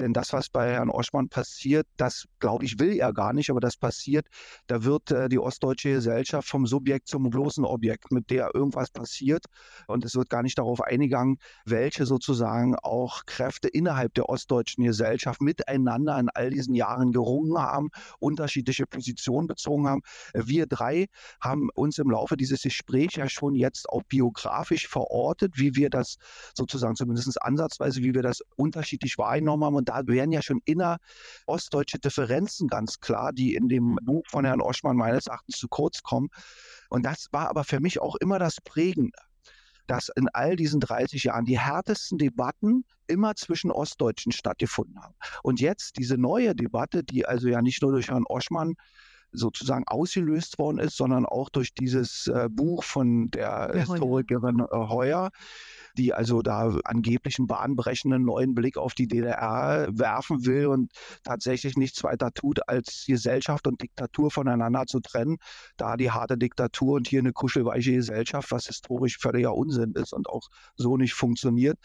denn 0.00 0.14
das, 0.14 0.32
was 0.32 0.48
bei 0.48 0.72
Herrn 0.72 0.88
Oschmann 0.88 1.28
passiert, 1.28 1.86
das 1.98 2.24
glaube 2.40 2.64
ich 2.64 2.78
will 2.78 2.96
er 2.96 3.12
gar 3.12 3.34
nicht, 3.34 3.50
aber 3.50 3.60
das 3.60 3.76
passiert, 3.76 4.28
da 4.66 4.84
wird 4.84 5.10
äh, 5.10 5.28
die 5.28 5.38
ostdeutsche 5.38 5.92
Gesellschaft 5.92 6.48
vom 6.48 6.66
Subjekt 6.66 7.06
zum 7.06 7.28
bloßen 7.28 7.66
Objekt, 7.66 8.12
mit 8.12 8.30
der 8.30 8.54
irgendwas 8.54 8.90
passiert 8.90 9.44
und 9.88 10.06
es 10.06 10.14
wird 10.14 10.30
gar 10.30 10.42
nicht 10.42 10.58
darauf 10.58 10.80
eingegangen, 10.80 11.33
Welche 11.64 12.06
sozusagen 12.06 12.76
auch 12.76 13.24
Kräfte 13.26 13.68
innerhalb 13.68 14.14
der 14.14 14.28
ostdeutschen 14.28 14.84
Gesellschaft 14.84 15.40
miteinander 15.40 16.18
in 16.18 16.28
all 16.28 16.50
diesen 16.50 16.74
Jahren 16.74 17.12
gerungen 17.12 17.58
haben, 17.58 17.90
unterschiedliche 18.18 18.86
Positionen 18.86 19.46
bezogen 19.46 19.88
haben. 19.88 20.02
Wir 20.34 20.66
drei 20.66 21.06
haben 21.40 21.68
uns 21.74 21.98
im 21.98 22.10
Laufe 22.10 22.36
dieses 22.36 22.62
Gesprächs 22.62 23.16
ja 23.16 23.28
schon 23.28 23.54
jetzt 23.54 23.88
auch 23.88 24.02
biografisch 24.04 24.88
verortet, 24.88 25.58
wie 25.58 25.74
wir 25.76 25.90
das 25.90 26.16
sozusagen 26.54 26.96
zumindest 26.96 27.40
ansatzweise, 27.42 28.02
wie 28.02 28.14
wir 28.14 28.22
das 28.22 28.40
unterschiedlich 28.56 29.18
wahrgenommen 29.18 29.64
haben. 29.64 29.76
Und 29.76 29.88
da 29.88 30.06
wären 30.06 30.32
ja 30.32 30.42
schon 30.42 30.60
innerostdeutsche 30.64 31.98
Differenzen 31.98 32.68
ganz 32.68 33.00
klar, 33.00 33.32
die 33.32 33.54
in 33.54 33.68
dem 33.68 33.96
Buch 34.02 34.24
von 34.28 34.44
Herrn 34.44 34.60
Oschmann 34.60 34.96
meines 34.96 35.26
Erachtens 35.26 35.58
zu 35.58 35.68
kurz 35.68 36.02
kommen. 36.02 36.28
Und 36.90 37.04
das 37.04 37.28
war 37.32 37.48
aber 37.48 37.64
für 37.64 37.80
mich 37.80 38.00
auch 38.00 38.16
immer 38.16 38.38
das 38.38 38.60
Prägende 38.62 39.18
dass 39.86 40.10
in 40.16 40.28
all 40.32 40.56
diesen 40.56 40.80
30 40.80 41.24
Jahren 41.24 41.44
die 41.44 41.58
härtesten 41.58 42.18
Debatten 42.18 42.84
immer 43.06 43.34
zwischen 43.34 43.70
Ostdeutschen 43.70 44.32
stattgefunden 44.32 45.00
haben. 45.02 45.14
Und 45.42 45.60
jetzt 45.60 45.98
diese 45.98 46.16
neue 46.16 46.54
Debatte, 46.54 47.04
die 47.04 47.26
also 47.26 47.48
ja 47.48 47.62
nicht 47.62 47.82
nur 47.82 47.92
durch 47.92 48.08
Herrn 48.08 48.24
Oschmann 48.26 48.74
sozusagen 49.34 49.84
ausgelöst 49.86 50.58
worden 50.58 50.78
ist, 50.78 50.96
sondern 50.96 51.26
auch 51.26 51.50
durch 51.50 51.74
dieses 51.74 52.28
äh, 52.28 52.48
Buch 52.50 52.84
von 52.84 53.30
der, 53.30 53.72
der 53.72 53.80
Historikerin 53.80 54.60
äh, 54.60 54.66
Heuer, 54.70 55.30
die 55.96 56.12
also 56.12 56.42
da 56.42 56.76
angeblich 56.84 57.38
einen 57.38 57.46
bahnbrechenden 57.46 58.24
neuen 58.24 58.54
Blick 58.54 58.76
auf 58.76 58.94
die 58.94 59.06
DDR 59.06 59.88
werfen 59.90 60.44
will 60.44 60.66
und 60.66 60.92
tatsächlich 61.22 61.76
nichts 61.76 62.02
weiter 62.04 62.32
tut, 62.32 62.68
als 62.68 63.04
Gesellschaft 63.06 63.66
und 63.66 63.80
Diktatur 63.80 64.30
voneinander 64.30 64.86
zu 64.86 65.00
trennen. 65.00 65.38
Da 65.76 65.96
die 65.96 66.10
harte 66.10 66.36
Diktatur 66.36 66.96
und 66.96 67.08
hier 67.08 67.20
eine 67.20 67.32
kuschelweiche 67.32 67.92
Gesellschaft, 67.92 68.50
was 68.50 68.66
historisch 68.66 69.18
völliger 69.18 69.54
Unsinn 69.54 69.92
ist 69.92 70.12
und 70.12 70.28
auch 70.28 70.48
so 70.76 70.96
nicht 70.96 71.14
funktioniert. 71.14 71.78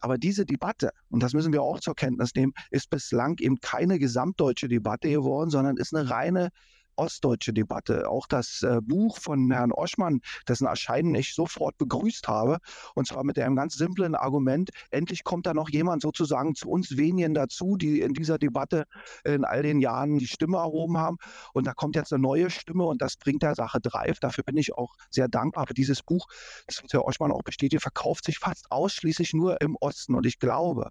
Aber 0.00 0.18
diese 0.18 0.44
Debatte, 0.44 0.90
und 1.08 1.22
das 1.22 1.32
müssen 1.32 1.52
wir 1.52 1.62
auch 1.62 1.80
zur 1.80 1.94
Kenntnis 1.94 2.34
nehmen, 2.34 2.52
ist 2.70 2.90
bislang 2.90 3.36
eben 3.38 3.60
keine 3.60 3.98
gesamtdeutsche 3.98 4.68
Debatte 4.68 5.08
geworden, 5.08 5.50
sondern 5.50 5.76
ist 5.76 5.94
eine 5.94 6.10
reine 6.10 6.50
ostdeutsche 6.98 7.52
Debatte. 7.52 8.08
Auch 8.10 8.26
das 8.26 8.62
äh, 8.62 8.80
Buch 8.82 9.18
von 9.18 9.50
Herrn 9.50 9.72
Oschmann, 9.72 10.20
dessen 10.46 10.66
Erscheinen 10.66 11.14
ich 11.14 11.34
sofort 11.34 11.78
begrüßt 11.78 12.28
habe, 12.28 12.58
und 12.94 13.06
zwar 13.06 13.24
mit 13.24 13.38
einem 13.38 13.56
ganz 13.56 13.74
simplen 13.74 14.14
Argument, 14.14 14.70
endlich 14.90 15.24
kommt 15.24 15.46
da 15.46 15.54
noch 15.54 15.70
jemand 15.70 16.02
sozusagen 16.02 16.54
zu 16.54 16.68
uns 16.68 16.96
wenigen 16.96 17.34
dazu, 17.34 17.76
die 17.76 18.00
in 18.00 18.12
dieser 18.12 18.38
Debatte 18.38 18.84
in 19.24 19.44
all 19.44 19.62
den 19.62 19.80
Jahren 19.80 20.18
die 20.18 20.26
Stimme 20.26 20.58
erhoben 20.58 20.98
haben. 20.98 21.16
Und 21.52 21.66
da 21.66 21.72
kommt 21.72 21.96
jetzt 21.96 22.12
eine 22.12 22.22
neue 22.22 22.50
Stimme 22.50 22.84
und 22.84 23.00
das 23.00 23.16
bringt 23.16 23.42
der 23.42 23.54
Sache 23.54 23.80
Drive. 23.80 24.18
Dafür 24.20 24.44
bin 24.44 24.56
ich 24.56 24.74
auch 24.74 24.94
sehr 25.10 25.28
dankbar 25.28 25.66
für 25.66 25.74
dieses 25.74 26.02
Buch. 26.02 26.26
Das 26.66 26.82
Herr 26.90 27.04
Oschmann 27.04 27.32
auch 27.32 27.42
bestätigt, 27.42 27.82
verkauft 27.82 28.24
sich 28.24 28.38
fast 28.38 28.70
ausschließlich 28.70 29.34
nur 29.34 29.60
im 29.60 29.76
Osten. 29.80 30.14
Und 30.14 30.26
ich 30.26 30.38
glaube, 30.38 30.90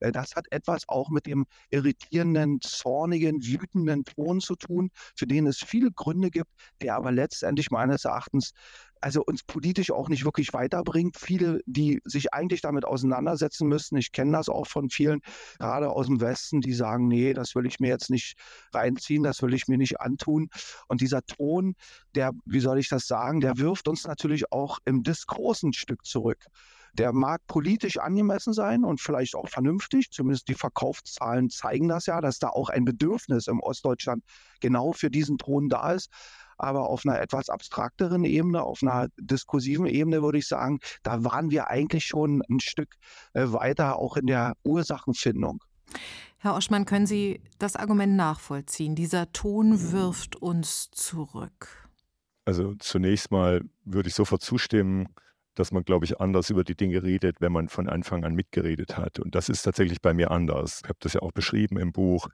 äh, 0.00 0.12
das 0.12 0.34
hat 0.34 0.46
etwas 0.50 0.88
auch 0.88 1.10
mit 1.10 1.26
dem 1.26 1.46
irritierenden, 1.70 2.60
zornigen, 2.60 3.44
wütenden 3.44 4.04
Ton 4.04 4.40
zu 4.40 4.56
tun, 4.56 4.90
für 5.14 5.26
den 5.26 5.41
es 5.46 5.58
viele 5.58 5.90
Gründe 5.90 6.30
gibt, 6.30 6.50
der 6.80 6.96
aber 6.96 7.12
letztendlich 7.12 7.70
meines 7.70 8.04
Erachtens 8.04 8.52
also 9.02 9.22
uns 9.24 9.42
politisch 9.42 9.90
auch 9.90 10.08
nicht 10.08 10.24
wirklich 10.24 10.52
weiterbringt. 10.52 11.16
Viele, 11.18 11.60
die 11.66 12.00
sich 12.04 12.32
eigentlich 12.32 12.60
damit 12.60 12.84
auseinandersetzen 12.84 13.68
müssten, 13.68 13.96
ich 13.96 14.12
kenne 14.12 14.32
das 14.32 14.48
auch 14.48 14.66
von 14.66 14.90
vielen, 14.90 15.20
gerade 15.58 15.90
aus 15.90 16.06
dem 16.06 16.20
Westen, 16.20 16.60
die 16.60 16.72
sagen, 16.72 17.08
nee, 17.08 17.34
das 17.34 17.54
will 17.54 17.66
ich 17.66 17.80
mir 17.80 17.88
jetzt 17.88 18.10
nicht 18.10 18.36
reinziehen, 18.72 19.22
das 19.22 19.42
will 19.42 19.54
ich 19.54 19.66
mir 19.66 19.76
nicht 19.76 20.00
antun. 20.00 20.48
Und 20.88 21.00
dieser 21.00 21.22
Ton, 21.22 21.74
der, 22.14 22.30
wie 22.46 22.60
soll 22.60 22.78
ich 22.78 22.88
das 22.88 23.06
sagen, 23.06 23.40
der 23.40 23.58
wirft 23.58 23.88
uns 23.88 24.06
natürlich 24.06 24.52
auch 24.52 24.78
im 24.84 25.02
Diskurs 25.02 25.62
ein 25.62 25.72
Stück 25.72 26.04
zurück. 26.06 26.46
Der 26.94 27.12
mag 27.12 27.40
politisch 27.46 27.98
angemessen 27.98 28.52
sein 28.52 28.84
und 28.84 29.00
vielleicht 29.00 29.34
auch 29.34 29.48
vernünftig. 29.48 30.10
Zumindest 30.10 30.48
die 30.48 30.54
Verkaufszahlen 30.54 31.48
zeigen 31.48 31.88
das 31.88 32.06
ja, 32.06 32.20
dass 32.20 32.38
da 32.38 32.48
auch 32.48 32.68
ein 32.68 32.84
Bedürfnis 32.84 33.46
im 33.46 33.60
Ostdeutschland 33.60 34.22
genau 34.60 34.92
für 34.92 35.10
diesen 35.10 35.38
Ton 35.38 35.68
da 35.68 35.92
ist. 35.92 36.10
Aber 36.58 36.90
auf 36.90 37.02
einer 37.04 37.20
etwas 37.20 37.48
abstrakteren 37.48 38.24
Ebene, 38.24 38.62
auf 38.62 38.82
einer 38.82 39.08
diskursiven 39.16 39.86
Ebene 39.86 40.22
würde 40.22 40.38
ich 40.38 40.46
sagen, 40.46 40.80
da 41.02 41.24
waren 41.24 41.50
wir 41.50 41.68
eigentlich 41.68 42.04
schon 42.04 42.42
ein 42.48 42.60
Stück 42.60 42.94
äh, 43.32 43.46
weiter 43.46 43.98
auch 43.98 44.16
in 44.16 44.26
der 44.26 44.54
Ursachenfindung. 44.62 45.64
Herr 46.38 46.56
Oschmann, 46.56 46.86
können 46.86 47.06
Sie 47.06 47.40
das 47.58 47.76
Argument 47.76 48.16
nachvollziehen? 48.16 48.94
Dieser 48.94 49.32
Ton 49.32 49.92
wirft 49.92 50.36
uns 50.36 50.90
zurück. 50.90 51.88
Also 52.44 52.74
zunächst 52.74 53.30
mal 53.30 53.62
würde 53.84 54.08
ich 54.08 54.14
sofort 54.14 54.42
zustimmen, 54.42 55.08
dass 55.54 55.72
man, 55.72 55.84
glaube 55.84 56.04
ich, 56.04 56.20
anders 56.20 56.50
über 56.50 56.64
die 56.64 56.76
Dinge 56.76 57.02
redet, 57.02 57.40
wenn 57.40 57.52
man 57.52 57.68
von 57.68 57.88
Anfang 57.88 58.24
an 58.24 58.34
mitgeredet 58.34 58.96
hat. 58.96 59.18
Und 59.18 59.34
das 59.34 59.48
ist 59.48 59.62
tatsächlich 59.62 60.00
bei 60.00 60.14
mir 60.14 60.30
anders. 60.30 60.80
Ich 60.82 60.88
habe 60.88 60.98
das 61.00 61.12
ja 61.12 61.22
auch 61.22 61.32
beschrieben 61.32 61.78
im 61.78 61.92
Buch, 61.92 62.28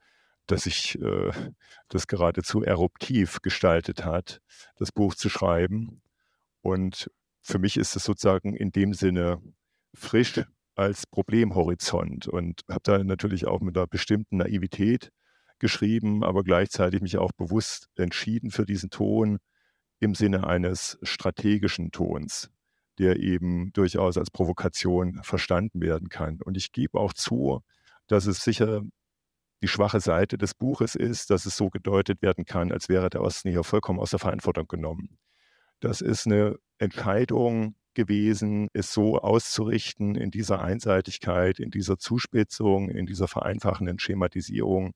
dass 0.46 0.64
sich 0.64 0.98
äh, 1.00 1.32
das 1.88 2.06
geradezu 2.06 2.62
eruptiv 2.62 3.42
gestaltet 3.42 4.04
hat, 4.04 4.40
das 4.76 4.92
Buch 4.92 5.14
zu 5.14 5.28
schreiben. 5.28 6.00
Und 6.62 7.10
für 7.42 7.58
mich 7.58 7.76
ist 7.76 7.96
es 7.96 8.04
sozusagen 8.04 8.54
in 8.54 8.70
dem 8.70 8.94
Sinne 8.94 9.42
frisch 9.94 10.40
als 10.74 11.06
Problemhorizont 11.06 12.28
und 12.28 12.62
habe 12.68 12.80
da 12.84 13.02
natürlich 13.02 13.46
auch 13.46 13.60
mit 13.60 13.76
einer 13.76 13.88
bestimmten 13.88 14.38
Naivität 14.38 15.10
geschrieben, 15.58 16.22
aber 16.22 16.44
gleichzeitig 16.44 17.00
mich 17.00 17.18
auch 17.18 17.32
bewusst 17.32 17.88
entschieden 17.96 18.52
für 18.52 18.64
diesen 18.64 18.90
Ton 18.90 19.38
im 19.98 20.14
Sinne 20.14 20.46
eines 20.46 20.98
strategischen 21.02 21.90
Tons 21.90 22.50
der 22.98 23.16
eben 23.16 23.72
durchaus 23.72 24.18
als 24.18 24.30
Provokation 24.30 25.20
verstanden 25.22 25.80
werden 25.80 26.08
kann. 26.08 26.40
Und 26.42 26.56
ich 26.56 26.72
gebe 26.72 26.98
auch 26.98 27.12
zu, 27.12 27.62
dass 28.06 28.26
es 28.26 28.42
sicher 28.42 28.82
die 29.62 29.68
schwache 29.68 30.00
Seite 30.00 30.38
des 30.38 30.54
Buches 30.54 30.94
ist, 30.94 31.30
dass 31.30 31.46
es 31.46 31.56
so 31.56 31.68
gedeutet 31.68 32.22
werden 32.22 32.44
kann, 32.44 32.72
als 32.72 32.88
wäre 32.88 33.10
der 33.10 33.22
Osten 33.22 33.50
hier 33.50 33.64
vollkommen 33.64 33.98
aus 33.98 34.10
der 34.10 34.18
Verantwortung 34.18 34.68
genommen. 34.68 35.18
Das 35.80 36.00
ist 36.00 36.26
eine 36.26 36.56
Entscheidung 36.78 37.74
gewesen, 37.94 38.68
es 38.72 38.92
so 38.92 39.18
auszurichten 39.18 40.14
in 40.14 40.30
dieser 40.30 40.62
Einseitigkeit, 40.62 41.58
in 41.58 41.70
dieser 41.70 41.98
Zuspitzung, 41.98 42.88
in 42.88 43.06
dieser 43.06 43.26
vereinfachenden 43.26 43.98
Schematisierung. 43.98 44.92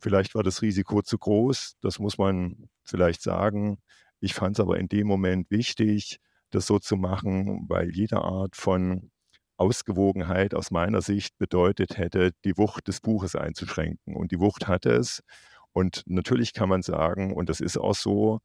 Vielleicht 0.00 0.34
war 0.34 0.42
das 0.42 0.62
Risiko 0.62 1.02
zu 1.02 1.18
groß, 1.18 1.76
das 1.80 1.98
muss 1.98 2.18
man 2.18 2.68
vielleicht 2.82 3.22
sagen. 3.22 3.78
Ich 4.20 4.34
fand 4.34 4.56
es 4.56 4.60
aber 4.60 4.78
in 4.78 4.88
dem 4.88 5.06
Moment 5.06 5.50
wichtig, 5.50 6.18
das 6.50 6.66
so 6.66 6.78
zu 6.78 6.96
machen, 6.96 7.66
weil 7.68 7.90
jede 7.90 8.18
Art 8.18 8.56
von 8.56 9.10
Ausgewogenheit 9.56 10.54
aus 10.54 10.70
meiner 10.70 11.00
Sicht 11.02 11.38
bedeutet 11.38 11.96
hätte, 11.98 12.32
die 12.44 12.56
Wucht 12.58 12.88
des 12.88 13.00
Buches 13.00 13.34
einzuschränken. 13.36 14.14
Und 14.14 14.32
die 14.32 14.40
Wucht 14.40 14.68
hatte 14.68 14.90
es. 14.90 15.22
Und 15.72 16.02
natürlich 16.06 16.52
kann 16.52 16.68
man 16.68 16.82
sagen, 16.82 17.34
und 17.34 17.48
das 17.48 17.60
ist 17.60 17.78
auch 17.78 17.94
so, 17.94 18.40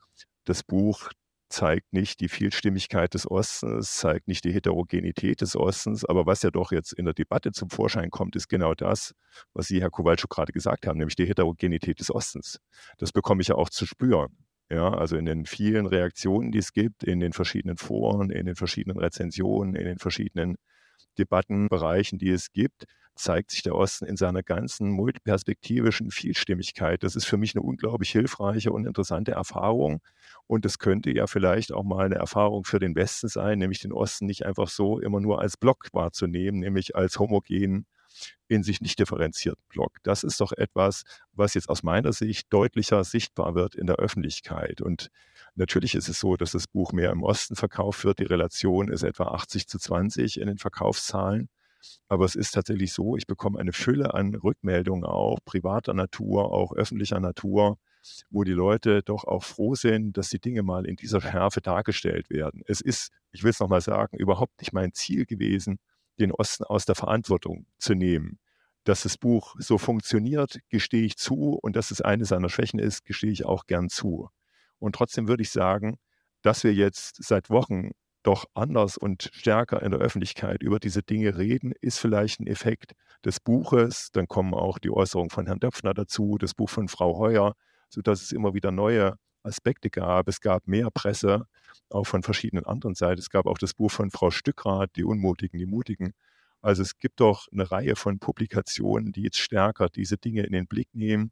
das 0.46 0.64
Buch 0.64 1.12
zeigt 1.52 1.94
nicht 1.94 2.22
die 2.22 2.30
Vielstimmigkeit 2.30 3.14
des 3.14 3.30
Ostens, 3.30 3.96
zeigt 3.96 4.28
nicht 4.28 4.44
die 4.46 4.54
Heterogenität 4.54 5.42
des 5.42 5.56
Ostens, 5.56 6.06
aber 6.06 6.26
was 6.26 6.42
ja 6.44 6.50
doch 6.50 6.72
jetzt 6.72 6.94
in 6.94 7.06
der 7.06 7.14
Debatte 7.14 7.52
zum 7.52 7.70
Vorschein 7.70 8.10
kommt, 8.10 8.36
ist 8.36 8.48
genau 8.48 8.74
das, 8.74 9.14
was 9.54 9.68
Sie, 9.68 9.82
Herr 9.82 9.90
Kowalczuk, 9.90 10.30
gerade 10.30 10.54
gesagt 10.54 10.88
haben, 10.88 10.98
nämlich 10.98 11.16
die 11.16 11.26
Heterogenität 11.26 12.00
des 12.00 12.14
Ostens. 12.14 12.60
Das 12.98 13.12
bekomme 13.12 13.42
ich 13.42 13.50
ja 13.50 13.56
auch 13.56 13.70
zu 13.70 13.86
spüren. 13.86 14.38
Ja, 14.72 14.94
also 14.94 15.18
in 15.18 15.26
den 15.26 15.46
vielen 15.46 15.86
Reaktionen, 15.86 16.52
die 16.54 16.60
es 16.60 16.72
gibt, 16.72 17.04
in 17.04 17.20
den 17.20 17.34
verschiedenen 17.34 17.76
Foren, 17.78 18.30
in 18.30 18.46
den 18.46 18.56
verschiedenen 18.56 18.98
Rezensionen, 18.98 19.76
in 19.76 19.84
den 19.86 19.98
verschiedenen 20.00 20.56
Debattenbereichen, 21.18 22.20
die 22.20 22.30
es 22.30 22.54
gibt, 22.54 22.86
zeigt 23.16 23.52
sich 23.52 23.64
der 23.64 23.76
Osten 23.76 24.06
in 24.06 24.16
seiner 24.18 24.44
ganzen 24.44 24.90
multiperspektivischen 24.92 26.12
Vielstimmigkeit. 26.12 27.04
Das 27.04 27.18
ist 27.18 27.26
für 27.26 27.36
mich 27.38 27.54
eine 27.56 27.64
unglaublich 27.64 28.12
hilfreiche 28.12 28.72
und 28.72 28.86
interessante 28.88 29.34
Erfahrung. 29.34 30.00
Und 30.48 30.66
es 30.66 30.80
könnte 30.80 31.12
ja 31.12 31.28
vielleicht 31.28 31.74
auch 31.74 31.84
mal 31.84 32.06
eine 32.06 32.16
Erfahrung 32.16 32.64
für 32.64 32.80
den 32.80 32.96
Westen 32.96 33.28
sein, 33.28 33.60
nämlich 33.60 33.82
den 33.82 33.92
Osten 33.92 34.26
nicht 34.26 34.46
einfach 34.46 34.70
so 34.70 35.00
immer 35.00 35.20
nur 35.20 35.42
als 35.42 35.58
Block 35.58 35.88
wahrzunehmen, 35.94 36.62
nämlich 36.62 36.96
als 36.96 37.20
homogen 37.20 37.86
in 38.48 38.64
sich 38.64 38.82
nicht 38.82 39.00
differenzierten 39.00 39.64
Block. 39.70 39.98
Das 40.04 40.24
ist 40.24 40.42
doch 40.42 40.52
etwas, 40.52 41.04
was 41.34 41.54
jetzt 41.54 41.70
aus 41.70 41.84
meiner 41.84 42.14
Sicht 42.14 42.52
deutlicher 42.52 43.04
sichtbar 43.04 43.56
wird 43.56 43.76
in 43.76 43.88
der 43.88 43.98
Öffentlichkeit. 43.98 44.82
Und 44.82 45.10
natürlich 45.56 45.96
ist 45.96 46.10
es 46.10 46.20
so, 46.20 46.36
dass 46.38 46.52
das 46.52 46.68
Buch 46.68 46.92
mehr 46.92 47.12
im 47.12 47.24
Osten 47.24 47.56
verkauft 47.56 48.04
wird. 48.04 48.20
Die 48.20 48.26
Relation 48.26 48.90
ist 48.90 49.04
etwa 49.04 49.26
80 49.26 49.68
zu 49.68 49.80
20 49.80 50.40
in 50.40 50.48
den 50.48 50.58
Verkaufszahlen. 50.58 51.50
Aber 52.08 52.26
es 52.26 52.36
ist 52.36 52.52
tatsächlich 52.52 52.94
so, 52.94 53.18
ich 53.18 53.26
bekomme 53.26 53.60
eine 53.60 53.74
Fülle 53.74 54.14
an 54.14 54.36
Rückmeldungen 54.36 55.04
auch 55.04 55.40
privater 55.46 55.94
Natur, 55.94 56.52
auch 56.52 56.74
öffentlicher 56.74 57.20
Natur, 57.20 57.78
wo 58.30 58.44
die 58.44 58.52
Leute 58.52 59.02
doch 59.04 59.24
auch 59.26 59.44
froh 59.44 59.76
sind, 59.76 60.18
dass 60.18 60.30
die 60.30 60.40
Dinge 60.40 60.64
mal 60.64 60.86
in 60.86 60.96
dieser 60.96 61.22
Schärfe 61.22 61.62
dargestellt 61.62 62.30
werden. 62.30 62.62
Es 62.68 62.82
ist, 62.82 63.12
ich 63.32 63.44
will 63.44 63.52
es 63.52 63.60
nochmal 63.60 63.82
sagen, 63.82 64.18
überhaupt 64.18 64.60
nicht 64.60 64.74
mein 64.74 64.94
Ziel 64.94 65.26
gewesen, 65.26 65.80
den 66.22 66.32
Osten 66.32 66.64
aus 66.64 66.86
der 66.86 66.96
Verantwortung 66.96 67.66
zu 67.78 67.94
nehmen. 67.94 68.40
Dass 68.84 69.04
das 69.04 69.18
Buch 69.18 69.56
so 69.60 69.78
funktioniert, 69.78 70.60
gestehe 70.70 71.04
ich 71.04 71.18
zu 71.18 71.60
und 71.62 71.76
dass 71.76 71.92
es 71.92 72.02
eine 72.02 72.26
seiner 72.26 72.50
Schwächen 72.50 72.80
ist, 72.80 73.06
gestehe 73.06 73.32
ich 73.32 73.46
auch 73.46 73.68
gern 73.68 73.90
zu. 73.90 74.30
Und 74.80 74.96
trotzdem 74.96 75.28
würde 75.28 75.44
ich 75.44 75.52
sagen, 75.52 75.98
dass 76.42 76.64
wir 76.64 76.74
jetzt 76.74 77.24
seit 77.24 77.50
Wochen 77.50 77.92
doch 78.24 78.46
anders 78.54 78.98
und 78.98 79.30
stärker 79.34 79.82
in 79.82 79.92
der 79.92 80.00
Öffentlichkeit 80.00 80.62
über 80.62 80.80
diese 80.80 81.04
Dinge 81.04 81.38
reden, 81.38 81.74
ist 81.82 82.00
vielleicht 82.00 82.40
ein 82.40 82.48
Effekt 82.48 82.94
des 83.26 83.40
Buches. 83.40 84.10
Dann 84.12 84.28
kommen 84.28 84.54
auch 84.54 84.80
die 84.80 84.92
Äußerungen 84.92 85.30
von 85.30 85.46
Herrn 85.46 85.60
Döpfner 85.60 85.94
dazu, 85.94 86.38
das 86.40 86.54
Buch 86.54 86.70
von 86.70 86.88
Frau 86.88 87.18
Heuer, 87.18 87.54
sodass 87.90 88.22
es 88.22 88.32
immer 88.32 88.54
wieder 88.54 88.72
neue 88.72 89.16
Aspekte 89.44 89.90
gab. 89.90 90.28
Es 90.28 90.42
gab 90.42 90.68
mehr 90.68 90.90
Presse, 90.92 91.48
auch 91.90 92.06
von 92.06 92.24
verschiedenen 92.24 92.66
anderen 92.66 92.96
Seiten. 92.96 93.20
Es 93.20 93.30
gab 93.30 93.46
auch 93.46 93.58
das 93.58 93.74
Buch 93.74 93.92
von 93.92 94.12
Frau 94.12 94.32
Stückrath, 94.32 94.96
Die 94.96 95.04
Unmutigen, 95.04 95.60
die 95.60 95.66
Mutigen. 95.66 96.14
Also 96.62 96.84
es 96.84 96.98
gibt 96.98 97.20
doch 97.20 97.48
eine 97.52 97.72
Reihe 97.72 97.96
von 97.96 98.20
Publikationen, 98.20 99.12
die 99.12 99.24
jetzt 99.24 99.40
stärker 99.40 99.90
diese 99.90 100.18
Dinge 100.18 100.44
in 100.44 100.54
den 100.54 100.68
Blick 100.68 100.90
nehmen 100.94 101.32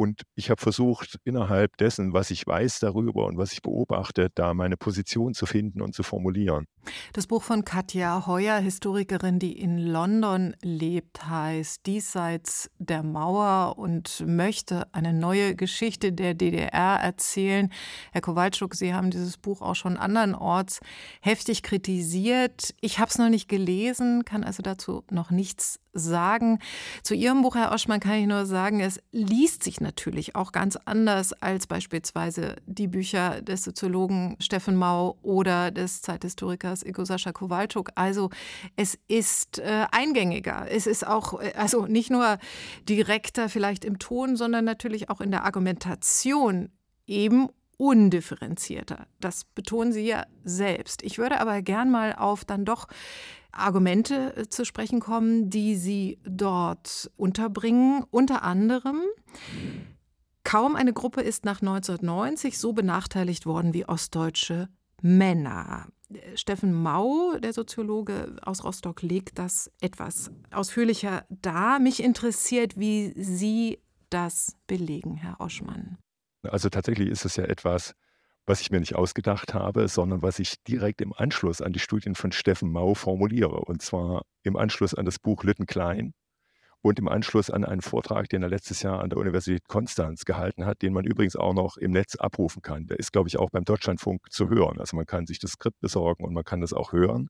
und 0.00 0.22
ich 0.34 0.48
habe 0.48 0.62
versucht, 0.62 1.18
innerhalb 1.24 1.76
dessen, 1.76 2.14
was 2.14 2.30
ich 2.30 2.46
weiß 2.46 2.78
darüber 2.78 3.26
und 3.26 3.36
was 3.36 3.52
ich 3.52 3.60
beobachte, 3.60 4.30
da 4.34 4.54
meine 4.54 4.78
Position 4.78 5.34
zu 5.34 5.44
finden 5.44 5.82
und 5.82 5.94
zu 5.94 6.02
formulieren. 6.02 6.64
Das 7.12 7.26
Buch 7.26 7.42
von 7.42 7.64
Katja 7.64 8.26
Heuer, 8.26 8.58
Historikerin, 8.58 9.38
die 9.38 9.58
in 9.58 9.78
London 9.78 10.54
lebt, 10.62 11.26
heißt 11.26 11.86
Diesseits 11.86 12.70
der 12.78 13.02
Mauer 13.02 13.78
und 13.78 14.24
möchte 14.26 14.86
eine 14.92 15.12
neue 15.12 15.54
Geschichte 15.54 16.12
der 16.12 16.34
DDR 16.34 17.00
erzählen. 17.00 17.70
Herr 18.12 18.20
Kowalczuk, 18.20 18.74
Sie 18.74 18.94
haben 18.94 19.10
dieses 19.10 19.36
Buch 19.36 19.60
auch 19.60 19.74
schon 19.74 19.96
andernorts 19.96 20.80
heftig 21.20 21.62
kritisiert. 21.62 22.74
Ich 22.80 22.98
habe 22.98 23.10
es 23.10 23.18
noch 23.18 23.28
nicht 23.28 23.48
gelesen, 23.48 24.24
kann 24.24 24.44
also 24.44 24.62
dazu 24.62 25.04
noch 25.10 25.30
nichts 25.30 25.80
sagen. 25.92 26.60
Zu 27.02 27.14
Ihrem 27.14 27.42
Buch, 27.42 27.56
Herr 27.56 27.72
Oschmann, 27.72 28.00
kann 28.00 28.14
ich 28.14 28.26
nur 28.26 28.46
sagen, 28.46 28.80
es 28.80 29.00
liest 29.10 29.64
sich 29.64 29.80
natürlich 29.80 30.36
auch 30.36 30.52
ganz 30.52 30.76
anders 30.84 31.32
als 31.32 31.66
beispielsweise 31.66 32.56
die 32.66 32.86
Bücher 32.86 33.42
des 33.42 33.64
Soziologen 33.64 34.36
Steffen 34.38 34.76
Mau 34.76 35.18
oder 35.22 35.70
des 35.70 36.02
Zeithistorikers 36.02 36.69
Historikers 36.70 36.82
Ego 36.82 37.04
Sascha 37.04 37.32
Kowalczuk. 37.32 37.90
Also 37.94 38.30
es 38.76 38.98
ist 39.08 39.58
äh, 39.58 39.86
eingängiger. 39.90 40.66
Es 40.70 40.86
ist 40.86 41.06
auch, 41.06 41.40
äh, 41.40 41.52
also 41.56 41.86
nicht 41.86 42.10
nur 42.10 42.38
direkter 42.88 43.48
vielleicht 43.48 43.84
im 43.84 43.98
Ton, 43.98 44.36
sondern 44.36 44.64
natürlich 44.64 45.10
auch 45.10 45.20
in 45.20 45.30
der 45.30 45.44
Argumentation 45.44 46.70
eben 47.06 47.48
undifferenzierter. 47.76 49.06
Das 49.20 49.44
betonen 49.44 49.92
Sie 49.92 50.06
ja 50.06 50.24
selbst. 50.44 51.02
Ich 51.02 51.18
würde 51.18 51.40
aber 51.40 51.62
gern 51.62 51.90
mal 51.90 52.14
auf 52.14 52.44
dann 52.44 52.64
doch 52.64 52.86
Argumente 53.52 54.36
äh, 54.36 54.48
zu 54.48 54.64
sprechen 54.64 55.00
kommen, 55.00 55.50
die 55.50 55.76
Sie 55.76 56.18
dort 56.24 57.10
unterbringen. 57.16 58.04
Unter 58.10 58.42
anderem, 58.42 59.00
kaum 60.44 60.76
eine 60.76 60.92
Gruppe 60.92 61.22
ist 61.22 61.44
nach 61.44 61.60
1990 61.62 62.58
so 62.58 62.72
benachteiligt 62.72 63.46
worden 63.46 63.72
wie 63.72 63.86
ostdeutsche 63.86 64.68
Männer. 65.02 65.86
Steffen 66.34 66.72
Mau, 66.72 67.38
der 67.38 67.52
Soziologe 67.52 68.36
aus 68.42 68.64
Rostock, 68.64 69.02
legt 69.02 69.38
das 69.38 69.70
etwas 69.80 70.30
ausführlicher 70.50 71.24
dar. 71.28 71.78
Mich 71.78 72.02
interessiert, 72.02 72.78
wie 72.78 73.12
Sie 73.16 73.78
das 74.10 74.56
belegen, 74.66 75.16
Herr 75.16 75.40
Oschmann. 75.40 75.98
Also 76.42 76.68
tatsächlich 76.68 77.08
ist 77.08 77.24
es 77.24 77.36
ja 77.36 77.44
etwas, 77.44 77.94
was 78.46 78.60
ich 78.60 78.70
mir 78.70 78.80
nicht 78.80 78.96
ausgedacht 78.96 79.54
habe, 79.54 79.88
sondern 79.88 80.22
was 80.22 80.38
ich 80.38 80.62
direkt 80.64 81.00
im 81.00 81.12
Anschluss 81.12 81.60
an 81.60 81.72
die 81.72 81.78
Studien 81.78 82.14
von 82.14 82.32
Steffen 82.32 82.72
Mau 82.72 82.94
formuliere. 82.94 83.60
Und 83.60 83.82
zwar 83.82 84.22
im 84.42 84.56
Anschluss 84.56 84.94
an 84.94 85.04
das 85.04 85.18
Buch 85.18 85.44
Lütten 85.44 85.66
Klein 85.66 86.12
und 86.82 86.98
im 86.98 87.08
Anschluss 87.08 87.50
an 87.50 87.64
einen 87.64 87.82
Vortrag, 87.82 88.28
den 88.28 88.42
er 88.42 88.48
letztes 88.48 88.82
Jahr 88.82 89.00
an 89.00 89.10
der 89.10 89.18
Universität 89.18 89.68
Konstanz 89.68 90.24
gehalten 90.24 90.64
hat, 90.64 90.82
den 90.82 90.92
man 90.92 91.04
übrigens 91.04 91.36
auch 91.36 91.52
noch 91.52 91.76
im 91.76 91.90
Netz 91.90 92.16
abrufen 92.16 92.62
kann. 92.62 92.86
Der 92.86 92.98
ist, 92.98 93.12
glaube 93.12 93.28
ich, 93.28 93.38
auch 93.38 93.50
beim 93.50 93.64
Deutschlandfunk 93.64 94.30
zu 94.30 94.48
hören. 94.48 94.80
Also 94.80 94.96
man 94.96 95.06
kann 95.06 95.26
sich 95.26 95.38
das 95.38 95.52
Skript 95.52 95.80
besorgen 95.80 96.24
und 96.24 96.32
man 96.32 96.44
kann 96.44 96.60
das 96.60 96.72
auch 96.72 96.92
hören. 96.92 97.28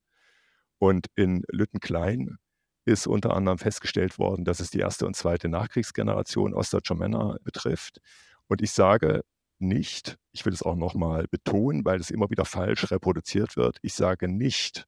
Und 0.79 1.09
in 1.17 1.43
Lütten 1.49 1.81
Klein 1.81 2.39
ist 2.85 3.07
unter 3.07 3.35
anderem 3.35 3.59
festgestellt 3.59 4.19
worden, 4.19 4.45
dass 4.45 4.61
es 4.61 4.71
die 4.71 4.79
erste 4.79 5.07
und 5.07 5.17
zweite 5.17 5.49
Nachkriegsgeneration 5.49 6.55
ostdeutscher 6.55 6.95
Männer 6.95 7.37
betrifft. 7.43 8.01
Und 8.47 8.63
ich 8.63 8.71
sage 8.71 9.23
nicht, 9.59 10.17
ich 10.33 10.47
will 10.47 10.53
es 10.53 10.63
auch 10.63 10.77
nochmal 10.77 11.27
betonen, 11.31 11.85
weil 11.85 12.01
es 12.01 12.11
immer 12.11 12.31
wieder 12.31 12.45
falsch 12.45 12.91
reproduziert 12.91 13.57
wird, 13.57 13.79
ich 13.83 13.95
sage 13.95 14.29
nicht, 14.29 14.87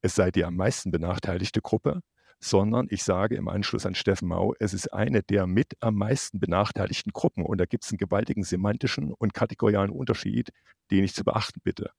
es 0.00 0.14
sei 0.14 0.30
die 0.30 0.44
am 0.44 0.56
meisten 0.56 0.90
benachteiligte 0.90 1.60
Gruppe, 1.60 2.00
sondern 2.44 2.86
ich 2.90 3.02
sage 3.02 3.36
im 3.36 3.48
Anschluss 3.48 3.86
an 3.86 3.94
Steffen 3.94 4.28
Mau, 4.28 4.54
es 4.58 4.74
ist 4.74 4.92
eine 4.92 5.22
der 5.22 5.46
mit 5.46 5.76
am 5.80 5.94
meisten 5.94 6.40
benachteiligten 6.40 7.12
Gruppen. 7.12 7.42
Und 7.42 7.58
da 7.58 7.64
gibt 7.64 7.84
es 7.84 7.90
einen 7.90 7.98
gewaltigen 7.98 8.44
semantischen 8.44 9.12
und 9.14 9.32
kategorialen 9.32 9.90
Unterschied, 9.90 10.50
den 10.90 11.04
ich 11.04 11.14
zu 11.14 11.24
beachten 11.24 11.60
bitte. 11.64 11.90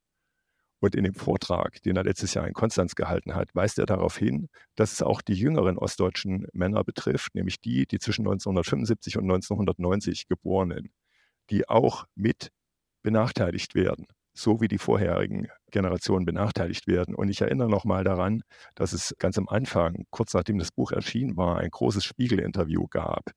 Und 0.79 0.93
in 0.93 1.03
dem 1.03 1.15
Vortrag, 1.15 1.81
den 1.81 1.97
er 1.97 2.03
letztes 2.03 2.35
Jahr 2.35 2.47
in 2.47 2.53
Konstanz 2.53 2.93
gehalten 2.93 3.33
hat, 3.33 3.49
weist 3.55 3.79
er 3.79 3.87
darauf 3.87 4.17
hin, 4.17 4.49
dass 4.75 4.91
es 4.91 5.01
auch 5.01 5.23
die 5.23 5.33
jüngeren 5.33 5.79
ostdeutschen 5.79 6.45
Männer 6.53 6.83
betrifft, 6.83 7.33
nämlich 7.33 7.59
die, 7.59 7.87
die 7.87 7.97
zwischen 7.97 8.21
1975 8.21 9.17
und 9.17 9.23
1990 9.23 10.27
geborenen, 10.27 10.91
die 11.49 11.67
auch 11.67 12.05
mit 12.13 12.51
benachteiligt 13.01 13.73
werden 13.73 14.05
so 14.35 14.61
wie 14.61 14.67
die 14.67 14.77
vorherigen 14.77 15.47
Generationen 15.71 16.25
benachteiligt 16.25 16.87
werden. 16.87 17.15
Und 17.15 17.29
ich 17.29 17.41
erinnere 17.41 17.69
nochmal 17.69 18.03
daran, 18.03 18.43
dass 18.75 18.93
es 18.93 19.15
ganz 19.17 19.37
am 19.37 19.47
Anfang, 19.47 20.05
kurz 20.09 20.33
nachdem 20.33 20.59
das 20.59 20.71
Buch 20.71 20.91
erschienen 20.91 21.37
war, 21.37 21.57
ein 21.57 21.69
großes 21.69 22.03
Spiegel-Interview 22.03 22.87
gab, 22.87 23.31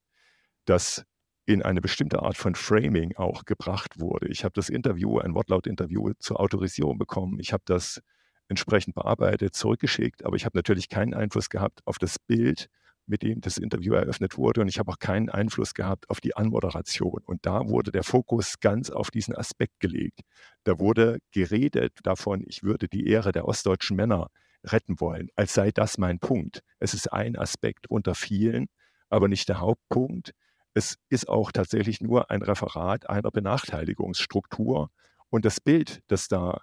das 0.65 1.05
in 1.47 1.63
eine 1.63 1.81
bestimmte 1.81 2.23
Art 2.23 2.37
von 2.37 2.55
Framing 2.55 3.17
auch 3.17 3.45
gebracht 3.45 3.99
wurde. 3.99 4.29
Ich 4.29 4.45
habe 4.45 4.53
das 4.55 4.69
Interview, 4.69 5.19
ein 5.19 5.35
Wortlaut-Interview 5.35 6.13
zur 6.19 6.41
Autorisierung 6.41 6.99
bekommen. 6.99 7.39
Ich 7.41 7.53
habe 7.53 7.63
das 7.65 8.03
entsprechend 8.49 8.95
bearbeitet, 8.95 9.55
zurückgeschickt, 9.55 10.25
aber 10.27 10.37
ich 10.37 10.45
habe 10.45 10.59
natürlich 10.59 10.89
keinen 10.89 11.15
Einfluss 11.15 11.49
gehabt 11.49 11.81
auf 11.87 11.99
das 11.99 12.19
Bild, 12.19 12.69
mit 13.09 13.23
dem 13.23 13.41
das 13.41 13.59
Interview 13.59 13.95
eröffnet 13.95 14.37
wurde. 14.37 14.61
Und 14.61 14.69
ich 14.69 14.79
habe 14.79 14.93
auch 14.93 14.99
keinen 14.99 15.31
Einfluss 15.31 15.75
gehabt 15.75 16.09
auf 16.11 16.21
die 16.21 16.37
Anmoderation. 16.37 17.23
Und 17.25 17.45
da 17.47 17.69
wurde 17.69 17.91
der 17.91 18.05
Fokus 18.05 18.61
ganz 18.61 18.91
auf 18.91 19.11
diesen 19.11 19.35
Aspekt 19.35 19.81
gelegt. 19.81 20.21
Da 20.65 20.79
wurde 20.79 21.19
geredet 21.33 21.99
davon, 22.03 22.43
ich 22.47 22.63
würde 22.63 22.89
die 22.89 23.07
Ehre 23.07 23.33
der 23.33 23.47
ostdeutschen 23.47 23.97
Männer 23.97 24.29
retten 24.65 25.01
wollen, 25.01 25.29
als 25.37 25.55
sei 25.55 25.71
das 25.71 25.99
mein 25.99 26.19
Punkt. 26.19 26.63
Es 26.79 26.95
ist 26.95 27.13
ein 27.13 27.37
Aspekt 27.37 27.89
unter 27.89 28.15
vielen, 28.15 28.67
aber 29.09 29.29
nicht 29.29 29.49
der 29.49 29.61
Hauptpunkt. 29.61 30.33
Es 30.75 30.97
ist 31.09 31.29
auch 31.29 31.53
tatsächlich 31.53 32.01
nur 32.01 32.31
ein 32.31 32.43
Referat 32.43 33.09
einer 33.09 33.31
Benachteiligungsstruktur. 33.31 34.91
Und 35.31 35.45
das 35.45 35.61
Bild, 35.61 36.03
das 36.09 36.29
da 36.29 36.63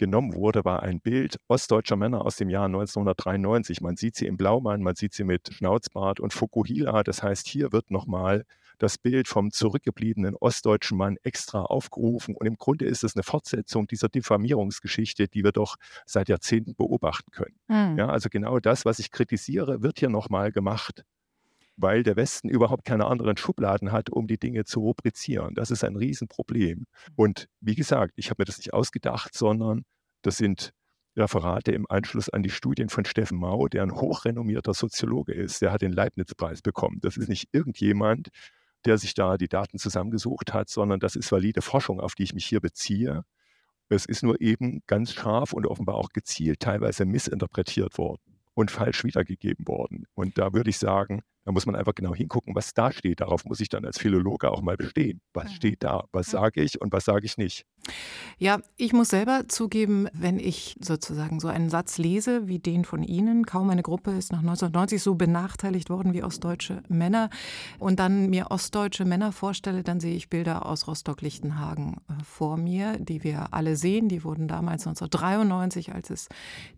genommen 0.00 0.34
wurde, 0.34 0.64
war 0.64 0.82
ein 0.82 1.00
Bild 1.00 1.38
ostdeutscher 1.46 1.94
Männer 1.94 2.24
aus 2.24 2.36
dem 2.36 2.48
Jahr 2.48 2.64
1993. 2.64 3.82
Man 3.82 3.96
sieht 3.96 4.16
sie 4.16 4.26
im 4.26 4.38
Blaumann, 4.38 4.82
man 4.82 4.96
sieht 4.96 5.12
sie 5.12 5.24
mit 5.24 5.52
Schnauzbart 5.52 6.20
und 6.20 6.32
Fukuhila. 6.32 7.02
Das 7.04 7.22
heißt, 7.22 7.46
hier 7.46 7.70
wird 7.70 7.90
nochmal 7.90 8.46
das 8.78 8.96
Bild 8.96 9.28
vom 9.28 9.50
zurückgebliebenen 9.50 10.36
ostdeutschen 10.36 10.96
Mann 10.96 11.18
extra 11.22 11.60
aufgerufen. 11.62 12.34
Und 12.34 12.46
im 12.46 12.56
Grunde 12.56 12.86
ist 12.86 13.04
es 13.04 13.14
eine 13.14 13.22
Fortsetzung 13.22 13.86
dieser 13.86 14.08
Diffamierungsgeschichte, 14.08 15.28
die 15.28 15.44
wir 15.44 15.52
doch 15.52 15.76
seit 16.06 16.30
Jahrzehnten 16.30 16.74
beobachten 16.74 17.30
können. 17.30 17.56
Mhm. 17.68 17.98
Ja, 17.98 18.08
also 18.08 18.30
genau 18.30 18.58
das, 18.58 18.86
was 18.86 19.00
ich 19.00 19.10
kritisiere, 19.10 19.82
wird 19.82 19.98
hier 19.98 20.08
nochmal 20.08 20.50
gemacht 20.50 21.04
weil 21.80 22.02
der 22.02 22.16
Westen 22.16 22.48
überhaupt 22.48 22.84
keine 22.84 23.06
anderen 23.06 23.36
Schubladen 23.36 23.92
hat, 23.92 24.10
um 24.10 24.26
die 24.26 24.38
Dinge 24.38 24.64
zu 24.64 24.80
rubrizieren. 24.80 25.54
Das 25.54 25.70
ist 25.70 25.84
ein 25.84 25.96
Riesenproblem. 25.96 26.86
Und 27.16 27.46
wie 27.60 27.74
gesagt, 27.74 28.12
ich 28.16 28.30
habe 28.30 28.42
mir 28.42 28.46
das 28.46 28.58
nicht 28.58 28.72
ausgedacht, 28.72 29.34
sondern 29.34 29.84
das 30.22 30.36
sind 30.36 30.72
Referate 31.16 31.72
im 31.72 31.86
Anschluss 31.88 32.28
an 32.28 32.42
die 32.42 32.50
Studien 32.50 32.88
von 32.88 33.04
Steffen 33.04 33.38
Mau, 33.38 33.68
der 33.68 33.82
ein 33.82 33.94
hochrenommierter 33.94 34.74
Soziologe 34.74 35.32
ist. 35.32 35.60
Der 35.60 35.72
hat 35.72 35.82
den 35.82 35.92
Leibniz-Preis 35.92 36.62
bekommen. 36.62 36.98
Das 37.00 37.16
ist 37.16 37.28
nicht 37.28 37.48
irgendjemand, 37.52 38.28
der 38.84 38.96
sich 38.96 39.14
da 39.14 39.36
die 39.36 39.48
Daten 39.48 39.78
zusammengesucht 39.78 40.54
hat, 40.54 40.68
sondern 40.68 41.00
das 41.00 41.16
ist 41.16 41.30
valide 41.32 41.62
Forschung, 41.62 42.00
auf 42.00 42.14
die 42.14 42.22
ich 42.22 42.34
mich 42.34 42.46
hier 42.46 42.60
beziehe. 42.60 43.24
Es 43.88 44.06
ist 44.06 44.22
nur 44.22 44.40
eben 44.40 44.82
ganz 44.86 45.12
scharf 45.12 45.52
und 45.52 45.66
offenbar 45.66 45.96
auch 45.96 46.10
gezielt 46.10 46.60
teilweise 46.60 47.04
missinterpretiert 47.04 47.98
worden 47.98 48.22
und 48.54 48.70
falsch 48.70 49.04
wiedergegeben 49.04 49.66
worden. 49.66 50.06
Und 50.14 50.38
da 50.38 50.52
würde 50.52 50.70
ich 50.70 50.78
sagen, 50.78 51.22
da 51.50 51.52
muss 51.52 51.66
man 51.66 51.74
einfach 51.74 51.96
genau 51.96 52.14
hingucken, 52.14 52.54
was 52.54 52.74
da 52.74 52.92
steht. 52.92 53.20
Darauf 53.20 53.44
muss 53.44 53.58
ich 53.58 53.68
dann 53.68 53.84
als 53.84 53.98
Philologe 53.98 54.52
auch 54.52 54.62
mal 54.62 54.76
bestehen. 54.76 55.20
Was 55.34 55.46
mhm. 55.46 55.54
steht 55.56 55.82
da? 55.82 56.04
Was 56.12 56.30
sage 56.30 56.62
ich 56.62 56.80
und 56.80 56.92
was 56.92 57.04
sage 57.04 57.26
ich 57.26 57.38
nicht? 57.38 57.66
Ja, 58.38 58.60
ich 58.76 58.92
muss 58.92 59.08
selber 59.08 59.48
zugeben, 59.48 60.06
wenn 60.12 60.38
ich 60.38 60.76
sozusagen 60.80 61.40
so 61.40 61.48
einen 61.48 61.68
Satz 61.68 61.98
lese 61.98 62.46
wie 62.46 62.60
den 62.60 62.84
von 62.84 63.02
Ihnen, 63.02 63.46
kaum 63.46 63.68
eine 63.68 63.82
Gruppe 63.82 64.12
ist 64.12 64.30
nach 64.30 64.40
1990 64.40 65.02
so 65.02 65.16
benachteiligt 65.16 65.90
worden 65.90 66.12
wie 66.12 66.22
ostdeutsche 66.22 66.84
Männer 66.88 67.30
und 67.80 67.98
dann 67.98 68.30
mir 68.30 68.50
ostdeutsche 68.50 69.04
Männer 69.04 69.32
vorstelle, 69.32 69.82
dann 69.82 69.98
sehe 69.98 70.14
ich 70.14 70.30
Bilder 70.30 70.66
aus 70.66 70.86
Rostock-Lichtenhagen 70.86 71.96
äh, 72.08 72.22
vor 72.22 72.58
mir, 72.58 72.96
die 72.98 73.24
wir 73.24 73.52
alle 73.52 73.74
sehen. 73.74 74.08
Die 74.08 74.22
wurden 74.22 74.46
damals 74.46 74.86
1993, 74.86 75.92
als 75.92 76.10
es 76.10 76.28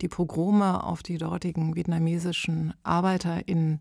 die 0.00 0.08
Pogrome 0.08 0.82
auf 0.82 1.02
die 1.02 1.18
dortigen 1.18 1.76
vietnamesischen 1.76 2.72
Arbeiter 2.84 3.46
in 3.46 3.80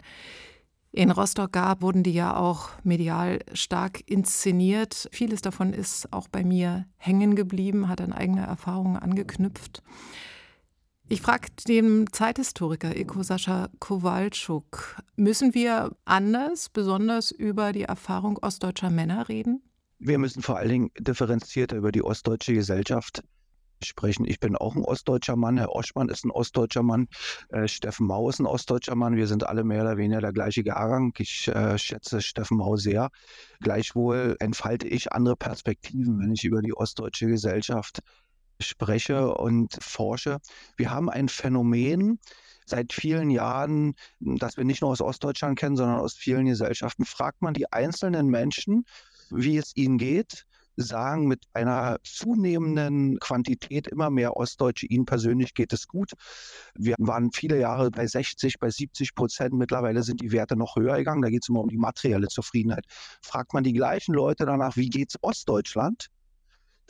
in 0.91 1.11
Rostock 1.11 1.53
gab, 1.53 1.81
wurden 1.81 2.03
die 2.03 2.13
ja 2.13 2.35
auch 2.35 2.69
medial 2.83 3.39
stark 3.53 4.01
inszeniert. 4.07 5.09
Vieles 5.11 5.41
davon 5.41 5.73
ist 5.73 6.11
auch 6.11 6.27
bei 6.27 6.43
mir 6.43 6.85
hängen 6.97 7.35
geblieben, 7.35 7.87
hat 7.87 8.01
an 8.01 8.13
eigene 8.13 8.45
Erfahrungen 8.45 8.97
angeknüpft. 8.97 9.83
Ich 11.07 11.21
frage 11.21 11.47
den 11.67 12.07
Zeithistoriker 12.11 12.95
Eko 12.95 13.21
Sascha 13.21 13.69
Kowalczuk, 13.79 14.97
müssen 15.17 15.53
wir 15.53 15.91
anders, 16.05 16.69
besonders 16.69 17.31
über 17.31 17.73
die 17.73 17.83
Erfahrung 17.83 18.37
ostdeutscher 18.37 18.89
Männer 18.89 19.27
reden? 19.27 19.61
Wir 19.99 20.17
müssen 20.17 20.41
vor 20.41 20.57
allen 20.57 20.69
Dingen 20.69 20.91
differenzierter 20.97 21.75
über 21.75 21.91
die 21.91 22.01
ostdeutsche 22.01 22.53
Gesellschaft 22.53 23.23
sprechen. 23.85 24.25
Ich 24.25 24.39
bin 24.39 24.55
auch 24.55 24.75
ein 24.75 24.83
ostdeutscher 24.83 25.35
Mann, 25.35 25.57
Herr 25.57 25.73
Oschmann 25.75 26.09
ist 26.09 26.25
ein 26.25 26.31
ostdeutscher 26.31 26.83
Mann, 26.83 27.07
äh, 27.49 27.67
Steffen 27.67 28.07
Mau 28.07 28.29
ist 28.29 28.39
ein 28.39 28.45
ostdeutscher 28.45 28.95
Mann. 28.95 29.15
Wir 29.15 29.27
sind 29.27 29.45
alle 29.45 29.63
mehr 29.63 29.81
oder 29.81 29.97
weniger 29.97 30.21
der 30.21 30.33
gleiche 30.33 30.63
Jahrgang. 30.63 31.13
Ich 31.17 31.47
äh, 31.47 31.77
schätze 31.77 32.21
Steffen 32.21 32.57
Mau 32.57 32.75
sehr. 32.75 33.09
Gleichwohl 33.59 34.35
entfalte 34.39 34.87
ich 34.87 35.11
andere 35.11 35.35
Perspektiven, 35.35 36.19
wenn 36.19 36.33
ich 36.33 36.43
über 36.43 36.61
die 36.61 36.73
ostdeutsche 36.73 37.27
Gesellschaft 37.27 37.99
spreche 38.59 39.33
und 39.33 39.77
forsche. 39.81 40.37
Wir 40.77 40.91
haben 40.91 41.09
ein 41.09 41.29
Phänomen, 41.29 42.19
seit 42.65 42.93
vielen 42.93 43.29
Jahren, 43.29 43.95
das 44.19 44.57
wir 44.57 44.63
nicht 44.63 44.81
nur 44.81 44.91
aus 44.91 45.01
Ostdeutschland 45.01 45.57
kennen, 45.57 45.75
sondern 45.75 45.99
aus 45.99 46.13
vielen 46.13 46.45
Gesellschaften, 46.45 47.05
fragt 47.05 47.41
man 47.41 47.53
die 47.53 47.71
einzelnen 47.71 48.27
Menschen, 48.27 48.85
wie 49.29 49.57
es 49.57 49.75
ihnen 49.75 49.97
geht 49.97 50.45
sagen 50.77 51.27
mit 51.27 51.43
einer 51.53 51.97
zunehmenden 52.03 53.19
Quantität 53.19 53.87
immer 53.87 54.09
mehr 54.09 54.37
Ostdeutsche, 54.37 54.85
ihnen 54.87 55.05
persönlich 55.05 55.53
geht 55.53 55.73
es 55.73 55.87
gut. 55.87 56.13
Wir 56.75 56.95
waren 56.97 57.31
viele 57.31 57.59
Jahre 57.59 57.91
bei 57.91 58.07
60, 58.07 58.59
bei 58.59 58.69
70 58.69 59.15
Prozent. 59.15 59.53
Mittlerweile 59.53 60.03
sind 60.03 60.21
die 60.21 60.31
Werte 60.31 60.55
noch 60.55 60.75
höher 60.75 60.97
gegangen. 60.97 61.21
Da 61.21 61.29
geht 61.29 61.43
es 61.43 61.49
immer 61.49 61.61
um 61.61 61.69
die 61.69 61.77
materielle 61.77 62.27
Zufriedenheit. 62.27 62.85
Fragt 63.21 63.53
man 63.53 63.63
die 63.63 63.73
gleichen 63.73 64.13
Leute 64.13 64.45
danach, 64.45 64.75
wie 64.75 64.89
geht 64.89 65.09
es 65.09 65.17
Ostdeutschland? 65.21 66.09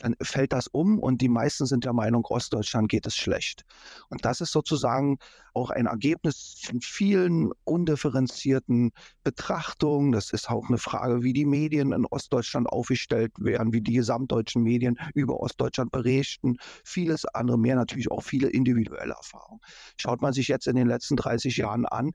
dann 0.02 0.16
fällt 0.20 0.52
das 0.52 0.66
um 0.66 0.98
und 0.98 1.20
die 1.20 1.28
meisten 1.28 1.64
sind 1.64 1.84
der 1.84 1.92
Meinung, 1.92 2.24
Ostdeutschland 2.24 2.88
geht 2.88 3.06
es 3.06 3.14
schlecht. 3.14 3.62
Und 4.08 4.24
das 4.24 4.40
ist 4.40 4.50
sozusagen 4.50 5.18
auch 5.54 5.70
ein 5.70 5.86
Ergebnis 5.86 6.60
von 6.64 6.80
vielen 6.80 7.52
undifferenzierten 7.64 8.92
Betrachtungen. 9.24 10.12
Das 10.12 10.30
ist 10.30 10.50
auch 10.50 10.68
eine 10.68 10.78
Frage, 10.78 11.22
wie 11.22 11.32
die 11.32 11.44
Medien 11.44 11.92
in 11.92 12.06
Ostdeutschland 12.06 12.68
aufgestellt 12.68 13.32
werden, 13.38 13.72
wie 13.72 13.80
die 13.80 13.94
gesamtdeutschen 13.94 14.62
Medien 14.62 14.98
über 15.14 15.40
Ostdeutschland 15.40 15.92
berichten. 15.92 16.56
Vieles 16.84 17.24
andere 17.26 17.58
mehr, 17.58 17.76
natürlich 17.76 18.10
auch 18.10 18.22
viele 18.22 18.48
individuelle 18.48 19.14
Erfahrungen. 19.14 19.60
Schaut 20.00 20.22
man 20.22 20.32
sich 20.32 20.48
jetzt 20.48 20.66
in 20.66 20.76
den 20.76 20.88
letzten 20.88 21.16
30 21.16 21.56
Jahren 21.56 21.86
an, 21.86 22.12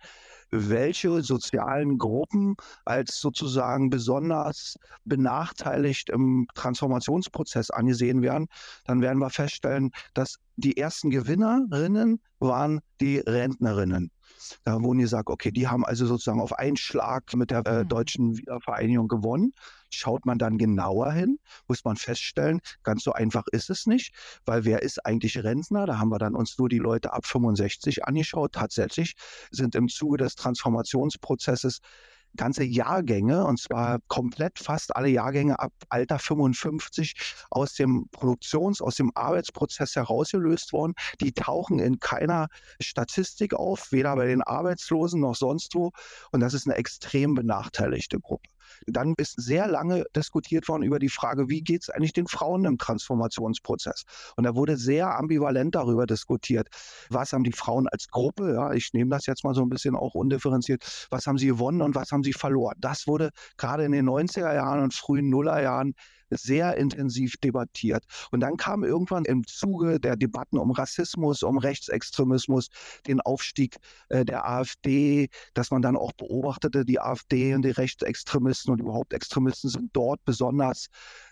welche 0.50 1.22
sozialen 1.24 1.98
Gruppen 1.98 2.56
als 2.86 3.20
sozusagen 3.20 3.90
besonders 3.90 4.78
benachteiligt 5.04 6.10
im 6.10 6.48
Transformationsprozess 6.56 7.70
angesehen 7.70 8.22
werden, 8.22 8.48
dann 8.86 9.02
werden 9.02 9.20
wir 9.20 9.30
feststellen, 9.30 9.92
dass 10.14 10.38
die 10.58 10.78
ersten 10.78 11.10
Gewinnerinnen 11.12 12.20
waren 12.40 12.82
die 13.00 13.20
Rentnerinnen. 13.20 14.12
Da 14.64 14.82
wurden 14.82 15.00
gesagt, 15.00 15.30
okay, 15.30 15.52
die 15.52 15.68
haben 15.68 15.86
also 15.86 16.06
sozusagen 16.06 16.42
auf 16.42 16.54
einen 16.54 16.78
Schlag 16.78 17.34
mit 17.36 17.52
der 17.52 17.66
äh, 17.66 17.84
mhm. 17.84 17.90
deutschen 17.90 18.38
Wiedervereinigung 18.38 19.08
gewonnen. 19.08 19.54
Schaut 19.90 20.26
man 20.26 20.38
dann 20.38 20.58
genauer 20.58 21.12
hin, 21.14 21.40
muss 21.68 21.86
man 21.86 21.96
feststellen, 21.96 22.60
ganz 22.84 23.04
so 23.04 23.14
einfach 23.14 23.46
ist 23.52 23.70
es 23.70 23.86
nicht, 23.86 24.14
weil 24.46 24.66
wer 24.66 24.82
ist 24.82 25.06
eigentlich 25.06 25.42
Rentner? 25.44 25.86
Da 25.86 25.98
haben 25.98 26.10
wir 26.10 26.20
dann 26.20 26.36
uns 26.36 26.58
nur 26.58 26.70
die 26.70 26.78
Leute 26.78 27.14
ab 27.14 27.26
65 27.26 28.06
angeschaut. 28.06 28.54
Tatsächlich 28.54 29.16
sind 29.52 29.76
im 29.76 29.88
Zuge 29.88 30.18
des 30.18 30.36
Transformationsprozesses 30.36 31.80
ganze 32.38 32.64
Jahrgänge, 32.64 33.46
und 33.46 33.60
zwar 33.60 34.00
komplett 34.08 34.60
fast 34.60 34.96
alle 34.96 35.10
Jahrgänge 35.10 35.60
ab 35.60 35.74
Alter 35.90 36.20
55 36.20 37.14
aus 37.50 37.74
dem 37.74 38.08
Produktions-, 38.12 38.82
aus 38.82 38.96
dem 38.96 39.12
Arbeitsprozess 39.16 39.96
herausgelöst 39.96 40.74
worden. 40.74 40.94
Die 41.22 41.34
tauchen 41.34 41.80
in 41.80 42.00
keiner 42.00 42.48
Statistik 42.80 43.54
auf, 43.54 43.92
weder 43.92 44.16
bei 44.16 44.28
den 44.28 44.42
Arbeitslosen 44.42 45.20
noch 45.20 45.36
sonst 45.36 45.76
wo. 45.76 45.92
Und 46.32 46.40
das 46.40 46.54
ist 46.54 46.68
eine 46.68 46.78
extrem 46.78 47.34
benachteiligte 47.34 48.20
Gruppe. 48.20 48.50
Dann 48.86 49.14
ist 49.18 49.40
sehr 49.42 49.68
lange 49.68 50.06
diskutiert 50.16 50.68
worden 50.68 50.84
über 50.84 51.00
die 51.00 51.10
Frage, 51.10 51.50
wie 51.50 51.62
geht 51.62 51.84
es 51.84 51.90
eigentlich 51.90 52.14
den 52.14 52.28
Frauen 52.28 52.66
im 52.66 52.78
Transformationsprozess? 52.78 54.04
Und 54.36 54.44
da 54.46 54.56
wurde 54.56 54.78
sehr 54.78 55.18
ambivalent 55.18 55.76
darüber 55.76 56.06
diskutiert. 56.06 56.70
Was 57.10 57.34
haben 57.34 57.44
die 57.44 57.52
Frauen 57.52 57.88
als 57.88 58.08
Gruppe, 58.10 58.54
ja, 58.54 58.74
ich 58.74 58.94
nehme 58.94 59.12
das 59.12 59.26
jetzt 59.26 59.44
mal 59.44 59.54
so 59.54 59.62
ein 59.62 59.70
bisschen 59.70 59.96
auch 59.96 60.16
undifferenziert, 60.16 61.08
was 61.10 61.28
haben 61.28 61.38
sie 61.38 61.48
gewonnen 61.48 61.82
und 61.82 61.96
was 61.96 62.12
haben 62.12 62.24
sie 62.24 62.34
verloren? 62.34 62.76
Das 62.80 63.08
wurde 63.08 63.32
gerade 63.58 63.86
in 63.86 63.92
den 63.92 64.08
90er 64.08 64.54
Jahren 64.54 64.82
und 64.82 64.94
frühen 64.94 65.30
Nullerjahren 65.30 65.94
sehr 66.30 66.78
intensiv 66.78 67.38
debattiert. 67.38 68.04
Und 68.32 68.40
dann 68.42 68.58
kam 68.58 68.84
irgendwann 68.84 69.26
im 69.26 69.46
Zuge 69.46 70.00
der 70.00 70.16
Debatten 70.16 70.58
um 70.58 70.72
Rassismus, 70.72 71.44
um 71.44 71.58
Rechtsextremismus, 71.58 72.70
den 73.08 73.22
Aufstieg 73.22 73.78
äh, 74.10 74.26
der 74.26 74.48
AfD, 74.48 75.30
dass 75.54 75.72
man 75.72 75.82
dann 75.82 75.96
auch 75.96 76.14
beobachtete, 76.14 76.86
die 76.86 77.00
AfD 77.00 77.54
und 77.54 77.64
die 77.64 77.72
Rechtsextremisten 77.72 78.72
und 78.72 78.82
überhaupt 78.82 79.14
Extremisten 79.14 79.70
sind 79.70 79.90
dort 79.94 80.24
besonders 80.26 80.88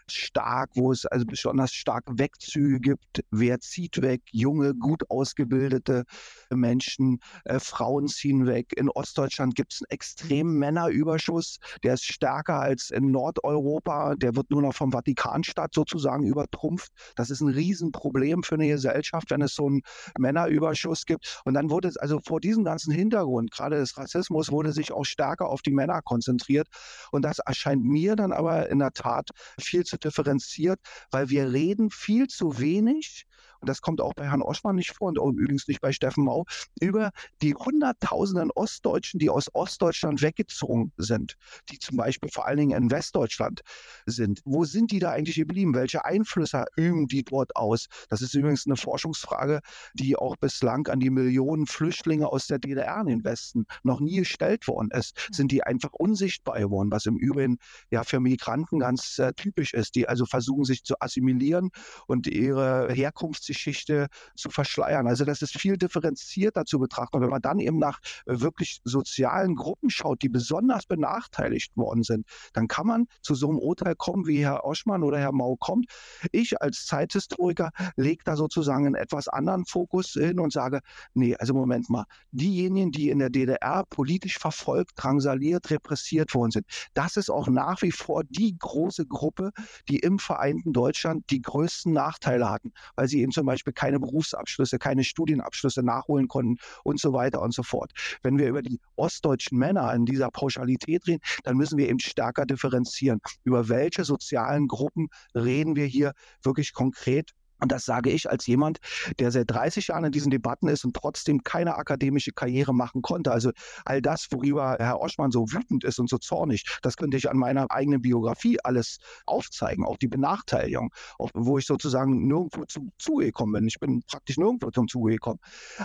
stark, 0.10 0.72
wo 0.76 0.92
es 0.92 1.06
also 1.06 1.26
besonders 1.26 1.72
stark 1.72 2.04
Wegzüge 2.08 2.80
gibt. 2.80 3.24
Wer 3.32 3.60
zieht 3.60 4.02
weg? 4.02 4.22
Junge, 4.32 4.74
gut 4.76 5.10
ausgebildete 5.10 6.04
Menschen, 6.50 7.20
äh, 7.46 7.60
Frauen 7.60 8.08
ziehen 8.08 8.46
weg. 8.46 8.74
In 8.78 8.90
Ostdeutschland 8.90 9.56
gibt 9.56 9.74
es 9.74 9.82
einen 9.82 9.90
extremen 9.90 10.58
Männerüberschuss, 10.58 11.58
der 11.84 11.96
ist 11.96 12.06
stärker 12.06 12.60
als 12.60 12.90
in 12.90 13.12
Nordeuropa. 13.12 14.16
Der 14.16 14.36
wird 14.36 14.52
nur 14.52 14.62
noch 14.62 14.74
vom 14.74 14.92
Vatikanstaat 14.92 15.74
sozusagen 15.74 16.26
übertrumpft. 16.26 16.92
Das 17.16 17.30
ist 17.30 17.42
ein 17.42 17.50
Riesenproblem 17.50 18.44
für 18.44 18.56
eine 18.56 18.68
Gesellschaft, 18.68 19.32
wenn 19.32 19.42
es 19.42 19.56
so 19.56 19.68
einen 19.68 19.82
Männerüberschuss 20.18 21.06
gibt. 21.06 21.42
Und 21.46 21.54
dann 21.54 21.70
wurde 21.70 21.88
es 21.88 21.98
also 21.98 22.20
vor 22.20 22.40
diesem 22.40 22.64
ganzen 22.64 22.94
Hintergrund, 22.94 23.52
gerade 23.52 23.78
des 23.78 23.98
Rassismus, 23.98 24.52
wurde 24.52 24.72
sich 24.72 24.92
auch 24.92 25.06
stärker 25.06 25.50
auf 25.50 25.62
die 25.62 25.72
Männer 25.72 26.02
konzentriert. 26.02 26.68
Und 27.12 27.24
das 27.24 27.40
erscheint 27.40 27.84
mir 27.84 28.16
dann 28.16 28.32
aber 28.32 28.70
in 28.70 28.80
der 28.80 28.92
Tat 28.92 29.30
viel 29.60 29.84
zu 29.84 29.95
differenziert, 29.98 30.80
weil 31.12 31.30
wir 31.30 31.52
reden 31.52 31.90
viel 31.90 32.28
zu 32.28 32.60
wenig 32.60 33.26
und 33.62 33.70
das 33.70 33.82
kommt 33.82 34.02
auch 34.02 34.14
bei 34.14 34.28
Herrn 34.30 34.42
Oschmann 34.42 34.76
nicht 34.76 34.96
vor 34.96 35.10
und 35.10 35.18
übrigens 35.18 35.68
nicht 35.68 35.82
bei 35.82 35.92
Steffen 35.92 36.24
Mau, 36.24 36.46
über 36.80 37.12
die 37.42 37.56
Hunderttausenden 37.56 38.52
Ostdeutschen, 38.52 39.20
die 39.20 39.30
aus 39.30 39.54
Ostdeutschland 39.54 40.22
weggezogen 40.22 40.92
sind, 40.98 41.36
die 41.70 41.80
zum 41.80 41.98
Beispiel 41.98 42.30
vor 42.30 42.48
allen 42.48 42.58
Dingen 42.58 42.84
in 42.84 42.92
Westdeutschland 42.92 43.62
sind. 44.06 44.42
Wo 44.46 44.66
sind 44.66 44.92
die 44.92 45.00
da 45.00 45.12
eigentlich 45.12 45.36
geblieben? 45.36 45.74
Welche 45.74 46.06
Einflüsse 46.06 46.66
üben 46.76 47.08
die 47.08 47.24
dort 47.24 47.56
aus? 47.56 47.88
Das 48.10 48.22
ist 48.22 48.34
übrigens 48.34 48.66
eine 48.66 48.76
Forschungsfrage, 48.76 49.62
die 49.94 50.16
auch 50.16 50.36
bislang 50.38 50.88
an 50.88 51.00
die 51.00 51.10
Millionen 51.10 51.68
Flüchtlinge 51.68 52.28
aus 52.28 52.48
der 52.48 52.60
DDR 52.60 53.02
in 53.02 53.08
den 53.08 53.24
Westen 53.24 53.66
noch 53.84 54.00
nie 54.00 54.18
gestellt 54.18 54.68
worden 54.68 54.90
ist. 54.92 55.30
Sind 55.32 55.52
die 55.52 55.64
einfach 55.64 55.94
unsichtbar 55.94 56.60
geworden, 56.60 56.92
was 56.92 57.06
im 57.06 57.18
Übrigen 57.18 57.58
ja 57.90 58.04
für 58.04 58.20
Migranten 58.20 58.80
ganz 58.80 59.18
äh, 59.20 59.34
typisch 59.34 59.74
ist, 59.74 59.96
die 59.96 60.08
also 60.08 60.26
versuchen, 60.26 60.66
sich 60.66 60.84
zu 60.84 60.96
assimilieren 61.00 61.70
und 62.08 62.28
ihre 62.28 62.92
Herkunft 62.92 63.44
Lebensgeschichte 63.46 64.08
zu 64.36 64.50
verschleiern. 64.50 65.08
Also 65.08 65.26
das 65.26 65.42
ist 65.42 65.60
viel 65.60 65.78
differenzierter 65.78 66.66
zu 66.66 66.80
betrachten. 66.80 67.18
Und 67.18 67.24
wenn 67.24 67.30
man 67.30 67.42
dann 67.42 67.60
eben 67.60 67.78
nach 67.78 68.00
äh, 68.26 68.40
wirklich 68.40 68.82
sozialen 68.84 69.56
Gruppen 69.56 69.90
schaut, 69.90 70.22
die 70.22 70.30
besonders 70.30 70.86
benachteiligt 70.86 71.76
worden 71.78 72.04
sind, 72.04 72.28
dann 72.54 72.68
kann 72.68 72.88
man 72.88 73.06
zu 73.22 73.36
so 73.36 73.50
einem 73.50 73.60
Urteil 73.60 73.96
kommen, 73.96 74.28
wie 74.28 74.44
Herr 74.44 74.66
Oschmann 74.66 75.04
oder 75.04 75.20
Herr 75.20 75.32
Mau 75.32 75.56
kommt. 75.56 75.86
Ich 76.32 76.62
als 76.62 76.86
Zeithistoriker 76.86 77.72
lege 77.96 78.24
da 78.26 78.36
sozusagen 78.36 78.86
einen 78.86 78.96
etwas 78.96 79.28
anderen 79.28 79.66
Fokus 79.66 80.12
hin 80.12 80.40
und 80.40 80.52
sage, 80.52 80.82
nee, 81.14 81.36
also 81.36 81.54
Moment 81.54 81.90
mal, 81.90 82.06
diejenigen, 82.32 82.92
die 82.92 83.10
in 83.10 83.20
der 83.20 83.30
DDR 83.30 83.84
politisch 83.90 84.38
verfolgt, 84.38 84.92
drangsaliert, 84.96 85.70
repressiert 85.70 86.34
worden 86.34 86.52
sind, 86.52 86.66
das 86.94 87.18
ist 87.18 87.30
auch 87.30 87.48
nach 87.48 87.82
wie 87.82 87.92
vor 87.92 88.24
die 88.24 88.56
große 88.58 89.06
Gruppe, 89.06 89.52
die 89.90 90.00
im 90.00 90.20
vereinten 90.20 90.74
Deutschland 90.74 91.30
die 91.30 91.42
größten 91.42 91.94
Nachteile 91.94 92.50
hatten, 92.50 92.72
weil 92.96 93.08
sie 93.08 93.22
eben 93.22 93.32
zum 93.36 93.46
Beispiel 93.46 93.74
keine 93.74 94.00
Berufsabschlüsse, 94.00 94.80
keine 94.80 95.04
Studienabschlüsse 95.04 95.84
nachholen 95.84 96.28
konnten 96.28 96.58
und 96.84 97.00
so 97.00 97.14
weiter 97.14 97.42
und 97.42 97.54
so 97.54 97.62
fort. 97.62 97.92
Wenn 98.24 98.40
wir 98.40 98.48
über 98.48 98.62
die 98.62 98.80
ostdeutschen 98.96 99.58
Männer 99.60 99.94
in 99.94 100.06
dieser 100.06 100.32
Pauschalität 100.32 101.06
reden, 101.08 101.22
dann 101.44 101.58
müssen 101.58 101.78
wir 101.78 101.88
eben 101.88 102.00
stärker 102.00 102.46
differenzieren. 102.46 103.20
Über 103.44 103.70
welche 103.70 104.04
sozialen 104.04 104.68
Gruppen 104.68 105.10
reden 105.36 105.76
wir 105.76 105.86
hier 105.86 106.14
wirklich 106.42 106.74
konkret 106.74 107.32
und 107.62 107.72
das 107.72 107.86
sage 107.86 108.10
ich 108.10 108.30
als 108.30 108.46
jemand, 108.48 108.80
der 109.20 109.32
seit 109.32 109.50
30 109.50 109.88
Jahren 109.88 110.06
in 110.06 110.12
diesen 110.12 110.30
Debatten 110.30 110.68
ist 110.68 110.84
und 110.86 110.96
trotzdem 110.96 111.44
keine 111.44 111.76
akademische 111.76 112.32
Karriere 112.32 112.74
machen 112.74 113.02
konnte. 113.02 113.32
Also 113.32 113.52
all 113.86 114.02
das, 114.02 114.28
worüber 114.32 114.78
Herr 114.80 115.00
Oschmann 115.00 115.32
so 115.32 115.52
wütend 115.52 115.84
ist 115.84 116.00
und 116.00 116.10
so 116.10 116.18
zornig, 116.18 116.66
das 116.82 116.98
könnte 116.98 117.18
ich 117.18 117.30
an 117.30 117.38
meiner 117.38 117.72
eigenen 117.72 118.02
Biografie 118.02 118.60
alles 118.64 118.98
aufzeigen, 119.26 119.86
auch 119.86 119.98
die 119.98 120.08
Benachteiligung, 120.08 120.94
auch 121.18 121.32
wo 121.34 121.58
ich 121.58 121.66
sozusagen 121.66 122.28
nirgendwo 122.28 122.66
zum 122.66 122.92
Zuge 122.98 123.26
gekommen 123.26 123.54
bin. 123.54 123.68
Ich 123.68 123.80
bin 123.80 124.04
praktisch 124.06 124.38
nirgendwo 124.38 124.72
zum 124.72 124.88
Zuge 124.88 125.14
gekommen. 125.14 125.40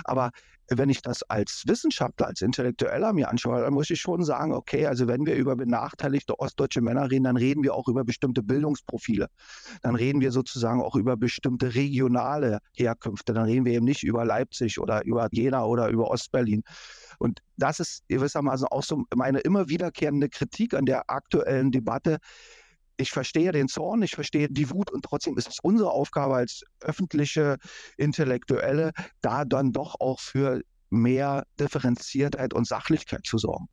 Aber 0.05 0.31
wenn 0.73 0.89
ich 0.89 1.03
das 1.03 1.23
als 1.25 1.65
Wissenschaftler, 1.67 2.29
als 2.29 2.43
Intellektueller 2.43 3.13
mir 3.13 3.29
anschaue, 3.29 3.61
dann 3.61 3.75
muss 3.75 3.91
ich 3.91 4.01
schon 4.01 4.25
sagen, 4.25 4.53
okay, 4.53 4.87
also 4.87 5.09
wenn 5.09 5.27
wir 5.27 5.35
über 5.35 5.57
benachteiligte 5.57 6.39
ostdeutsche 6.39 6.81
Männer 6.81 7.11
reden, 7.11 7.25
dann 7.25 7.37
reden 7.37 7.65
wir 7.65 7.75
auch 7.75 7.89
über 7.89 8.05
bestimmte 8.05 8.43
Bildungsprofile. 8.43 9.27
Dann 9.83 9.97
reden 9.97 10.21
wir 10.21 10.31
sozusagen 10.31 10.81
auch 10.81 10.95
über 10.95 11.17
bestimmte 11.17 11.75
regionale 11.75 12.61
Herkünfte. 12.73 13.35
Dann 13.35 13.47
reden 13.47 13.65
wir 13.65 13.73
eben 13.73 13.85
nicht 13.85 14.05
über 14.05 14.25
Leipzig 14.25 14.79
oder 14.79 15.05
über 15.05 15.29
Jena 15.33 15.65
oder 15.65 15.89
über 15.89 16.09
Ostberlin. 16.09 16.63
Und 17.19 17.41
das 17.57 17.81
ist 17.81 18.05
gewissermaßen 18.09 18.69
auch 18.69 18.85
so 18.85 19.05
meine 19.15 19.41
immer 19.41 19.69
wiederkehrende 19.69 20.29
Kritik 20.29 20.75
an 20.75 20.87
der 20.87 21.11
aktuellen 21.11 21.73
Debatte 21.73 22.19
ich 23.01 23.11
verstehe 23.11 23.53
den 23.53 23.69
Zorn, 23.69 24.03
ich 24.03 24.15
verstehe 24.15 24.49
die 24.49 24.71
Wut 24.71 24.91
und 24.91 25.05
trotzdem 25.05 25.37
ist 25.39 25.49
es 25.49 25.59
unsere 25.63 25.91
Aufgabe 25.91 26.37
als 26.37 26.63
öffentliche 26.81 27.57
Intellektuelle, 27.97 28.93
da 29.21 29.45
dann 29.45 29.73
doch 29.73 29.97
auch 29.99 30.21
für 30.21 30.63
mehr 30.91 31.47
Differenziertheit 31.59 32.53
und 32.53 32.67
Sachlichkeit 32.67 33.25
zu 33.25 33.39
sorgen. 33.39 33.69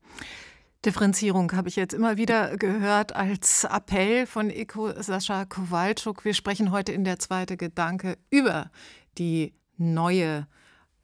Differenzierung 0.86 1.52
habe 1.54 1.70
ich 1.70 1.76
jetzt 1.76 1.94
immer 1.94 2.18
wieder 2.18 2.56
gehört 2.58 3.16
als 3.16 3.64
Appell 3.64 4.28
von 4.28 4.50
Eko 4.50 4.94
Sascha 5.02 5.46
Kowalczuk. 5.46 6.24
Wir 6.24 6.34
sprechen 6.34 6.72
heute 6.72 6.92
in 6.92 7.04
der 7.04 7.20
zweite 7.20 7.58
Gedanke 7.58 8.18
über 8.30 8.72
die 9.18 9.54
neue 9.76 10.48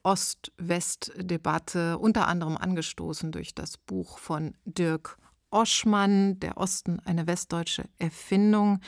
Ost-West-Debatte, 0.04 1.98
unter 1.98 2.28
anderem 2.28 2.58
angestoßen 2.58 3.32
durch 3.32 3.56
das 3.56 3.78
Buch 3.78 4.20
von 4.20 4.54
Dirk 4.66 5.18
Oschmann, 5.54 6.40
der 6.40 6.58
Osten 6.58 7.00
eine 7.06 7.28
westdeutsche 7.28 7.86
Erfindung. 7.98 8.80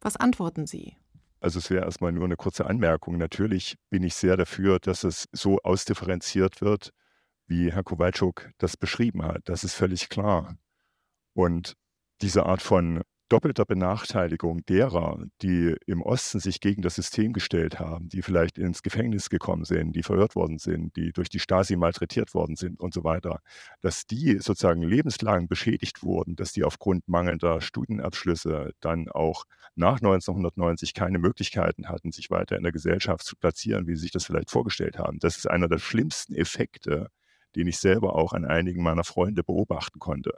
Was 0.00 0.16
antworten 0.16 0.66
Sie? 0.66 0.96
Also 1.40 1.58
es 1.58 1.70
wäre 1.70 1.84
erstmal 1.84 2.12
nur 2.12 2.24
eine 2.24 2.36
kurze 2.36 2.66
Anmerkung. 2.66 3.16
Natürlich 3.16 3.76
bin 3.88 4.02
ich 4.02 4.14
sehr 4.14 4.36
dafür, 4.36 4.78
dass 4.78 5.04
es 5.04 5.28
so 5.32 5.58
ausdifferenziert 5.62 6.60
wird, 6.60 6.90
wie 7.46 7.72
Herr 7.72 7.82
Kowalczuk 7.82 8.50
das 8.58 8.76
beschrieben 8.76 9.22
hat. 9.22 9.42
Das 9.44 9.64
ist 9.64 9.74
völlig 9.74 10.10
klar. 10.10 10.56
Und 11.32 11.76
diese 12.20 12.44
Art 12.44 12.60
von 12.60 13.02
doppelter 13.30 13.64
Benachteiligung 13.64 14.66
derer, 14.66 15.24
die 15.40 15.76
im 15.86 16.02
Osten 16.02 16.40
sich 16.40 16.60
gegen 16.60 16.82
das 16.82 16.96
System 16.96 17.32
gestellt 17.32 17.78
haben, 17.78 18.08
die 18.08 18.22
vielleicht 18.22 18.58
ins 18.58 18.82
Gefängnis 18.82 19.30
gekommen 19.30 19.64
sind, 19.64 19.94
die 19.94 20.02
verhört 20.02 20.34
worden 20.34 20.58
sind, 20.58 20.96
die 20.96 21.12
durch 21.12 21.28
die 21.28 21.38
Stasi 21.38 21.76
malträtiert 21.76 22.34
worden 22.34 22.56
sind 22.56 22.80
und 22.80 22.92
so 22.92 23.04
weiter, 23.04 23.40
dass 23.80 24.04
die 24.06 24.38
sozusagen 24.38 24.82
lebenslang 24.82 25.46
beschädigt 25.46 26.02
wurden, 26.02 26.34
dass 26.36 26.52
die 26.52 26.64
aufgrund 26.64 27.08
mangelnder 27.08 27.60
Studienabschlüsse 27.60 28.72
dann 28.80 29.08
auch 29.08 29.44
nach 29.76 29.96
1990 29.96 30.92
keine 30.92 31.20
Möglichkeiten 31.20 31.88
hatten, 31.88 32.10
sich 32.10 32.30
weiter 32.30 32.56
in 32.56 32.64
der 32.64 32.72
Gesellschaft 32.72 33.24
zu 33.24 33.36
platzieren, 33.36 33.86
wie 33.86 33.94
sie 33.94 34.02
sich 34.02 34.12
das 34.12 34.26
vielleicht 34.26 34.50
vorgestellt 34.50 34.98
haben. 34.98 35.20
Das 35.20 35.36
ist 35.36 35.48
einer 35.48 35.68
der 35.68 35.78
schlimmsten 35.78 36.34
Effekte, 36.34 37.08
den 37.54 37.68
ich 37.68 37.78
selber 37.78 38.16
auch 38.16 38.32
an 38.32 38.44
einigen 38.44 38.82
meiner 38.82 39.04
Freunde 39.04 39.44
beobachten 39.44 40.00
konnte. 40.00 40.34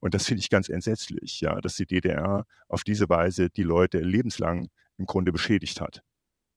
Und 0.00 0.14
das 0.14 0.26
finde 0.26 0.40
ich 0.40 0.50
ganz 0.50 0.68
entsetzlich, 0.68 1.40
ja, 1.40 1.60
dass 1.60 1.76
die 1.76 1.86
DDR 1.86 2.46
auf 2.68 2.84
diese 2.84 3.08
Weise 3.08 3.50
die 3.50 3.62
Leute 3.62 3.98
lebenslang 3.98 4.68
im 4.98 5.06
Grunde 5.06 5.32
beschädigt 5.32 5.80
hat. 5.80 6.02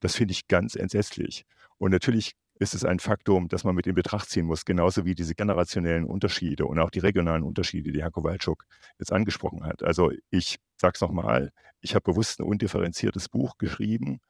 Das 0.00 0.16
finde 0.16 0.32
ich 0.32 0.48
ganz 0.48 0.74
entsetzlich. 0.74 1.44
Und 1.78 1.90
natürlich 1.90 2.32
ist 2.60 2.74
es 2.74 2.84
ein 2.84 2.98
Faktum, 2.98 3.48
das 3.48 3.64
man 3.64 3.74
mit 3.74 3.86
in 3.86 3.94
Betracht 3.94 4.28
ziehen 4.28 4.44
muss, 4.44 4.66
genauso 4.66 5.06
wie 5.06 5.14
diese 5.14 5.34
generationellen 5.34 6.04
Unterschiede 6.04 6.66
und 6.66 6.78
auch 6.78 6.90
die 6.90 6.98
regionalen 6.98 7.42
Unterschiede, 7.42 7.90
die 7.90 8.02
Herr 8.02 8.10
Kowalczuk 8.10 8.66
jetzt 8.98 9.12
angesprochen 9.12 9.64
hat. 9.64 9.82
Also 9.82 10.12
ich 10.30 10.58
sage 10.76 10.92
es 10.94 11.00
nochmal, 11.00 11.52
ich 11.80 11.94
habe 11.94 12.12
bewusst 12.12 12.38
ein 12.38 12.46
undifferenziertes 12.46 13.30
Buch 13.30 13.56
geschrieben 13.56 14.20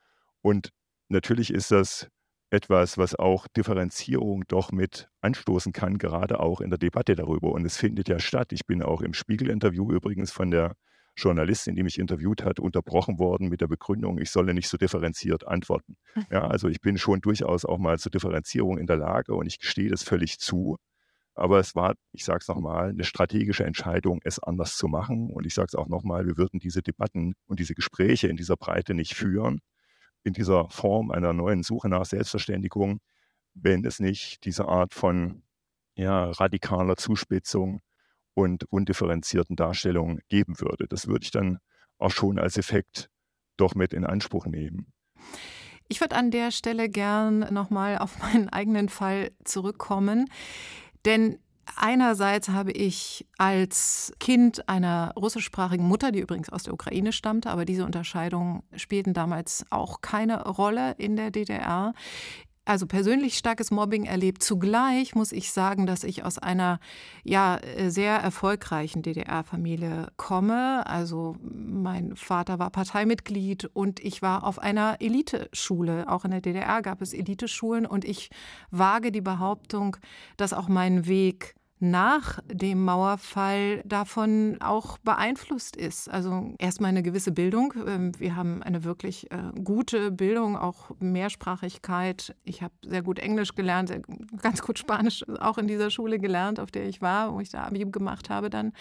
und 0.43 0.71
natürlich 1.09 1.53
ist 1.53 1.73
das 1.73 2.09
etwas, 2.51 2.99
was 2.99 3.15
auch 3.15 3.47
Differenzierung 3.49 4.45
doch 4.49 4.73
mit 4.73 5.09
anstoßen 5.21 5.73
kann, 5.73 5.99
gerade 5.99 6.41
auch 6.41 6.61
in 6.61 6.71
der 6.71 6.79
Debatte 6.79 7.15
darüber. 7.15 7.53
Und 7.53 7.65
es 7.65 7.77
findet 7.77 8.09
ja 8.09 8.19
statt. 8.19 8.53
Ich 8.53 8.67
bin 8.67 8.83
auch 8.83 9.03
im 9.03 9.15
Spiegel-Interview 9.15 9.91
übrigens 9.93 10.33
von 10.33 10.51
der 10.51 10.75
Journalistin, 11.17 11.77
die 11.77 11.83
mich 11.83 11.99
interviewt 11.99 12.45
hat, 12.45 12.61
unterbrochen 12.61 13.19
worden 13.19 13.49
mit 13.49 13.61
der 13.61 13.69
Begründung, 13.69 14.19
ich 14.19 14.31
solle 14.31 14.55
nicht 14.55 14.69
so 14.69 14.77
differenziert 14.77 15.47
antworten. 15.47 15.97
Ja, 16.31 16.47
also 16.47 16.69
ich 16.69 16.81
bin 16.81 16.99
schon 16.99 17.21
durchaus 17.21 17.65
auch 17.65 17.79
mal 17.79 17.99
zur 17.99 18.11
Differenzierung 18.11 18.79
in 18.79 18.87
der 18.87 18.97
Lage 18.97 19.35
und 19.35 19.47
ich 19.47 19.59
gestehe 19.59 19.91
das 19.91 20.03
völlig 20.03 20.39
zu. 20.39 20.77
Aber 21.35 21.59
es 21.59 21.75
war, 21.75 21.95
ich 22.13 22.25
sage 22.25 22.41
es 22.43 22.49
nochmal, 22.49 22.91
eine 22.91 23.05
strategische 23.05 23.65
Entscheidung, 23.65 24.21
es 24.25 24.39
anders 24.39 24.77
zu 24.77 24.89
machen. 24.89 25.31
Und 25.31 25.47
ich 25.47 25.55
sage 25.55 25.69
es 25.69 25.75
auch 25.75 25.89
nochmal, 25.89 26.27
wir 26.27 26.37
würden 26.37 26.59
diese 26.59 26.83
Debatten 26.83 27.35
und 27.47 27.61
diese 27.61 27.75
Gespräche 27.75 28.29
in 28.29 28.37
dieser 28.37 28.57
Breite 28.57 28.95
nicht 28.95 29.15
führen, 29.15 29.61
in 30.23 30.33
dieser 30.33 30.69
Form 30.71 31.11
einer 31.11 31.33
neuen 31.33 31.63
Suche 31.63 31.89
nach 31.89 32.05
Selbstverständigung, 32.05 33.01
wenn 33.55 33.85
es 33.85 34.01
nicht 34.01 34.45
diese 34.45 34.67
Art 34.69 34.95
von 34.95 35.43
ja, 35.95 36.31
radikaler 36.31 36.97
Zuspitzung 36.97 37.81
und 38.35 38.65
undifferenzierten 38.65 39.57
Darstellung 39.57 40.21
geben 40.29 40.61
würde. 40.61 40.87
Das 40.89 41.07
würde 41.07 41.25
ich 41.25 41.31
dann 41.31 41.59
auch 41.99 42.11
schon 42.11 42.39
als 42.39 42.57
Effekt 42.57 43.11
doch 43.57 43.75
mit 43.75 43.93
in 43.93 44.05
Anspruch 44.05 44.47
nehmen. 44.47 44.93
Ich 45.89 46.01
würde 46.01 46.17
an 46.17 46.31
der 46.31 46.51
Stelle 46.51 46.89
gern 46.89 47.41
nochmal 47.53 47.99
auf 47.99 48.19
meinen 48.21 48.49
eigenen 48.49 48.89
Fall 48.89 49.33
zurückkommen, 49.45 50.31
denn 51.05 51.39
Einerseits 51.77 52.49
habe 52.49 52.73
ich 52.73 53.27
als 53.39 54.13
Kind 54.21 54.69
einer 54.69 55.13
russischsprachigen 55.17 55.87
Mutter, 55.87 56.13
die 56.13 56.21
übrigens 56.21 56.51
aus 56.51 56.65
der 56.65 56.75
Ukraine 56.75 57.13
stammte, 57.13 57.51
aber 57.51 57.65
diese 57.65 57.85
Unterscheidungen 57.85 58.63
spielten 58.77 59.15
damals 59.15 59.65
auch 59.71 60.01
keine 60.01 60.45
Rolle 60.45 60.95
in 60.99 61.17
der 61.17 61.31
DDR. 61.31 61.93
Also 62.67 62.87
persönlich 62.87 63.37
starkes 63.37 63.71
Mobbing 63.71 64.05
erlebt. 64.05 64.43
Zugleich 64.43 65.15
muss 65.15 65.33
ich 65.33 65.51
sagen, 65.51 65.87
dass 65.87 66.05
ich 66.05 66.25
aus 66.25 66.39
einer 66.39 66.79
ja 67.25 67.59
sehr 67.89 68.17
erfolgreichen 68.17 69.03
DDR-Familie 69.03 70.09
komme. 70.17 70.87
Also 70.87 71.37
mein 71.43 72.15
Vater 72.15 72.59
war 72.59 72.71
Parteimitglied 72.71 73.65
und 73.73 73.99
ich 73.99 74.23
war 74.23 74.45
auf 74.45 74.59
einer 74.61 75.01
Eliteschule. 75.01 76.09
Auch 76.09 76.25
in 76.25 76.31
der 76.31 76.43
DDR 76.43 76.83
gab 76.83 77.01
es 77.01 77.13
Eliteschulen 77.13 77.87
und 77.87 78.05
ich 78.05 78.31
wage 78.71 79.11
die 79.11 79.23
Behauptung, 79.23 79.97
dass 80.37 80.53
auch 80.53 80.69
mein 80.69 81.07
Weg 81.07 81.57
nach 81.81 82.41
dem 82.47 82.85
Mauerfall 82.85 83.83
davon 83.87 84.59
auch 84.61 84.99
beeinflusst 84.99 85.77
ist. 85.77 86.11
Also 86.11 86.55
erstmal 86.59 86.91
eine 86.91 87.03
gewisse 87.03 87.33
Bildung. 87.33 87.73
Ähm, 87.87 88.13
wir 88.19 88.37
haben 88.37 88.63
eine 88.63 88.85
wirklich 88.85 89.31
äh, 89.31 89.51
gute 89.65 90.11
Bildung, 90.11 90.57
auch 90.57 90.91
Mehrsprachigkeit. 91.01 92.37
Ich 92.45 92.63
habe 92.63 92.75
sehr 92.85 93.03
gut 93.03 93.19
Englisch 93.19 93.55
gelernt, 93.55 93.93
ganz 94.43 94.61
gut 94.61 94.79
Spanisch 94.79 95.25
auch 95.41 95.57
in 95.57 95.67
dieser 95.67 95.91
Schule 95.91 96.19
gelernt, 96.19 96.61
auf 96.61 96.71
der 96.71 96.87
ich 96.87 97.01
war, 97.01 97.33
wo 97.33 97.41
ich 97.41 97.49
da 97.49 97.65
Abi 97.65 97.87
gemacht 97.87 98.29
habe, 98.29 98.51
dann 98.51 98.73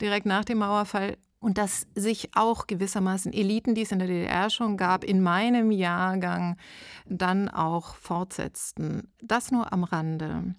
direkt 0.00 0.26
nach 0.26 0.44
dem 0.44 0.58
Mauerfall. 0.58 1.16
Und 1.38 1.58
dass 1.58 1.86
sich 1.94 2.30
auch 2.34 2.66
gewissermaßen 2.66 3.30
Eliten, 3.32 3.74
die 3.74 3.82
es 3.82 3.92
in 3.92 3.98
der 3.98 4.08
DDR 4.08 4.48
schon 4.48 4.78
gab, 4.78 5.04
in 5.04 5.22
meinem 5.22 5.70
Jahrgang 5.70 6.56
dann 7.04 7.50
auch 7.50 7.96
fortsetzten. 7.96 9.12
Das 9.20 9.50
nur 9.52 9.70
am 9.70 9.84
Rande. 9.84 10.54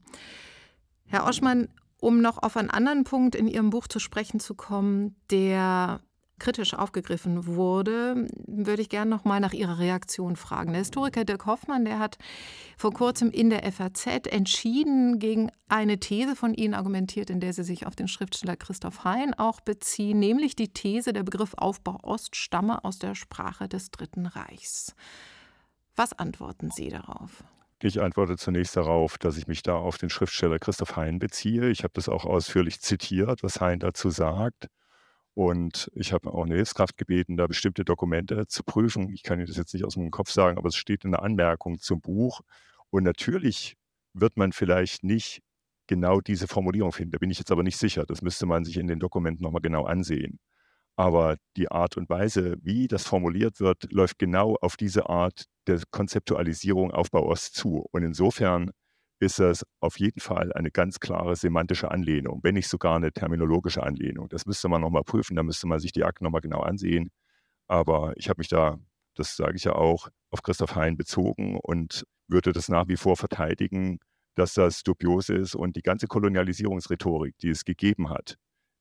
Herr 1.07 1.25
Oschmann, 1.25 1.69
um 1.99 2.21
noch 2.21 2.41
auf 2.41 2.57
einen 2.57 2.69
anderen 2.69 3.03
Punkt 3.03 3.35
in 3.35 3.47
Ihrem 3.47 3.69
Buch 3.69 3.87
zu 3.87 3.99
sprechen 3.99 4.39
zu 4.39 4.55
kommen, 4.55 5.15
der 5.31 6.01
kritisch 6.39 6.73
aufgegriffen 6.73 7.45
wurde, 7.45 8.27
würde 8.45 8.81
ich 8.81 8.89
gerne 8.89 9.09
noch 9.09 9.23
mal 9.23 9.39
nach 9.39 9.53
Ihrer 9.53 9.79
Reaktion 9.79 10.35
fragen. 10.35 10.71
Der 10.71 10.79
Historiker 10.79 11.23
Dirk 11.23 11.45
Hoffmann, 11.45 11.85
der 11.85 11.99
hat 11.99 12.17
vor 12.77 12.91
kurzem 12.91 13.31
in 13.31 13.49
der 13.49 13.71
FAZ 13.71 14.27
entschieden 14.27 15.19
gegen 15.19 15.49
eine 15.69 15.99
These 15.99 16.35
von 16.35 16.53
Ihnen 16.53 16.73
argumentiert, 16.73 17.29
in 17.29 17.39
der 17.39 17.53
Sie 17.53 17.63
sich 17.63 17.87
auf 17.87 17.95
den 17.95 18.07
Schriftsteller 18.07 18.57
Christoph 18.57 19.03
Hein 19.03 19.33
auch 19.33 19.61
beziehen, 19.61 20.19
nämlich 20.19 20.55
die 20.55 20.73
These, 20.73 21.13
der 21.13 21.23
Begriff 21.23 21.53
Aufbau 21.55 21.99
Ost 22.03 22.35
stamme 22.35 22.83
aus 22.83 22.99
der 22.99 23.15
Sprache 23.15 23.69
des 23.69 23.91
Dritten 23.91 24.25
Reichs. 24.25 24.93
Was 25.95 26.11
antworten 26.11 26.69
Sie 26.71 26.89
darauf? 26.89 27.45
Ich 27.85 28.01
antworte 28.01 28.35
zunächst 28.35 28.75
darauf, 28.77 29.19
dass 29.19 29.37
ich 29.37 29.45
mich 29.45 29.61
da 29.61 29.75
auf 29.75 29.99
den 29.99 30.09
Schriftsteller 30.09 30.57
Christoph 30.57 30.95
Hein 30.95 31.19
beziehe. 31.19 31.69
Ich 31.69 31.83
habe 31.83 31.91
das 31.93 32.09
auch 32.09 32.25
ausführlich 32.25 32.81
zitiert, 32.81 33.43
was 33.43 33.61
Hein 33.61 33.77
dazu 33.77 34.09
sagt. 34.09 34.69
Und 35.35 35.91
ich 35.93 36.11
habe 36.11 36.33
auch 36.33 36.45
eine 36.45 36.55
Hilfskraft 36.55 36.97
gebeten, 36.97 37.37
da 37.37 37.45
bestimmte 37.45 37.85
Dokumente 37.85 38.47
zu 38.47 38.63
prüfen. 38.63 39.11
Ich 39.13 39.21
kann 39.21 39.37
Ihnen 39.37 39.45
das 39.45 39.57
jetzt 39.57 39.71
nicht 39.75 39.85
aus 39.85 39.93
dem 39.93 40.09
Kopf 40.09 40.31
sagen, 40.31 40.57
aber 40.57 40.69
es 40.69 40.75
steht 40.75 41.05
in 41.05 41.11
der 41.11 41.21
Anmerkung 41.21 41.77
zum 41.77 42.01
Buch. 42.01 42.41
Und 42.89 43.03
natürlich 43.03 43.75
wird 44.13 44.35
man 44.35 44.51
vielleicht 44.51 45.03
nicht 45.03 45.43
genau 45.85 46.21
diese 46.21 46.47
Formulierung 46.47 46.91
finden. 46.91 47.11
Da 47.11 47.19
bin 47.19 47.29
ich 47.29 47.37
jetzt 47.37 47.51
aber 47.51 47.61
nicht 47.61 47.77
sicher. 47.77 48.03
Das 48.07 48.23
müsste 48.23 48.47
man 48.47 48.65
sich 48.65 48.77
in 48.77 48.87
den 48.87 48.99
Dokumenten 48.99 49.43
nochmal 49.43 49.61
genau 49.61 49.85
ansehen. 49.85 50.39
Aber 50.95 51.37
die 51.55 51.69
Art 51.69 51.97
und 51.97 52.09
Weise, 52.09 52.55
wie 52.63 52.87
das 52.87 53.03
formuliert 53.05 53.59
wird, 53.59 53.91
läuft 53.91 54.17
genau 54.17 54.55
auf 54.59 54.75
diese 54.75 55.07
Art 55.07 55.45
der 55.67 55.81
Konzeptualisierung 55.91 56.91
Aufbau 56.91 57.27
Ost 57.27 57.55
zu. 57.55 57.87
Und 57.91 58.03
insofern 58.03 58.71
ist 59.19 59.39
das 59.39 59.65
auf 59.79 59.99
jeden 59.99 60.19
Fall 60.19 60.51
eine 60.53 60.71
ganz 60.71 60.99
klare 60.99 61.35
semantische 61.35 61.91
Anlehnung, 61.91 62.41
wenn 62.43 62.55
nicht 62.55 62.67
sogar 62.67 62.95
eine 62.97 63.11
terminologische 63.11 63.83
Anlehnung. 63.83 64.29
Das 64.29 64.45
müsste 64.45 64.67
man 64.69 64.81
nochmal 64.81 65.03
prüfen, 65.03 65.35
da 65.35 65.43
müsste 65.43 65.67
man 65.67 65.79
sich 65.79 65.91
die 65.91 66.03
Akten 66.03 66.25
nochmal 66.25 66.41
genau 66.41 66.59
ansehen. 66.61 67.11
Aber 67.67 68.13
ich 68.17 68.29
habe 68.29 68.39
mich 68.39 68.49
da, 68.49 68.77
das 69.15 69.35
sage 69.35 69.55
ich 69.55 69.63
ja 69.63 69.73
auch, 69.73 70.09
auf 70.31 70.41
Christoph 70.43 70.75
Hein 70.75 70.97
bezogen 70.97 71.57
und 71.61 72.05
würde 72.27 72.51
das 72.51 72.69
nach 72.69 72.87
wie 72.87 72.97
vor 72.97 73.15
verteidigen, 73.15 73.99
dass 74.35 74.53
das 74.53 74.83
dubios 74.83 75.29
ist 75.29 75.55
und 75.55 75.75
die 75.77 75.81
ganze 75.81 76.07
Kolonialisierungsrhetorik, 76.07 77.37
die 77.39 77.49
es 77.49 77.63
gegeben 77.63 78.09
hat, 78.09 78.37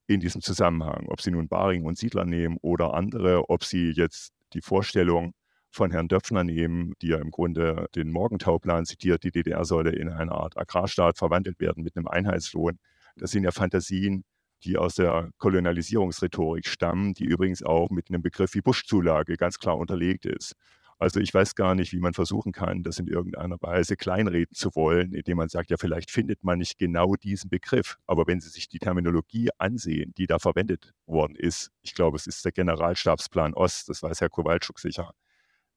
in 0.07 0.21
diesem 0.21 0.43
Zusammenhang, 0.43 1.07
ob 1.09 1.21
Sie 1.21 1.31
nun 1.31 1.49
Baring 1.49 1.85
und 1.85 1.97
Siedler 1.97 2.25
nehmen 2.25 2.59
oder 2.61 2.95
andere, 2.95 3.49
ob 3.49 3.65
Sie 3.65 3.91
jetzt 3.91 4.33
die 4.53 4.61
Vorstellung 4.61 5.33
von 5.75 5.91
Herrn 5.91 6.09
Döpfner 6.09 6.45
nehmen, 6.45 6.95
die 7.03 7.09
ja 7.09 7.19
im 7.19 7.31
Grunde 7.31 7.87
den 7.95 8.11
Morgentauplan 8.11 8.87
zitiert, 8.87 9.25
die 9.25 9.33
DDR 9.33 9.65
solle 9.65 9.91
in 9.91 10.09
eine 10.09 10.33
Art 10.33 10.57
Agrarstaat 10.57 11.19
verwandelt 11.19 11.61
werden 11.61 11.83
mit 11.83 11.97
einem 11.97 12.07
Einheitslohn. 12.07 12.79
Das 13.17 13.33
sind 13.33 13.45
ja 13.45 13.51
Fantasien, 13.51 14.25
die 14.63 14.79
aus 14.79 14.95
der 14.95 15.31
Kolonialisierungsrhetorik 15.39 16.67
stammen, 16.67 17.15
die 17.15 17.25
übrigens 17.25 17.63
auch 17.63 17.91
mit 17.91 18.09
einem 18.09 18.23
Begriff 18.23 18.55
wie 18.55 18.61
Buschzulage 18.61 19.37
ganz 19.37 19.59
klar 19.59 19.77
unterlegt 19.77 20.27
ist. 20.27 20.55
Also 20.99 21.19
ich 21.19 21.35
weiß 21.35 21.57
gar 21.57 21.75
nicht, 21.75 21.93
wie 21.93 21.99
man 21.99 22.15
versuchen 22.15 22.53
kann, 22.53 22.85
das 22.85 22.99
in 22.99 23.09
irgendeiner 23.09 23.57
Weise 23.61 23.97
kleinreden 23.97 24.55
zu 24.55 24.71
wollen, 24.75 25.13
indem 25.13 25.39
man 25.39 25.49
sagt, 25.49 25.71
ja, 25.71 25.77
vielleicht 25.77 26.11
findet 26.11 26.45
man 26.45 26.59
nicht 26.59 26.79
genau 26.79 27.15
diesen 27.17 27.51
Begriff. 27.51 27.99
Aber 28.07 28.27
wenn 28.27 28.41
Sie 28.41 28.49
sich 28.49 28.69
die 28.69 28.79
Terminologie 28.79 29.49
ansehen, 29.59 30.15
die 30.17 30.27
da 30.27 30.39
verwendet 30.39 30.95
worden 31.07 31.35
ist, 31.35 31.73
ich 31.83 31.95
glaube, 31.95 32.17
es 32.17 32.27
ist 32.27 32.45
der 32.45 32.53
Generalstabsplan 32.53 33.55
Ost, 33.55 33.89
das 33.89 34.03
weiß 34.03 34.21
Herr 34.21 34.31
Kowalczuk 34.31 34.79
sicher, 34.79 35.13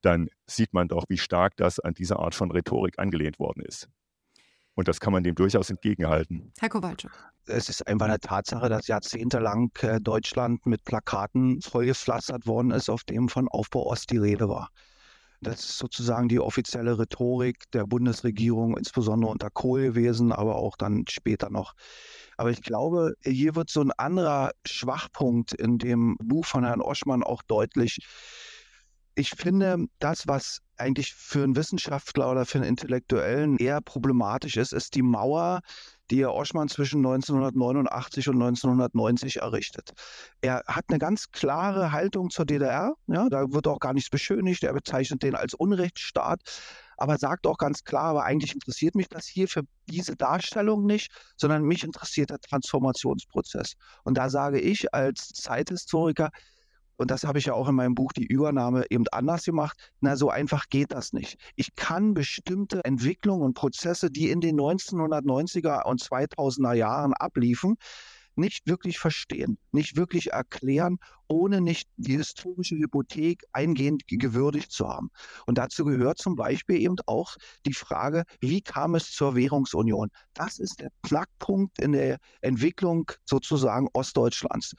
dann 0.02 0.30
sieht 0.46 0.74
man 0.74 0.88
doch, 0.88 1.06
wie 1.10 1.18
stark 1.18 1.56
das 1.58 1.80
an 1.80 1.94
diese 1.94 2.20
Art 2.20 2.36
von 2.36 2.52
Rhetorik 2.52 3.00
angelehnt 3.00 3.40
worden 3.40 3.64
ist. 3.64 3.90
Und 4.76 4.88
das 4.88 5.00
kann 5.00 5.12
man 5.12 5.24
dem 5.24 5.34
durchaus 5.34 5.72
entgegenhalten. 5.72 6.54
Herr 6.60 6.70
Kowalczuk. 6.70 7.12
Es 7.48 7.68
ist 7.68 7.88
einfach 7.88 8.06
eine 8.06 8.20
Tatsache, 8.20 8.70
dass 8.70 8.88
jahrzehntelang 8.88 9.72
äh, 9.82 10.00
Deutschland 10.00 10.66
mit 10.68 10.84
Plakaten 10.84 11.62
vollgepflastert 11.62 12.46
worden 12.46 12.72
ist, 12.72 12.90
auf 12.90 13.04
dem 13.04 13.28
von 13.28 13.48
Aufbau 13.48 13.88
Ost 13.88 14.12
die 14.12 14.18
Rede 14.18 14.50
war. 14.50 14.70
Das 15.42 15.60
ist 15.62 15.78
sozusagen 15.78 16.30
die 16.30 16.40
offizielle 16.40 16.98
Rhetorik 16.98 17.64
der 17.72 17.86
Bundesregierung, 17.86 18.76
insbesondere 18.78 19.32
unter 19.32 19.50
Kohl 19.50 19.82
gewesen, 19.82 20.32
aber 20.32 20.56
auch 20.56 20.76
dann 20.78 21.06
später 21.10 21.50
noch. 21.50 21.74
Aber 22.38 22.52
ich 22.52 22.62
glaube, 22.62 23.14
hier 23.24 23.56
wird 23.56 23.70
so 23.70 23.82
ein 23.82 23.92
anderer 23.92 24.52
Schwachpunkt 24.66 25.54
in 25.54 25.78
dem 25.78 26.18
Buch 26.18 26.46
von 26.46 26.64
Herrn 26.64 26.82
Oschmann 26.82 27.24
auch 27.24 27.42
deutlich. 27.44 28.00
Ich 29.20 29.32
finde, 29.32 29.88
das, 29.98 30.28
was 30.28 30.62
eigentlich 30.78 31.16
für 31.16 31.44
einen 31.44 31.56
Wissenschaftler 31.56 32.30
oder 32.30 32.46
für 32.46 32.60
einen 32.60 32.68
Intellektuellen 32.68 33.58
eher 33.58 33.82
problematisch 33.82 34.58
ist, 34.58 34.74
ist 34.74 34.94
die 34.94 35.02
Mauer, 35.02 35.62
die 36.12 36.22
Herr 36.22 36.36
Oschmann 36.36 36.70
zwischen 36.70 37.00
1989 37.00 38.30
und 38.30 38.36
1990 38.36 39.38
errichtet. 39.38 39.94
Er 40.42 40.62
hat 40.68 40.86
eine 40.90 41.00
ganz 41.00 41.32
klare 41.32 41.92
Haltung 41.92 42.30
zur 42.30 42.46
DDR. 42.46 42.94
Ja, 43.08 43.28
da 43.28 43.52
wird 43.52 43.68
auch 43.68 43.80
gar 43.80 43.94
nichts 43.94 44.12
beschönigt. 44.12 44.64
Er 44.64 44.74
bezeichnet 44.74 45.24
den 45.24 45.34
als 45.34 45.56
Unrechtsstaat 45.56 46.42
aber 46.98 47.18
sagt 47.20 47.46
auch 47.46 47.58
ganz 47.58 47.84
klar, 47.84 48.06
aber 48.06 48.24
eigentlich 48.24 48.56
interessiert 48.56 48.96
mich 48.96 49.08
das 49.08 49.28
hier 49.28 49.48
für 49.48 49.62
diese 49.86 50.16
Darstellung 50.16 50.86
nicht, 50.86 51.12
sondern 51.36 51.62
mich 51.62 51.84
interessiert 51.84 52.32
der 52.32 52.40
Transformationsprozess. 52.40 53.74
Und 54.04 54.18
da 54.18 54.30
sage 54.30 54.60
ich 54.60 54.94
als 54.96 55.28
Zeithistoriker, 55.30 56.32
und 56.98 57.12
das 57.12 57.24
habe 57.24 57.40
ich 57.40 57.46
ja 57.46 57.54
auch 57.54 57.70
in 57.70 57.76
meinem 57.76 57.96
Buch 57.96 58.12
Die 58.12 58.26
Übernahme 58.26 58.86
eben 58.90 59.06
anders 59.12 59.46
gemacht. 59.46 59.92
Na, 60.02 60.16
so 60.16 60.30
einfach 60.30 60.68
geht 60.70 60.92
das 60.92 61.14
nicht. 61.14 61.40
Ich 61.56 61.76
kann 61.76 62.14
bestimmte 62.14 62.84
Entwicklungen 62.84 63.44
und 63.44 63.54
Prozesse, 63.54 64.10
die 64.12 64.30
in 64.30 64.42
den 64.42 64.60
1990er 64.60 65.86
und 65.86 66.02
2000er 66.02 66.74
Jahren 66.74 67.14
abliefen, 67.14 67.76
nicht 68.36 68.68
wirklich 68.68 69.00
verstehen, 69.00 69.58
nicht 69.72 69.96
wirklich 69.96 70.32
erklären 70.32 70.98
ohne 71.28 71.62
nicht 71.62 71.90
die 71.98 72.18
historische 72.18 72.76
Hypothek 72.76 73.44
eingehend 73.52 74.04
gewürdigt 74.08 74.72
zu 74.72 74.88
haben. 74.88 75.10
Und 75.46 75.58
dazu 75.58 75.86
gehört 75.86 76.18
zum 76.18 76.36
Beispiel 76.36 76.78
eben 76.78 76.96
auch 77.06 77.36
die 77.66 77.74
Frage, 77.74 78.24
wie 78.40 78.62
kam 78.62 78.96
es 78.96 79.12
zur 79.12 79.36
Währungsunion? 79.36 80.10
Das 80.34 80.60
ist 80.60 80.80
der 80.80 80.90
Knackpunkt 81.04 81.80
in 81.80 81.92
der 81.94 82.18
Entwicklung 82.42 83.12
sozusagen 83.26 83.88
Ostdeutschlands. 83.94 84.76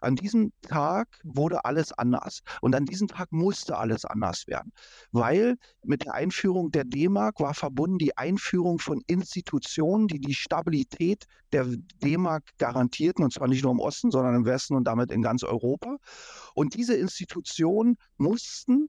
An 0.00 0.16
diesem 0.16 0.52
Tag 0.62 1.08
wurde 1.24 1.64
alles 1.64 1.92
anders. 1.92 2.40
Und 2.60 2.74
an 2.74 2.84
diesem 2.84 3.08
Tag 3.08 3.32
musste 3.32 3.76
alles 3.78 4.04
anders 4.04 4.46
werden. 4.46 4.72
Weil 5.10 5.56
mit 5.84 6.04
der 6.04 6.14
Einführung 6.14 6.70
der 6.70 6.84
D-Mark 6.84 7.40
war 7.40 7.54
verbunden 7.54 7.98
die 7.98 8.16
Einführung 8.16 8.78
von 8.78 9.02
Institutionen, 9.06 10.08
die 10.08 10.20
die 10.20 10.34
Stabilität 10.34 11.26
der 11.52 11.66
D-Mark 12.02 12.44
garantierten, 12.58 13.24
und 13.24 13.32
zwar 13.32 13.48
nicht 13.48 13.62
nur 13.62 13.72
im 13.72 13.80
Osten, 13.80 14.10
sondern 14.10 14.34
im 14.34 14.44
Westen 14.44 14.74
und 14.74 14.84
damit 14.84 15.10
in 15.10 15.22
ganz 15.22 15.42
Europa. 15.42 15.91
Und 16.54 16.74
diese 16.74 16.94
Institutionen 16.94 17.96
mussten 18.16 18.88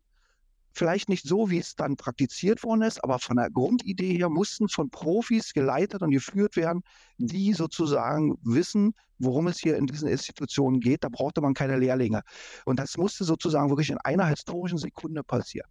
vielleicht 0.74 1.08
nicht 1.08 1.28
so, 1.28 1.50
wie 1.50 1.60
es 1.60 1.76
dann 1.76 1.96
praktiziert 1.96 2.64
worden 2.64 2.82
ist, 2.82 3.04
aber 3.04 3.20
von 3.20 3.38
der 3.38 3.50
Grundidee 3.50 4.18
her 4.18 4.30
mussten 4.30 4.68
von 4.68 4.90
Profis 4.90 5.54
geleitet 5.54 6.02
und 6.02 6.12
geführt 6.12 6.56
werden, 6.56 6.82
die 7.18 7.54
sozusagen 7.54 8.38
wissen, 8.42 8.94
worum 9.20 9.48
es 9.48 9.60
hier 9.60 9.78
in 9.78 9.86
diesen 9.86 10.08
Institutionen 10.08 10.80
geht. 10.80 11.04
Da 11.04 11.10
brauchte 11.10 11.42
man 11.42 11.54
keine 11.54 11.78
Lehrlinge. 11.78 12.24
Und 12.66 12.80
das 12.80 12.98
musste 12.98 13.24
sozusagen 13.24 13.70
wirklich 13.70 13.92
in 13.92 14.00
einer 14.00 14.26
historischen 14.26 14.80
Sekunde 14.80 15.24
passieren. 15.24 15.70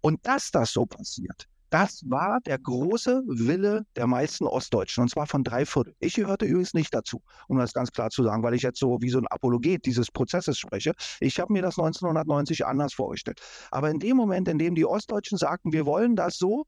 Und 0.00 0.24
dass 0.26 0.50
das 0.50 0.72
so 0.72 0.86
passiert, 0.86 1.48
das 1.70 2.02
war 2.08 2.40
der 2.46 2.58
große 2.58 3.22
Wille 3.26 3.84
der 3.96 4.06
meisten 4.06 4.44
Ostdeutschen, 4.44 5.02
und 5.02 5.08
zwar 5.08 5.26
von 5.26 5.44
drei 5.44 5.66
Viertel. 5.66 5.94
Ich 5.98 6.14
gehörte 6.14 6.46
übrigens 6.46 6.74
nicht 6.74 6.94
dazu, 6.94 7.22
um 7.46 7.58
das 7.58 7.72
ganz 7.72 7.92
klar 7.92 8.10
zu 8.10 8.22
sagen, 8.22 8.42
weil 8.42 8.54
ich 8.54 8.62
jetzt 8.62 8.78
so 8.78 8.98
wie 9.00 9.10
so 9.10 9.18
ein 9.18 9.26
Apologet 9.26 9.84
dieses 9.84 10.10
Prozesses 10.10 10.58
spreche. 10.58 10.92
Ich 11.20 11.38
habe 11.40 11.52
mir 11.52 11.62
das 11.62 11.78
1990 11.78 12.64
anders 12.66 12.94
vorgestellt. 12.94 13.40
Aber 13.70 13.90
in 13.90 13.98
dem 13.98 14.16
Moment, 14.16 14.48
in 14.48 14.58
dem 14.58 14.74
die 14.74 14.86
Ostdeutschen 14.86 15.36
sagten, 15.36 15.72
wir 15.72 15.84
wollen 15.84 16.16
das 16.16 16.38
so, 16.38 16.64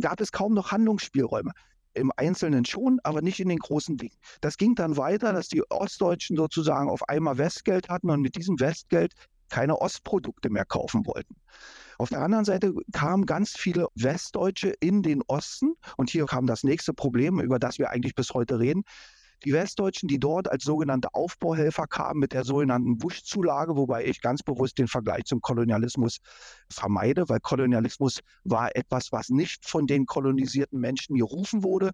gab 0.00 0.20
es 0.20 0.32
kaum 0.32 0.54
noch 0.54 0.70
Handlungsspielräume. 0.70 1.52
Im 1.94 2.12
Einzelnen 2.16 2.64
schon, 2.64 3.00
aber 3.02 3.20
nicht 3.20 3.40
in 3.40 3.48
den 3.48 3.58
großen 3.58 3.96
Dingen. 3.96 4.16
Das 4.40 4.56
ging 4.56 4.76
dann 4.76 4.96
weiter, 4.96 5.32
dass 5.32 5.48
die 5.48 5.68
Ostdeutschen 5.70 6.36
sozusagen 6.36 6.88
auf 6.88 7.08
einmal 7.08 7.36
Westgeld 7.36 7.88
hatten 7.88 8.10
und 8.10 8.20
mit 8.20 8.36
diesem 8.36 8.60
Westgeld 8.60 9.12
keine 9.48 9.80
Ostprodukte 9.80 10.50
mehr 10.50 10.64
kaufen 10.64 11.04
wollten. 11.06 11.34
Auf 12.00 12.08
der 12.08 12.22
anderen 12.22 12.46
Seite 12.46 12.72
kamen 12.92 13.26
ganz 13.26 13.50
viele 13.58 13.88
Westdeutsche 13.94 14.70
in 14.80 15.02
den 15.02 15.20
Osten 15.26 15.74
und 15.98 16.08
hier 16.08 16.24
kam 16.24 16.46
das 16.46 16.64
nächste 16.64 16.94
Problem, 16.94 17.38
über 17.40 17.58
das 17.58 17.78
wir 17.78 17.90
eigentlich 17.90 18.14
bis 18.14 18.30
heute 18.30 18.58
reden. 18.58 18.84
Die 19.44 19.52
Westdeutschen, 19.54 20.08
die 20.08 20.18
dort 20.18 20.50
als 20.50 20.64
sogenannte 20.64 21.14
Aufbauhelfer 21.14 21.86
kamen 21.86 22.20
mit 22.20 22.32
der 22.32 22.44
sogenannten 22.44 22.98
Buschzulage, 22.98 23.74
wobei 23.74 24.04
ich 24.04 24.20
ganz 24.20 24.42
bewusst 24.42 24.78
den 24.78 24.86
Vergleich 24.86 25.24
zum 25.24 25.40
Kolonialismus 25.40 26.18
vermeide, 26.70 27.28
weil 27.28 27.40
Kolonialismus 27.40 28.20
war 28.44 28.76
etwas, 28.76 29.12
was 29.12 29.30
nicht 29.30 29.66
von 29.66 29.86
den 29.86 30.04
kolonisierten 30.04 30.78
Menschen 30.78 31.16
gerufen 31.16 31.64
wurde. 31.64 31.92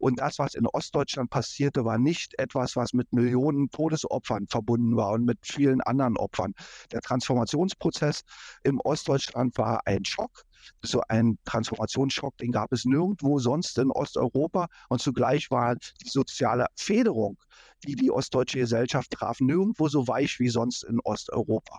Und 0.00 0.18
das, 0.18 0.40
was 0.40 0.54
in 0.54 0.66
Ostdeutschland 0.66 1.30
passierte, 1.30 1.84
war 1.84 1.98
nicht 1.98 2.36
etwas, 2.38 2.74
was 2.74 2.92
mit 2.92 3.12
Millionen 3.12 3.70
Todesopfern 3.70 4.48
verbunden 4.48 4.96
war 4.96 5.12
und 5.12 5.24
mit 5.24 5.38
vielen 5.42 5.80
anderen 5.80 6.16
Opfern. 6.16 6.52
Der 6.90 7.00
Transformationsprozess 7.00 8.22
im 8.64 8.80
Ostdeutschland 8.80 9.56
war 9.56 9.86
ein 9.86 10.04
Schock 10.04 10.47
so 10.82 11.02
ein 11.08 11.38
Transformationsschock, 11.44 12.36
den 12.38 12.52
gab 12.52 12.72
es 12.72 12.84
nirgendwo 12.84 13.38
sonst 13.38 13.78
in 13.78 13.90
Osteuropa. 13.90 14.68
Und 14.88 15.00
zugleich 15.00 15.50
war 15.50 15.76
die 15.76 16.08
soziale 16.08 16.66
Federung, 16.76 17.38
die 17.86 17.94
die 17.94 18.10
ostdeutsche 18.10 18.58
Gesellschaft 18.58 19.10
traf, 19.10 19.40
nirgendwo 19.40 19.88
so 19.88 20.08
weich 20.08 20.38
wie 20.40 20.48
sonst 20.48 20.84
in 20.84 21.00
Osteuropa. 21.00 21.78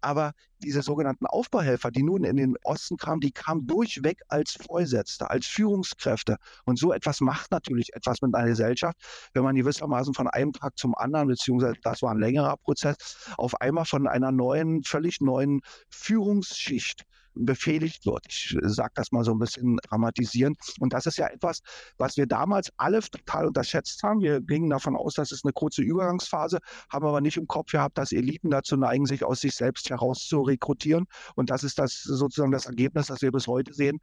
Aber 0.00 0.32
diese 0.62 0.82
sogenannten 0.82 1.26
Aufbauhelfer, 1.26 1.90
die 1.90 2.02
nun 2.02 2.24
in 2.24 2.36
den 2.36 2.56
Osten 2.62 2.96
kamen, 2.96 3.20
die 3.20 3.32
kamen 3.32 3.66
durchweg 3.66 4.20
als 4.28 4.52
Vorgesetzte, 4.52 5.28
als 5.30 5.46
Führungskräfte. 5.46 6.36
Und 6.64 6.78
so 6.78 6.92
etwas 6.92 7.20
macht 7.20 7.50
natürlich 7.50 7.94
etwas 7.94 8.22
mit 8.22 8.34
einer 8.34 8.48
Gesellschaft, 8.48 8.96
wenn 9.34 9.42
man 9.42 9.56
gewissermaßen 9.56 10.14
von 10.14 10.28
einem 10.28 10.52
Tag 10.52 10.78
zum 10.78 10.94
anderen, 10.94 11.28
beziehungsweise 11.28 11.74
das 11.82 12.02
war 12.02 12.12
ein 12.12 12.20
längerer 12.20 12.56
Prozess, 12.58 12.96
auf 13.36 13.60
einmal 13.60 13.84
von 13.84 14.06
einer 14.06 14.30
neuen, 14.30 14.84
völlig 14.84 15.20
neuen 15.20 15.60
Führungsschicht 15.90 17.04
befehligt 17.34 18.06
wird. 18.06 18.26
Ich 18.28 18.56
sage 18.62 18.92
das 18.94 19.12
mal 19.12 19.24
so 19.24 19.32
ein 19.32 19.38
bisschen 19.38 19.78
dramatisieren. 19.88 20.54
Und 20.80 20.92
das 20.92 21.06
ist 21.06 21.18
ja 21.18 21.28
etwas, 21.28 21.60
was 21.98 22.16
wir 22.16 22.26
damals 22.26 22.70
alle 22.76 23.00
total 23.00 23.46
unterschätzt 23.46 24.02
haben. 24.02 24.20
Wir 24.20 24.40
gingen 24.40 24.70
davon 24.70 24.96
aus, 24.96 25.14
dass 25.14 25.31
es 25.32 25.44
eine 25.44 25.52
kurze 25.52 25.82
Übergangsphase, 25.82 26.58
haben 26.90 27.06
aber 27.06 27.20
nicht 27.20 27.36
im 27.36 27.46
Kopf 27.46 27.72
gehabt, 27.72 27.98
dass 27.98 28.12
Eliten 28.12 28.50
dazu 28.50 28.76
neigen, 28.76 29.06
sich 29.06 29.24
aus 29.24 29.40
sich 29.40 29.54
selbst 29.54 29.90
heraus 29.90 30.26
zu 30.26 30.40
rekrutieren. 30.42 31.06
Und 31.34 31.50
das 31.50 31.64
ist 31.64 31.78
das 31.78 32.02
sozusagen 32.02 32.52
das 32.52 32.66
Ergebnis, 32.66 33.06
das 33.06 33.22
wir 33.22 33.32
bis 33.32 33.46
heute 33.46 33.72
sehen 33.72 33.98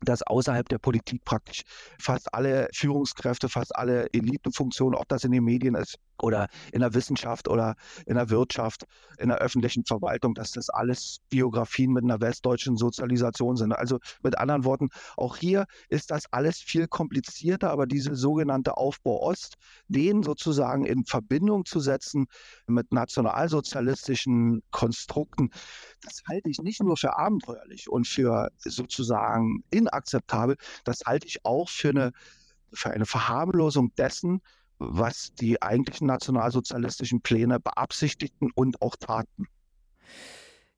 dass 0.00 0.22
außerhalb 0.22 0.68
der 0.68 0.78
Politik 0.78 1.24
praktisch 1.24 1.62
fast 1.98 2.32
alle 2.34 2.68
Führungskräfte, 2.74 3.48
fast 3.48 3.74
alle 3.76 4.06
Elitenfunktionen, 4.12 4.98
ob 4.98 5.08
das 5.08 5.24
in 5.24 5.32
den 5.32 5.44
Medien 5.44 5.74
ist 5.74 5.98
oder 6.22 6.48
in 6.72 6.80
der 6.80 6.94
Wissenschaft 6.94 7.48
oder 7.48 7.74
in 8.06 8.14
der 8.14 8.30
Wirtschaft, 8.30 8.84
in 9.18 9.28
der 9.28 9.38
öffentlichen 9.38 9.84
Verwaltung, 9.84 10.34
dass 10.34 10.52
das 10.52 10.68
alles 10.70 11.18
Biografien 11.28 11.92
mit 11.92 12.04
einer 12.04 12.20
westdeutschen 12.20 12.76
Sozialisation 12.76 13.56
sind. 13.56 13.72
Also 13.72 13.98
mit 14.22 14.38
anderen 14.38 14.64
Worten, 14.64 14.88
auch 15.16 15.36
hier 15.36 15.66
ist 15.88 16.10
das 16.10 16.24
alles 16.32 16.58
viel 16.58 16.88
komplizierter, 16.88 17.70
aber 17.70 17.86
diese 17.86 18.14
sogenannte 18.14 18.76
Aufbau 18.76 19.20
Ost, 19.22 19.54
den 19.88 20.22
sozusagen 20.22 20.84
in 20.84 21.04
Verbindung 21.04 21.64
zu 21.64 21.80
setzen 21.80 22.26
mit 22.66 22.92
nationalsozialistischen 22.92 24.62
Konstrukten, 24.70 25.50
das 26.02 26.22
halte 26.28 26.50
ich 26.50 26.58
nicht 26.58 26.82
nur 26.82 26.96
für 26.96 27.16
abenteuerlich 27.16 27.90
und 27.90 28.06
für 28.06 28.50
sozusagen 28.58 29.62
inakzeptabel, 29.90 30.56
das 30.84 31.00
halte 31.06 31.26
ich 31.26 31.44
auch 31.44 31.68
für 31.68 31.90
eine, 31.90 32.12
für 32.72 32.90
eine 32.90 33.06
Verharmlosung 33.06 33.94
dessen, 33.96 34.40
was 34.78 35.34
die 35.34 35.60
eigentlichen 35.60 36.06
nationalsozialistischen 36.06 37.20
Pläne 37.20 37.60
beabsichtigten 37.60 38.50
und 38.54 38.80
auch 38.80 38.96
taten. 38.96 39.46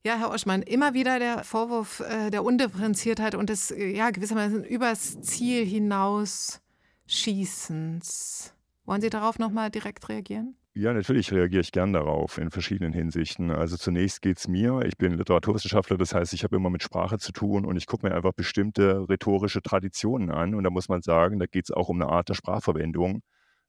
Ja, 0.05 0.17
Herr 0.17 0.31
Oschmann, 0.31 0.63
immer 0.63 0.95
wieder 0.95 1.21
der 1.21 1.45
Vorwurf 1.45 2.01
äh, 2.01 2.31
der 2.31 2.43
Undifferenziertheit 2.43 3.37
und 3.37 3.49
des 3.49 3.71
äh, 3.71 3.87
ja, 3.97 4.11
gewissermaßen 4.11 4.65
übers 4.65 5.21
Ziel 5.21 5.65
hinaus 5.65 6.61
Schießens. 7.07 8.53
Wollen 8.85 9.01
Sie 9.01 9.11
darauf 9.11 9.39
nochmal 9.39 9.71
direkt 9.71 10.09
reagieren? 10.09 10.57
Ja, 10.75 10.95
natürlich 10.95 11.31
reagiere 11.33 11.61
ich 11.61 11.71
gern 11.71 11.93
darauf 11.93 12.39
in 12.39 12.51
verschiedenen 12.51 12.95
Hinsichten. 12.95 13.51
Also 13.51 13.77
zunächst 13.77 14.23
geht 14.23 14.39
es 14.39 14.49
mir, 14.49 14.81
ich 14.87 14.97
bin 14.97 15.13
Literaturwissenschaftler, 15.19 15.99
das 15.99 16.15
heißt, 16.15 16.33
ich 16.33 16.45
habe 16.45 16.57
immer 16.57 16.71
mit 16.71 16.83
Sprache 16.83 17.19
zu 17.19 17.31
tun 17.33 17.67
und 17.67 17.77
ich 17.77 17.87
gucke 17.87 18.07
mir 18.09 18.15
einfach 18.15 18.33
bestimmte 18.33 19.07
rhetorische 19.07 19.61
Traditionen 19.61 20.31
an. 20.31 20.55
Und 20.55 20.65
da 20.65 20.71
muss 20.71 20.89
man 20.89 21.03
sagen, 21.03 21.39
da 21.39 21.45
geht 21.47 21.65
es 21.67 21.71
auch 21.73 21.91
um 21.91 22.01
eine 22.01 22.11
Art 22.11 22.31
der 22.31 22.35
Sprachverwendung, 22.35 23.21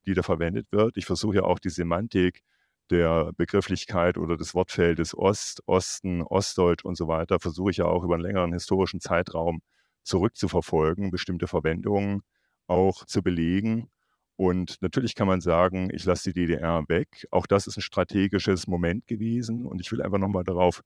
die 0.05 0.13
da 0.13 0.23
verwendet 0.23 0.67
wird. 0.71 0.95
Ich 0.95 1.05
versuche 1.05 1.35
ja 1.37 1.43
auch 1.43 1.59
die 1.59 1.69
Semantik 1.69 2.41
der 2.89 3.33
Begrifflichkeit 3.35 4.17
oder 4.17 4.37
des 4.37 4.55
Wortfeldes 4.55 5.13
Ost, 5.17 5.61
Osten, 5.65 6.21
Ostdeutsch 6.21 6.85
und 6.85 6.95
so 6.95 7.09
weiter, 7.09 7.37
versuche 7.39 7.71
ich 7.71 7.77
ja 7.77 7.85
auch 7.85 8.03
über 8.05 8.13
einen 8.13 8.23
längeren 8.23 8.53
historischen 8.53 9.01
Zeitraum 9.01 9.61
zurückzuverfolgen, 10.03 11.11
bestimmte 11.11 11.47
Verwendungen 11.47 12.21
auch 12.67 13.03
zu 13.05 13.21
belegen 13.21 13.89
Und 14.35 14.81
natürlich 14.81 15.13
kann 15.13 15.27
man 15.27 15.41
sagen, 15.41 15.89
ich 15.93 16.05
lasse 16.05 16.31
die 16.31 16.47
DDR 16.47 16.83
weg. 16.87 17.27
Auch 17.29 17.45
das 17.45 17.67
ist 17.67 17.77
ein 17.77 17.81
strategisches 17.81 18.67
Moment 18.67 19.05
gewesen. 19.05 19.65
Und 19.65 19.79
ich 19.79 19.91
will 19.91 20.01
einfach 20.01 20.17
nochmal 20.17 20.43
darauf 20.43 20.81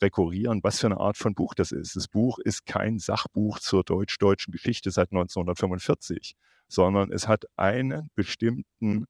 rekurrieren, 0.00 0.60
was 0.62 0.80
für 0.80 0.86
eine 0.86 0.98
Art 0.98 1.16
von 1.16 1.34
Buch 1.34 1.54
das 1.54 1.70
ist. 1.70 1.94
Das 1.94 2.08
Buch 2.08 2.38
ist 2.40 2.66
kein 2.66 2.98
Sachbuch 2.98 3.60
zur 3.60 3.84
deutsch-deutschen 3.84 4.50
Geschichte 4.50 4.90
seit 4.90 5.12
1945, 5.12 6.34
sondern 6.68 7.12
es 7.12 7.28
hat 7.28 7.44
einen 7.56 8.10
bestimmten 8.16 9.06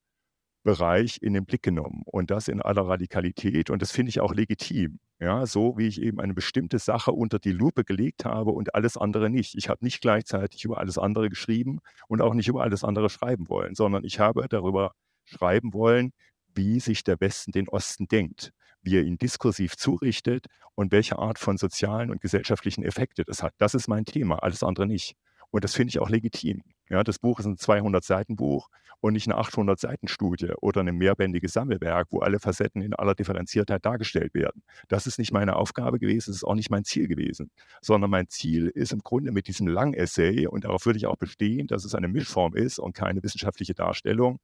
Bereich 0.64 1.18
in 1.20 1.32
den 1.32 1.44
Blick 1.44 1.62
genommen 1.62 2.02
und 2.04 2.30
das 2.30 2.48
in 2.48 2.62
aller 2.62 2.86
Radikalität 2.86 3.68
und 3.68 3.82
das 3.82 3.90
finde 3.90 4.10
ich 4.10 4.20
auch 4.20 4.32
legitim. 4.32 5.00
Ja, 5.22 5.46
so 5.46 5.78
wie 5.78 5.86
ich 5.86 6.02
eben 6.02 6.18
eine 6.18 6.34
bestimmte 6.34 6.80
Sache 6.80 7.12
unter 7.12 7.38
die 7.38 7.52
Lupe 7.52 7.84
gelegt 7.84 8.24
habe 8.24 8.50
und 8.50 8.74
alles 8.74 8.96
andere 8.96 9.30
nicht. 9.30 9.54
Ich 9.54 9.68
habe 9.68 9.84
nicht 9.84 10.00
gleichzeitig 10.00 10.64
über 10.64 10.78
alles 10.78 10.98
andere 10.98 11.28
geschrieben 11.28 11.78
und 12.08 12.20
auch 12.20 12.34
nicht 12.34 12.48
über 12.48 12.64
alles 12.64 12.82
andere 12.82 13.08
schreiben 13.08 13.48
wollen, 13.48 13.76
sondern 13.76 14.02
ich 14.02 14.18
habe 14.18 14.48
darüber 14.48 14.96
schreiben 15.24 15.74
wollen, 15.74 16.10
wie 16.56 16.80
sich 16.80 17.04
der 17.04 17.20
Westen 17.20 17.52
den 17.52 17.68
Osten 17.68 18.08
denkt, 18.08 18.50
wie 18.82 18.96
er 18.96 19.04
ihn 19.04 19.16
diskursiv 19.16 19.76
zurichtet 19.76 20.46
und 20.74 20.90
welche 20.90 21.20
Art 21.20 21.38
von 21.38 21.56
sozialen 21.56 22.10
und 22.10 22.20
gesellschaftlichen 22.20 22.82
Effekte 22.82 23.24
das 23.24 23.44
hat. 23.44 23.54
Das 23.58 23.74
ist 23.76 23.86
mein 23.86 24.04
Thema, 24.04 24.42
alles 24.42 24.64
andere 24.64 24.88
nicht. 24.88 25.14
Und 25.50 25.62
das 25.62 25.76
finde 25.76 25.90
ich 25.90 26.00
auch 26.00 26.10
legitim. 26.10 26.64
Ja, 26.92 27.02
das 27.02 27.18
Buch 27.18 27.40
ist 27.40 27.46
ein 27.46 27.56
200-Seiten-Buch 27.56 28.68
und 29.00 29.14
nicht 29.14 29.26
eine 29.26 29.40
800-Seiten-Studie 29.40 30.52
oder 30.60 30.82
ein 30.82 30.94
mehrbändiges 30.94 31.54
Sammelwerk, 31.54 32.08
wo 32.10 32.20
alle 32.20 32.38
Facetten 32.38 32.82
in 32.82 32.92
aller 32.92 33.14
Differenziertheit 33.14 33.86
dargestellt 33.86 34.34
werden. 34.34 34.62
Das 34.88 35.06
ist 35.06 35.18
nicht 35.18 35.32
meine 35.32 35.56
Aufgabe 35.56 35.98
gewesen, 35.98 36.28
das 36.28 36.36
ist 36.36 36.44
auch 36.44 36.54
nicht 36.54 36.68
mein 36.68 36.84
Ziel 36.84 37.08
gewesen, 37.08 37.50
sondern 37.80 38.10
mein 38.10 38.28
Ziel 38.28 38.68
ist 38.68 38.92
im 38.92 38.98
Grunde 38.98 39.32
mit 39.32 39.48
diesem 39.48 39.68
Lang-Essay, 39.68 40.46
und 40.46 40.64
darauf 40.64 40.84
würde 40.84 40.98
ich 40.98 41.06
auch 41.06 41.16
bestehen, 41.16 41.66
dass 41.66 41.86
es 41.86 41.94
eine 41.94 42.08
Mischform 42.08 42.54
ist 42.54 42.78
und 42.78 42.94
keine 42.94 43.22
wissenschaftliche 43.22 43.72
Darstellung, 43.72 44.38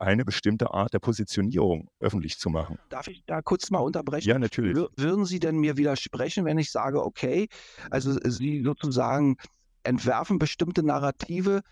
eine 0.00 0.24
bestimmte 0.24 0.74
Art 0.74 0.92
der 0.94 0.98
Positionierung 0.98 1.88
öffentlich 2.00 2.36
zu 2.36 2.50
machen. 2.50 2.80
Darf 2.88 3.06
ich 3.06 3.22
da 3.26 3.42
kurz 3.42 3.70
mal 3.70 3.78
unterbrechen? 3.78 4.28
Ja, 4.28 4.40
natürlich. 4.40 4.76
Würden 4.96 5.24
Sie 5.24 5.38
denn 5.38 5.58
mir 5.58 5.76
widersprechen, 5.76 6.44
wenn 6.46 6.58
ich 6.58 6.72
sage, 6.72 7.00
okay, 7.04 7.46
also 7.90 8.18
Sie 8.28 8.64
sozusagen 8.64 9.36
entwerfen 9.84 10.40
bestimmte 10.40 10.82
Narrative, 10.82 11.62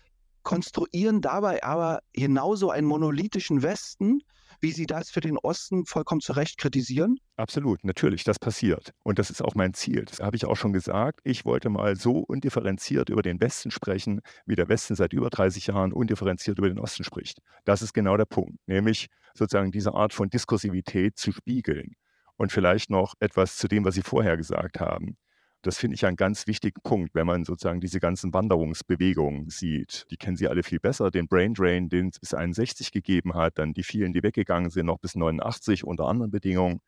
konstruieren 0.43 1.21
dabei 1.21 1.63
aber 1.63 2.01
genauso 2.13 2.71
einen 2.71 2.87
monolithischen 2.87 3.61
Westen, 3.61 4.21
wie 4.59 4.71
Sie 4.71 4.85
das 4.85 5.09
für 5.09 5.21
den 5.21 5.37
Osten 5.37 5.85
vollkommen 5.85 6.21
zu 6.21 6.33
Recht 6.33 6.57
kritisieren? 6.57 7.17
Absolut, 7.35 7.83
natürlich, 7.83 8.23
das 8.23 8.37
passiert. 8.37 8.93
Und 9.03 9.17
das 9.17 9.31
ist 9.31 9.41
auch 9.41 9.55
mein 9.55 9.73
Ziel. 9.73 10.05
Das 10.05 10.19
habe 10.19 10.35
ich 10.35 10.45
auch 10.45 10.55
schon 10.55 10.71
gesagt. 10.71 11.19
Ich 11.23 11.45
wollte 11.45 11.69
mal 11.69 11.95
so 11.95 12.19
undifferenziert 12.19 13.09
über 13.09 13.23
den 13.23 13.41
Westen 13.41 13.71
sprechen, 13.71 14.21
wie 14.45 14.55
der 14.55 14.69
Westen 14.69 14.95
seit 14.95 15.13
über 15.13 15.29
30 15.29 15.67
Jahren 15.67 15.93
undifferenziert 15.93 16.59
über 16.59 16.69
den 16.69 16.79
Osten 16.79 17.03
spricht. 17.03 17.39
Das 17.65 17.81
ist 17.81 17.93
genau 17.93 18.17
der 18.17 18.25
Punkt, 18.25 18.57
nämlich 18.67 19.07
sozusagen 19.33 19.71
diese 19.71 19.93
Art 19.93 20.13
von 20.13 20.29
Diskursivität 20.29 21.17
zu 21.17 21.31
spiegeln. 21.31 21.93
Und 22.37 22.51
vielleicht 22.51 22.89
noch 22.89 23.15
etwas 23.19 23.57
zu 23.57 23.67
dem, 23.67 23.83
was 23.85 23.95
Sie 23.95 24.01
vorher 24.01 24.37
gesagt 24.37 24.79
haben. 24.79 25.17
Das 25.63 25.77
finde 25.77 25.95
ich 25.95 26.05
einen 26.05 26.17
ganz 26.17 26.47
wichtigen 26.47 26.81
Punkt, 26.81 27.13
wenn 27.13 27.27
man 27.27 27.45
sozusagen 27.45 27.81
diese 27.81 27.99
ganzen 27.99 28.33
Wanderungsbewegungen 28.33 29.49
sieht. 29.49 30.07
Die 30.09 30.17
kennen 30.17 30.35
Sie 30.35 30.47
alle 30.47 30.63
viel 30.63 30.79
besser. 30.79 31.11
Den 31.11 31.27
Brain 31.27 31.53
Drain, 31.53 31.87
den 31.87 32.07
es 32.07 32.19
bis 32.19 32.33
61 32.33 32.91
gegeben 32.91 33.35
hat, 33.35 33.59
dann 33.59 33.73
die 33.73 33.83
vielen, 33.83 34.11
die 34.11 34.23
weggegangen 34.23 34.71
sind, 34.71 34.87
noch 34.87 34.97
bis 34.97 35.15
89 35.15 35.83
unter 35.83 36.07
anderen 36.07 36.31
Bedingungen. 36.31 36.81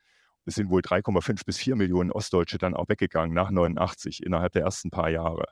Es 0.46 0.56
sind 0.56 0.70
wohl 0.70 0.82
3,5 0.82 1.46
bis 1.46 1.58
4 1.58 1.76
Millionen 1.76 2.12
Ostdeutsche 2.12 2.58
dann 2.58 2.74
auch 2.74 2.90
weggegangen 2.90 3.34
nach 3.34 3.52
89 3.52 4.24
innerhalb 4.24 4.54
der 4.54 4.64
ersten 4.64 4.90
paar 4.90 5.10
Jahre. 5.10 5.46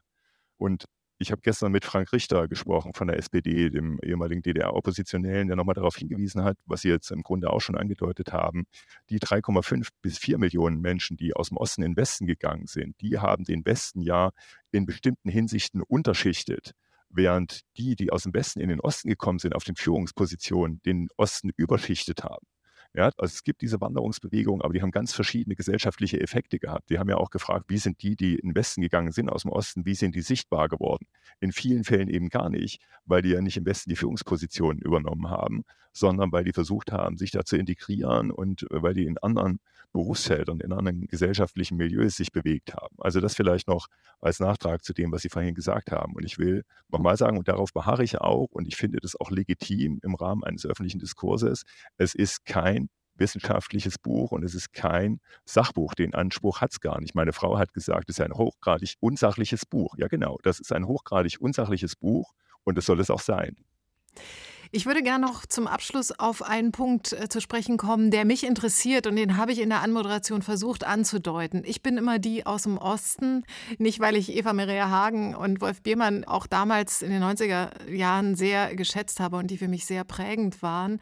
Und 0.58 0.86
ich 1.22 1.32
habe 1.32 1.42
gestern 1.44 1.72
mit 1.72 1.86
Frank 1.86 2.12
Richter 2.14 2.48
gesprochen 2.48 2.94
von 2.96 3.08
der 3.08 3.18
SPD, 3.18 3.70
dem 3.70 4.00
ehemaligen 4.02 4.42
DDR-Oppositionellen, 4.42 5.48
der 5.48 5.56
nochmal 5.56 5.76
darauf 5.76 5.96
hingewiesen 5.96 6.44
hat, 6.44 6.58
was 6.66 6.82
Sie 6.82 6.90
jetzt 6.90 7.12
im 7.12 7.22
Grunde 7.22 7.52
auch 7.52 7.62
schon 7.62 7.78
angedeutet 7.78 8.34
haben. 8.34 8.66
Die 9.12 9.20
3,5 9.20 9.90
bis 10.02 10.18
4 10.18 10.40
Millionen 10.40 10.82
Menschen, 10.82 11.18
die 11.18 11.36
aus 11.36 11.50
dem 11.50 11.58
Osten 11.58 11.84
in 11.84 11.92
den 11.92 11.98
Westen 11.98 12.26
gegangen 12.26 12.66
sind, 12.66 13.00
die 13.02 13.20
haben 13.20 13.44
den 13.44 13.64
Westen 13.66 14.02
ja 14.02 14.32
in 14.72 14.88
bestimmten 14.88 15.30
Hinsichten 15.30 15.82
unterschichtet 15.82 16.74
während 17.14 17.62
die, 17.78 17.98
die 17.98 18.10
aus 18.10 18.24
dem 18.24 18.34
Westen 18.34 18.62
in 18.62 18.70
den 18.70 18.80
Osten 18.80 19.10
gekommen 19.10 19.38
sind, 19.38 19.54
auf 19.54 19.66
den 19.66 19.76
Führungspositionen, 19.76 20.82
den 20.84 21.10
Osten 21.18 21.52
überschichtet 21.58 22.24
haben. 22.24 22.48
Ja, 22.94 23.06
also 23.18 23.32
es 23.32 23.44
gibt 23.44 23.62
diese 23.62 23.80
Wanderungsbewegung, 23.80 24.62
aber 24.62 24.74
die 24.74 24.82
haben 24.82 24.92
ganz 24.92 25.14
verschiedene 25.14 25.56
gesellschaftliche 25.56 26.20
Effekte 26.20 26.60
gehabt. 26.60 26.90
Die 26.90 27.00
haben 27.00 27.10
ja 27.10 27.16
auch 27.16 27.30
gefragt, 27.30 27.66
wie 27.70 27.78
sind 27.78 28.02
die, 28.02 28.18
die 28.18 28.36
in 28.36 28.50
den 28.50 28.56
Westen 28.56 28.82
gegangen 28.82 29.14
sind 29.14 29.30
aus 29.30 29.44
dem 29.44 29.52
Osten, 29.52 29.86
wie 29.86 29.96
sind 29.96 30.14
die 30.14 30.22
sichtbar 30.22 30.68
geworden? 30.68 31.08
In 31.40 31.54
vielen 31.54 31.86
Fällen 31.86 32.10
eben 32.10 32.28
gar 32.28 32.50
nicht, 32.50 32.82
weil 33.06 33.22
die 33.22 33.30
ja 33.30 33.40
nicht 33.40 33.56
im 33.56 33.66
Westen 33.66 33.92
die 33.92 33.96
Führungspositionen 33.96 34.82
übernommen 34.82 35.30
haben, 35.30 35.64
sondern 35.94 36.32
weil 36.32 36.44
die 36.44 36.54
versucht 36.54 36.92
haben, 36.92 37.18
sich 37.18 37.32
da 37.32 37.44
zu 37.44 37.58
integrieren 37.58 38.32
und 38.32 38.64
äh, 38.64 38.82
weil 38.82 38.94
die 38.94 39.06
in 39.06 39.18
anderen 39.18 39.60
Berufsfeldern, 39.92 40.60
in 40.62 40.72
anderen 40.72 41.08
gesellschaftlichen 41.08 41.78
Milieus 41.78 42.16
sich 42.16 42.32
bewegt 42.32 42.74
haben. 42.74 42.96
Also 43.00 43.20
das 43.20 43.36
vielleicht 43.36 43.68
noch 43.68 43.88
als 44.22 44.40
Nachtrag 44.40 44.84
zu 44.84 44.94
dem, 44.94 45.12
was 45.12 45.22
Sie 45.22 45.30
vorhin 45.30 45.54
gesagt 45.54 45.92
haben. 45.92 46.16
Und 46.16 46.24
ich 46.24 46.38
will 46.38 46.64
nochmal 46.90 47.18
sagen, 47.18 47.38
und 47.38 47.48
darauf 47.48 47.74
beharre 47.74 48.04
ich 48.04 48.20
auch, 48.20 48.48
und 48.52 48.68
ich 48.68 48.78
finde 48.78 49.00
das 49.02 49.20
auch 49.20 49.32
legitim 49.32 50.00
im 50.04 50.16
Rahmen 50.16 50.44
eines 50.44 50.66
öffentlichen 50.66 51.00
Diskurses, 51.00 51.64
es 51.98 52.16
ist 52.16 52.46
kein 52.46 52.90
wissenschaftliches 53.18 53.98
Buch 53.98 54.32
und 54.32 54.44
es 54.44 54.56
ist 54.56 54.74
kein 54.74 55.20
Sachbuch. 55.46 55.94
Den 55.94 56.14
Anspruch 56.14 56.62
hat 56.62 56.72
es 56.72 56.80
gar 56.80 57.00
nicht. 57.00 57.16
Meine 57.16 57.34
Frau 57.34 57.58
hat 57.58 57.74
gesagt, 57.74 58.10
es 58.10 58.18
ist 58.18 58.26
ein 58.26 58.34
hochgradig 58.34 58.96
unsachliches 59.00 59.66
Buch. 59.66 59.96
Ja, 59.98 60.08
genau, 60.08 60.38
das 60.44 60.60
ist 60.60 60.72
ein 60.72 60.88
hochgradig 60.88 61.40
unsachliches 61.40 61.96
Buch 61.96 62.34
und 62.64 62.78
das 62.78 62.86
soll 62.86 63.00
es 63.00 63.10
auch 63.10 63.20
sein. 63.20 63.58
Ich 64.74 64.86
würde 64.86 65.04
gerne 65.04 65.26
noch 65.26 65.46
zum 65.46 65.68
Abschluss 65.68 66.18
auf 66.18 66.42
einen 66.42 66.72
Punkt 66.72 67.12
äh, 67.12 67.28
zu 67.28 67.42
sprechen 67.42 67.76
kommen, 67.76 68.10
der 68.10 68.24
mich 68.24 68.46
interessiert 68.46 69.06
und 69.06 69.18
den 69.18 69.36
habe 69.36 69.52
ich 69.52 69.60
in 69.60 69.68
der 69.68 69.82
Anmoderation 69.82 70.42
versucht 70.42 70.86
anzudeuten. 70.86 71.64
Ich 71.66 71.84
bin 71.84 71.98
immer 71.98 72.20
die 72.20 72.46
aus 72.46 72.64
dem 72.64 72.78
Osten, 72.78 73.44
nicht 73.80 74.00
weil 74.00 74.16
ich 74.16 74.34
Eva 74.34 74.54
Maria 74.54 74.90
Hagen 74.90 75.36
und 75.36 75.60
Wolf 75.60 75.82
Biermann 75.82 76.24
auch 76.24 76.48
damals 76.48 77.02
in 77.02 77.10
den 77.10 77.22
90er 77.22 77.92
Jahren 77.92 78.36
sehr 78.36 78.74
geschätzt 78.74 79.20
habe 79.20 79.36
und 79.36 79.48
die 79.48 79.58
für 79.58 79.68
mich 79.68 79.86
sehr 79.86 80.06
prägend 80.06 80.62
waren, 80.62 81.02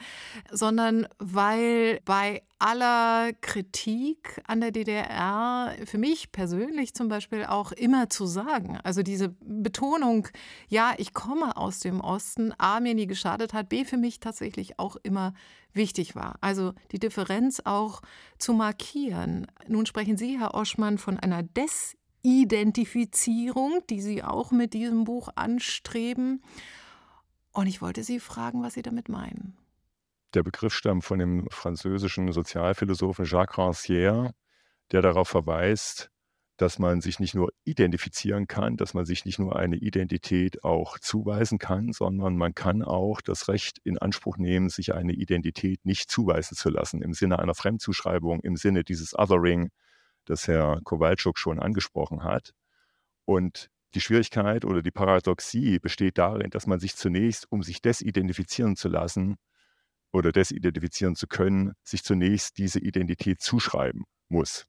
sondern 0.49 1.07
weil 1.19 1.99
bei 2.05 2.41
aller 2.59 3.31
Kritik 3.39 4.41
an 4.45 4.59
der 4.59 4.71
DDR 4.71 5.73
für 5.85 5.97
mich 5.97 6.33
persönlich 6.33 6.93
zum 6.93 7.07
Beispiel 7.07 7.45
auch 7.45 7.71
immer 7.71 8.09
zu 8.09 8.25
sagen. 8.25 8.77
Also 8.83 9.01
diese 9.01 9.29
Betonung, 9.39 10.27
ja, 10.67 10.93
ich 10.97 11.13
komme 11.13 11.55
aus 11.55 11.79
dem 11.79 12.01
Osten, 12.01 12.51
A, 12.57 12.81
mir 12.81 12.95
nie 12.95 13.07
geschadet 13.07 13.53
hat, 13.53 13.69
B, 13.69 13.85
für 13.85 13.95
mich 13.95 14.19
tatsächlich 14.19 14.77
auch 14.77 14.97
immer 15.03 15.33
wichtig 15.71 16.15
war. 16.15 16.35
Also 16.41 16.73
die 16.91 16.99
Differenz 16.99 17.61
auch 17.63 18.01
zu 18.37 18.51
markieren. 18.53 19.47
Nun 19.67 19.85
sprechen 19.85 20.17
Sie, 20.17 20.37
Herr 20.37 20.53
Oschmann, 20.53 20.97
von 20.97 21.17
einer 21.17 21.43
Desidentifizierung, 21.43 23.79
die 23.89 24.01
Sie 24.01 24.21
auch 24.21 24.51
mit 24.51 24.73
diesem 24.73 25.05
Buch 25.05 25.29
anstreben. 25.35 26.43
Und 27.53 27.67
ich 27.67 27.81
wollte 27.81 28.03
Sie 28.03 28.19
fragen, 28.19 28.63
was 28.63 28.73
Sie 28.73 28.81
damit 28.81 29.07
meinen. 29.07 29.58
Der 30.35 30.43
Begriff 30.43 30.73
stammt 30.73 31.03
von 31.03 31.19
dem 31.19 31.47
französischen 31.49 32.31
Sozialphilosophen 32.31 33.25
Jacques 33.25 33.57
Rancière, 33.57 34.31
der 34.91 35.01
darauf 35.01 35.27
verweist, 35.27 36.11
dass 36.57 36.77
man 36.77 36.99
sich 37.01 37.19
nicht 37.19 37.35
nur 37.35 37.51
identifizieren 37.63 38.45
kann, 38.45 38.75
dass 38.75 38.93
man 38.93 39.05
sich 39.05 39.25
nicht 39.25 39.39
nur 39.39 39.55
eine 39.55 39.77
Identität 39.77 40.63
auch 40.63 40.99
zuweisen 40.99 41.57
kann, 41.57 41.93
sondern 41.93 42.35
man 42.35 42.53
kann 42.53 42.83
auch 42.83 43.21
das 43.21 43.47
Recht 43.47 43.79
in 43.85 43.97
Anspruch 43.97 44.37
nehmen, 44.37 44.69
sich 44.69 44.93
eine 44.93 45.13
Identität 45.13 45.85
nicht 45.85 46.11
zuweisen 46.11 46.55
zu 46.55 46.69
lassen, 46.69 47.01
im 47.01 47.13
Sinne 47.13 47.39
einer 47.39 47.55
Fremdzuschreibung, 47.55 48.41
im 48.41 48.57
Sinne 48.57 48.83
dieses 48.83 49.17
Othering, 49.17 49.69
das 50.25 50.47
Herr 50.47 50.81
Kowalczuk 50.83 51.39
schon 51.39 51.59
angesprochen 51.59 52.23
hat. 52.23 52.51
Und 53.25 53.69
die 53.95 54.01
Schwierigkeit 54.01 54.65
oder 54.65 54.83
die 54.83 54.91
Paradoxie 54.91 55.79
besteht 55.79 56.17
darin, 56.17 56.49
dass 56.51 56.67
man 56.67 56.79
sich 56.79 56.95
zunächst, 56.95 57.51
um 57.51 57.63
sich 57.63 57.81
desidentifizieren 57.81 58.75
zu 58.75 58.89
lassen, 58.89 59.37
oder 60.11 60.31
desidentifizieren 60.31 61.15
zu 61.15 61.27
können, 61.27 61.73
sich 61.83 62.03
zunächst 62.03 62.57
diese 62.57 62.79
Identität 62.79 63.41
zuschreiben 63.41 64.05
muss. 64.27 64.65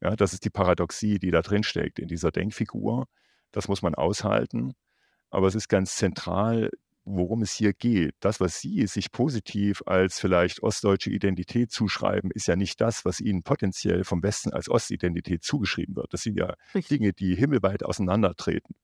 Ja, 0.00 0.16
das 0.16 0.32
ist 0.32 0.44
die 0.44 0.50
Paradoxie, 0.50 1.18
die 1.18 1.30
da 1.30 1.42
drin 1.42 1.62
steckt 1.62 1.98
in 1.98 2.08
dieser 2.08 2.30
Denkfigur. 2.30 3.06
Das 3.52 3.68
muss 3.68 3.82
man 3.82 3.94
aushalten. 3.94 4.72
Aber 5.30 5.46
es 5.46 5.54
ist 5.54 5.68
ganz 5.68 5.96
zentral, 5.96 6.70
worum 7.04 7.42
es 7.42 7.52
hier 7.52 7.72
geht. 7.72 8.14
Das, 8.20 8.40
was 8.40 8.60
Sie 8.60 8.86
sich 8.86 9.12
positiv 9.12 9.82
als 9.86 10.20
vielleicht 10.20 10.62
ostdeutsche 10.62 11.10
Identität 11.10 11.70
zuschreiben, 11.70 12.30
ist 12.32 12.46
ja 12.46 12.56
nicht 12.56 12.80
das, 12.80 13.04
was 13.04 13.20
Ihnen 13.20 13.42
potenziell 13.42 14.04
vom 14.04 14.22
Westen 14.22 14.52
als 14.52 14.68
Ostidentität 14.68 15.42
zugeschrieben 15.42 15.96
wird. 15.96 16.12
Das 16.12 16.22
sind 16.22 16.38
ja 16.38 16.54
Richtig. 16.74 16.98
Dinge, 16.98 17.12
die 17.12 17.34
himmelweit 17.34 17.82
auseinandertreten. 17.82 18.74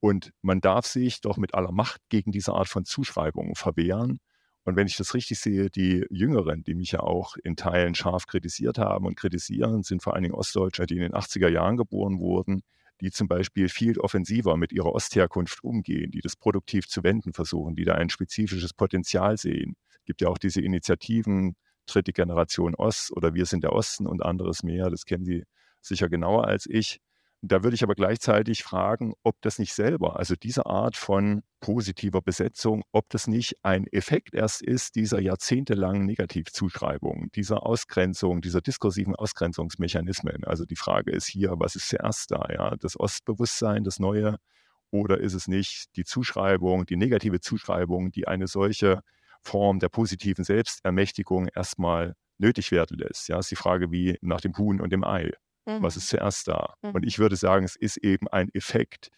Und 0.00 0.32
man 0.42 0.60
darf 0.60 0.86
sich 0.86 1.20
doch 1.20 1.36
mit 1.36 1.54
aller 1.54 1.72
Macht 1.72 2.00
gegen 2.10 2.32
diese 2.32 2.52
Art 2.52 2.68
von 2.68 2.84
Zuschreibungen 2.84 3.54
verwehren. 3.54 4.18
Und 4.64 4.76
wenn 4.76 4.86
ich 4.86 4.96
das 4.96 5.14
richtig 5.14 5.38
sehe, 5.38 5.68
die 5.70 6.06
Jüngeren, 6.10 6.64
die 6.64 6.74
mich 6.74 6.92
ja 6.92 7.00
auch 7.00 7.36
in 7.36 7.54
Teilen 7.54 7.94
scharf 7.94 8.26
kritisiert 8.26 8.78
haben 8.78 9.06
und 9.06 9.16
kritisieren, 9.16 9.82
sind 9.82 10.02
vor 10.02 10.14
allen 10.14 10.22
Dingen 10.22 10.34
Ostdeutsche, 10.34 10.86
die 10.86 10.94
in 10.94 11.02
den 11.02 11.12
80er 11.12 11.48
Jahren 11.48 11.76
geboren 11.76 12.18
wurden, 12.18 12.62
die 13.00 13.10
zum 13.10 13.28
Beispiel 13.28 13.68
viel 13.68 13.98
offensiver 13.98 14.56
mit 14.56 14.72
ihrer 14.72 14.92
Ostherkunft 14.92 15.62
umgehen, 15.62 16.10
die 16.10 16.20
das 16.20 16.36
produktiv 16.36 16.88
zu 16.88 17.02
wenden 17.02 17.34
versuchen, 17.34 17.76
die 17.76 17.84
da 17.84 17.94
ein 17.94 18.08
spezifisches 18.08 18.72
Potenzial 18.72 19.36
sehen. 19.36 19.76
Es 19.90 20.04
gibt 20.06 20.22
ja 20.22 20.28
auch 20.28 20.38
diese 20.38 20.62
Initiativen, 20.62 21.56
dritte 21.86 22.12
Generation 22.12 22.74
Ost 22.74 23.12
oder 23.12 23.34
Wir 23.34 23.44
sind 23.44 23.64
der 23.64 23.72
Osten 23.72 24.06
und 24.06 24.24
anderes 24.24 24.62
mehr, 24.62 24.88
das 24.88 25.04
kennen 25.04 25.26
Sie 25.26 25.44
sicher 25.82 26.08
genauer 26.08 26.46
als 26.46 26.66
ich. 26.66 27.00
Da 27.46 27.62
würde 27.62 27.74
ich 27.74 27.82
aber 27.82 27.94
gleichzeitig 27.94 28.62
fragen, 28.62 29.12
ob 29.22 29.36
das 29.42 29.58
nicht 29.58 29.74
selber, 29.74 30.18
also 30.18 30.34
diese 30.34 30.64
Art 30.64 30.96
von 30.96 31.42
positiver 31.60 32.22
Besetzung, 32.22 32.84
ob 32.90 33.10
das 33.10 33.26
nicht 33.26 33.56
ein 33.62 33.86
Effekt 33.88 34.34
erst 34.34 34.62
ist 34.62 34.94
dieser 34.94 35.20
jahrzehntelangen 35.20 36.06
Negativzuschreibung, 36.06 37.30
dieser 37.34 37.66
Ausgrenzung, 37.66 38.40
dieser 38.40 38.62
diskursiven 38.62 39.14
Ausgrenzungsmechanismen. 39.14 40.44
Also 40.44 40.64
die 40.64 40.76
Frage 40.76 41.10
ist 41.10 41.26
hier, 41.26 41.52
was 41.58 41.76
ist 41.76 41.90
zuerst 41.90 42.30
da? 42.30 42.46
Ja? 42.50 42.76
Das 42.76 42.98
Ostbewusstsein, 42.98 43.84
das 43.84 43.98
Neue, 43.98 44.38
oder 44.90 45.20
ist 45.20 45.34
es 45.34 45.46
nicht 45.46 45.94
die 45.96 46.04
Zuschreibung, 46.04 46.86
die 46.86 46.96
negative 46.96 47.40
Zuschreibung, 47.40 48.10
die 48.10 48.26
eine 48.26 48.46
solche 48.46 49.02
Form 49.42 49.80
der 49.80 49.90
positiven 49.90 50.44
Selbstermächtigung 50.44 51.48
erstmal 51.48 52.14
nötig 52.38 52.70
werden 52.70 52.96
lässt? 52.96 53.28
Ja, 53.28 53.38
ist 53.38 53.50
die 53.50 53.56
Frage 53.56 53.90
wie 53.90 54.16
nach 54.22 54.40
dem 54.40 54.56
Huhn 54.56 54.80
und 54.80 54.94
dem 54.94 55.04
Ei. 55.04 55.30
Mhm. 55.66 55.82
Was 55.82 55.96
ist 55.96 56.08
zuerst 56.08 56.48
da? 56.48 56.74
Mhm. 56.82 56.90
Und 56.90 57.06
ich 57.06 57.18
würde 57.18 57.36
sagen, 57.36 57.64
es 57.64 57.76
ist 57.76 57.96
eben 57.98 58.28
ein 58.28 58.48
Effekt 58.54 59.10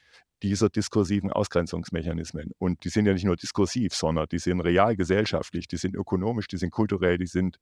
dieser 0.43 0.69
diskursiven 0.69 1.33
Ausgrenzungsmechanismen. 1.33 2.53
Und 2.59 2.85
die 2.85 2.91
sind 2.91 3.07
ja 3.07 3.13
nicht 3.13 3.25
nur 3.25 3.37
diskursiv, 3.37 3.95
sondern 3.95 4.27
die 4.31 4.39
sind 4.39 4.61
real 4.61 4.97
gesellschaftlich, 4.97 5.67
die 5.67 5.79
sind 5.79 5.95
ökonomisch, 5.95 6.47
die 6.47 6.59
sind 6.59 6.71
kulturell, 6.71 7.19
die 7.19 7.27
sind 7.27 7.59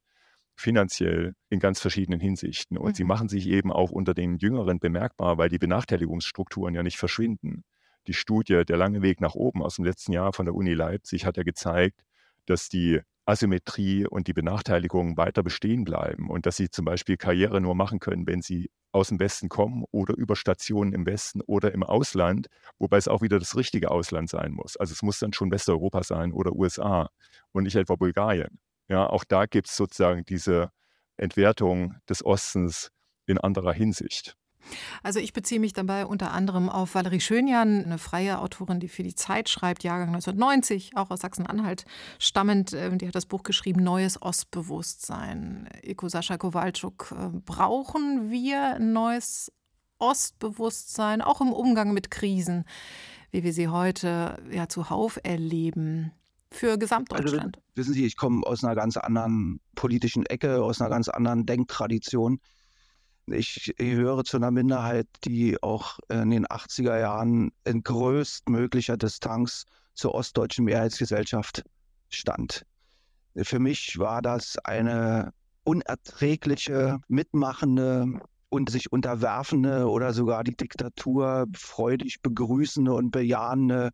finanziell 0.57 1.35
in 1.51 1.61
ganz 1.61 1.81
verschiedenen 1.81 2.21
Hinsichten. 2.21 2.77
Und 2.77 2.91
mhm. 2.91 2.95
sie 2.95 3.05
machen 3.05 3.29
sich 3.29 3.49
eben 3.49 3.73
auch 3.73 3.91
unter 3.91 4.15
den 4.15 4.37
Jüngeren 4.37 4.79
bemerkbar, 4.79 5.39
weil 5.39 5.49
die 5.49 5.59
Benachteiligungsstrukturen 5.59 6.75
ja 6.75 6.83
nicht 6.83 6.99
verschwinden. 6.99 7.65
Die 8.07 8.15
Studie 8.15 8.65
Der 8.65 8.77
lange 8.77 9.03
Weg 9.03 9.21
nach 9.21 9.35
oben 9.35 9.63
aus 9.63 9.77
dem 9.77 9.85
letzten 9.85 10.13
Jahr 10.13 10.33
von 10.33 10.45
der 10.45 10.55
Uni 10.55 10.75
Leipzig 10.75 11.25
hat 11.25 11.37
ja 11.37 11.43
gezeigt, 11.43 12.05
dass 12.47 12.69
die 12.69 13.01
Asymmetrie 13.27 14.07
und 14.07 14.27
die 14.27 14.33
Benachteiligung 14.33 15.17
weiter 15.17 15.43
bestehen 15.43 15.85
bleiben 15.85 16.29
und 16.29 16.47
dass 16.47 16.57
sie 16.57 16.71
zum 16.71 16.85
Beispiel 16.85 17.17
Karriere 17.17 17.61
nur 17.61 17.75
machen 17.75 17.99
können, 17.99 18.27
wenn 18.27 18.43
sie 18.43 18.71
aus 18.93 19.09
dem 19.09 19.19
Westen 19.19 19.49
kommen 19.49 19.85
oder 19.91 20.17
über 20.17 20.37
Stationen 20.37 20.93
im 20.93 21.07
Westen 21.07 21.41
oder 21.41 21.73
im 21.73 21.83
Ausland, 21.83 22.49
wobei 22.79 22.97
es 22.97 23.09
auch 23.09 23.23
wieder 23.23 23.39
das 23.39 23.57
richtige 23.57 23.91
Ausland 23.91 24.29
sein 24.29 24.53
muss. 24.53 24.77
Also 24.77 24.93
es 24.93 25.03
muss 25.03 25.19
dann 25.19 25.33
schon 25.33 25.51
Westeuropa 25.51 26.03
sein 26.03 26.33
oder 26.33 26.53
USA 26.53 27.09
und 27.53 27.65
nicht 27.65 27.77
etwa 27.77 27.97
Bulgarien. 27.97 28.61
Ja, 28.89 29.09
auch 29.09 29.25
da 29.25 29.47
gibt 29.47 29.69
es 29.69 29.77
sozusagen 29.77 30.25
diese 30.27 30.71
Entwertung 31.17 31.97
des 32.09 32.25
Ostens 32.25 32.91
in 33.27 33.39
anderer 33.39 33.73
Hinsicht. 33.73 34.37
Also 35.03 35.21
ich 35.21 35.33
beziehe 35.33 35.61
mich 35.61 35.73
dabei 35.73 36.07
unter 36.07 36.33
anderem 36.33 36.69
auf 36.69 36.95
Valerie 36.95 37.21
Schönjan, 37.21 37.85
eine 37.85 37.99
freie 37.99 38.39
Autorin, 38.41 38.81
die 38.81 38.89
für 38.89 39.03
die 39.03 39.15
Zeit 39.15 39.49
schreibt, 39.49 39.85
Jahrgang 39.85 40.09
1990, 40.09 40.97
auch 40.97 41.11
aus 41.11 41.21
Sachsen-Anhalt 41.21 41.85
stammend. 42.19 42.73
Ähm, 42.73 42.99
die 42.99 43.07
hat 43.07 43.15
das 43.15 43.27
Buch 43.27 43.43
geschrieben, 43.43 43.83
Neues 43.83 44.21
Ostbewusstsein. 44.21 45.69
Eko 45.83 46.09
Sascha 46.09 46.37
Kowalczuk, 46.37 47.15
äh, 47.17 47.29
brauchen 47.45 48.31
wir 48.31 48.77
ein 48.77 48.93
neues 48.93 49.53
Ostbewusstsein, 49.99 51.23
auch 51.23 51.41
im 51.41 51.53
Umgang 51.53 51.93
mit 51.93 52.11
Krisen, 52.11 52.65
wie 53.31 53.45
wir 53.45 53.53
sie 53.53 53.69
heute 53.69 54.43
ja 54.51 54.69
zuhauf 54.69 55.19
erleben? 55.23 56.13
für 56.55 56.79
Gesamtdeutschland? 56.79 57.57
Also, 57.57 57.67
wissen 57.75 57.95
Sie, 57.95 58.07
ich 58.07 58.17
komme 58.17 58.47
aus 58.47 58.65
einer 58.65 58.75
ganz 58.75 58.97
anderen 58.97 59.61
politischen 59.75 60.25
Ecke, 60.27 60.63
aus 60.63 60.81
einer 60.81 60.91
ganz 60.91 61.09
anderen 61.09 61.47
Denktradition. 61.47 62.39
Ich 63.27 63.73
gehöre 63.79 64.25
zu 64.25 64.37
einer 64.37 64.51
Minderheit, 64.51 65.07
die 65.25 65.63
auch 65.63 65.99
in 66.09 66.31
den 66.31 66.47
80er 66.47 66.99
Jahren 66.99 67.53
in 67.65 67.83
größtmöglicher 67.83 68.99
Distanz 68.99 69.65
zur 69.95 70.15
ostdeutschen 70.15 70.67
Mehrheitsgesellschaft 70.67 71.65
stand. 72.11 72.67
Für 73.35 73.59
mich 73.59 73.99
war 73.99 74.21
das 74.21 74.59
eine 74.59 75.33
unerträgliche, 75.65 77.01
mitmachende 77.09 78.21
und 78.51 78.71
sich 78.71 78.93
unterwerfende 78.93 79.89
oder 79.89 80.13
sogar 80.13 80.45
die 80.45 80.57
Diktatur 80.57 81.47
freudig 81.57 82.21
begrüßende 82.23 82.93
und 82.93 83.11
bejahende 83.11 83.91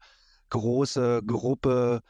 große 0.51 1.23
Gruppe, 1.25 2.01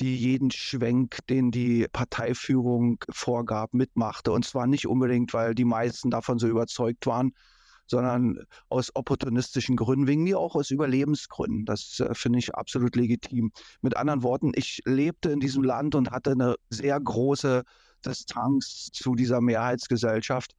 die 0.00 0.16
jeden 0.16 0.50
Schwenk, 0.50 1.18
den 1.28 1.50
die 1.50 1.86
Parteiführung 1.92 3.04
vorgab, 3.10 3.74
mitmachte. 3.74 4.32
Und 4.32 4.44
zwar 4.44 4.66
nicht 4.66 4.86
unbedingt, 4.86 5.34
weil 5.34 5.54
die 5.54 5.64
meisten 5.64 6.10
davon 6.10 6.38
so 6.38 6.46
überzeugt 6.46 7.06
waren, 7.06 7.32
sondern 7.88 8.38
aus 8.68 8.94
opportunistischen 8.94 9.76
Gründen, 9.76 10.06
wegen 10.06 10.22
mir 10.22 10.38
auch 10.38 10.54
aus 10.54 10.70
Überlebensgründen. 10.70 11.64
Das 11.64 12.00
äh, 12.00 12.14
finde 12.14 12.38
ich 12.38 12.54
absolut 12.54 12.94
legitim. 12.94 13.50
Mit 13.80 13.96
anderen 13.96 14.22
Worten, 14.22 14.52
ich 14.54 14.82
lebte 14.84 15.30
in 15.30 15.40
diesem 15.40 15.64
Land 15.64 15.94
und 15.94 16.10
hatte 16.10 16.32
eine 16.32 16.54
sehr 16.70 17.00
große 17.00 17.64
Distanz 18.04 18.90
zu 18.92 19.14
dieser 19.14 19.40
Mehrheitsgesellschaft. 19.40 20.52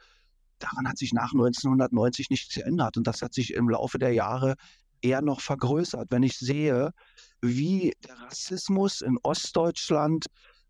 Daran 0.58 0.90
hat 0.90 0.98
sich 0.98 1.14
nach 1.14 1.32
1990 1.32 2.30
nichts 2.30 2.54
geändert 2.54 2.98
und 2.98 3.08
das 3.08 3.22
hat 3.22 3.34
sich 3.34 3.54
im 3.54 3.70
Laufe 3.70 3.98
der 3.98 4.12
Jahre 4.12 4.56
eher 5.02 5.22
noch 5.22 5.42
vergrößert. 5.42 6.08
Wenn 6.10 6.24
ich 6.24 6.38
sehe, 6.38 6.92
wie 7.42 7.94
der 8.08 8.20
Rassismus 8.20 9.02
in 9.02 9.18
Ostdeutschland 9.24 10.26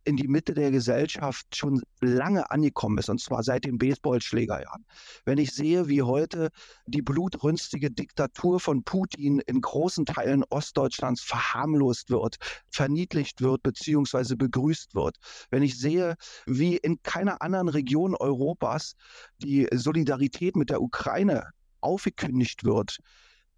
in 0.05 0.15
die 0.15 0.27
Mitte 0.27 0.53
der 0.53 0.71
Gesellschaft 0.71 1.55
schon 1.55 1.81
lange 2.01 2.49
angekommen 2.49 2.97
ist, 2.97 3.09
und 3.09 3.21
zwar 3.21 3.43
seit 3.43 3.65
den 3.65 3.77
Baseballschlägerjahren. 3.77 4.85
Wenn 5.25 5.37
ich 5.37 5.51
sehe, 5.51 5.87
wie 5.87 6.01
heute 6.01 6.49
die 6.87 7.01
blutrünstige 7.01 7.91
Diktatur 7.91 8.59
von 8.59 8.83
Putin 8.83 9.39
in 9.45 9.61
großen 9.61 10.05
Teilen 10.05 10.43
Ostdeutschlands 10.49 11.21
verharmlost 11.21 12.09
wird, 12.09 12.37
verniedlicht 12.71 13.41
wird, 13.41 13.61
beziehungsweise 13.61 14.35
begrüßt 14.35 14.95
wird. 14.95 15.17
Wenn 15.51 15.63
ich 15.63 15.77
sehe, 15.77 16.15
wie 16.45 16.77
in 16.77 17.01
keiner 17.03 17.41
anderen 17.41 17.69
Region 17.69 18.15
Europas 18.15 18.93
die 19.37 19.67
Solidarität 19.71 20.55
mit 20.55 20.69
der 20.69 20.81
Ukraine 20.81 21.51
aufgekündigt 21.81 22.63
wird, 22.63 22.97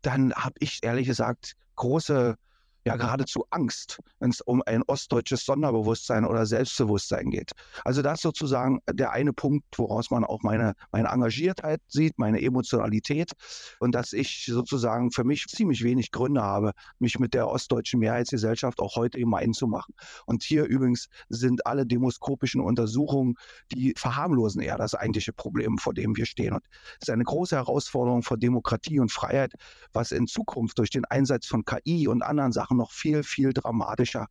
dann 0.01 0.33
habe 0.33 0.55
ich 0.59 0.79
ehrlich 0.83 1.07
gesagt 1.07 1.53
große 1.75 2.35
ja 2.85 2.95
geradezu 2.95 3.45
Angst, 3.51 3.99
wenn 4.19 4.31
es 4.31 4.41
um 4.41 4.63
ein 4.65 4.83
ostdeutsches 4.83 5.45
Sonderbewusstsein 5.45 6.25
oder 6.25 6.45
Selbstbewusstsein 6.45 7.29
geht. 7.29 7.51
Also 7.83 8.01
das 8.01 8.15
ist 8.15 8.23
sozusagen 8.23 8.79
der 8.91 9.11
eine 9.11 9.33
Punkt, 9.33 9.65
woraus 9.77 10.09
man 10.09 10.23
auch 10.23 10.41
meine, 10.41 10.73
meine 10.91 11.09
Engagiertheit 11.09 11.81
sieht, 11.87 12.17
meine 12.17 12.41
Emotionalität 12.41 13.31
und 13.79 13.93
dass 13.93 14.13
ich 14.13 14.45
sozusagen 14.45 15.11
für 15.11 15.23
mich 15.23 15.45
ziemlich 15.47 15.83
wenig 15.83 16.11
Gründe 16.11 16.41
habe, 16.41 16.71
mich 16.99 17.19
mit 17.19 17.33
der 17.33 17.47
ostdeutschen 17.47 17.99
Mehrheitsgesellschaft 17.99 18.79
auch 18.79 18.95
heute 18.95 19.19
gemein 19.19 19.53
zu 19.53 19.67
machen. 19.67 19.93
Und 20.25 20.43
hier 20.43 20.65
übrigens 20.65 21.07
sind 21.29 21.65
alle 21.67 21.85
demoskopischen 21.85 22.61
Untersuchungen, 22.61 23.35
die 23.71 23.93
verharmlosen 23.95 24.61
eher 24.61 24.77
das 24.77 24.95
eigentliche 24.95 25.33
Problem, 25.33 25.77
vor 25.77 25.93
dem 25.93 26.15
wir 26.15 26.25
stehen. 26.25 26.53
Und 26.53 26.65
es 26.99 27.07
ist 27.07 27.09
eine 27.09 27.23
große 27.23 27.55
Herausforderung 27.55 28.23
vor 28.23 28.37
Demokratie 28.37 28.99
und 28.99 29.11
Freiheit, 29.11 29.53
was 29.93 30.11
in 30.11 30.27
Zukunft 30.27 30.79
durch 30.79 30.89
den 30.89 31.05
Einsatz 31.05 31.45
von 31.45 31.63
KI 31.63 32.07
und 32.07 32.23
anderen 32.23 32.51
Sachen 32.51 32.70
Sachen 32.71 32.77
noch 32.77 32.91
viel, 32.91 33.23
viel 33.23 33.53
dramatischer 33.53 34.27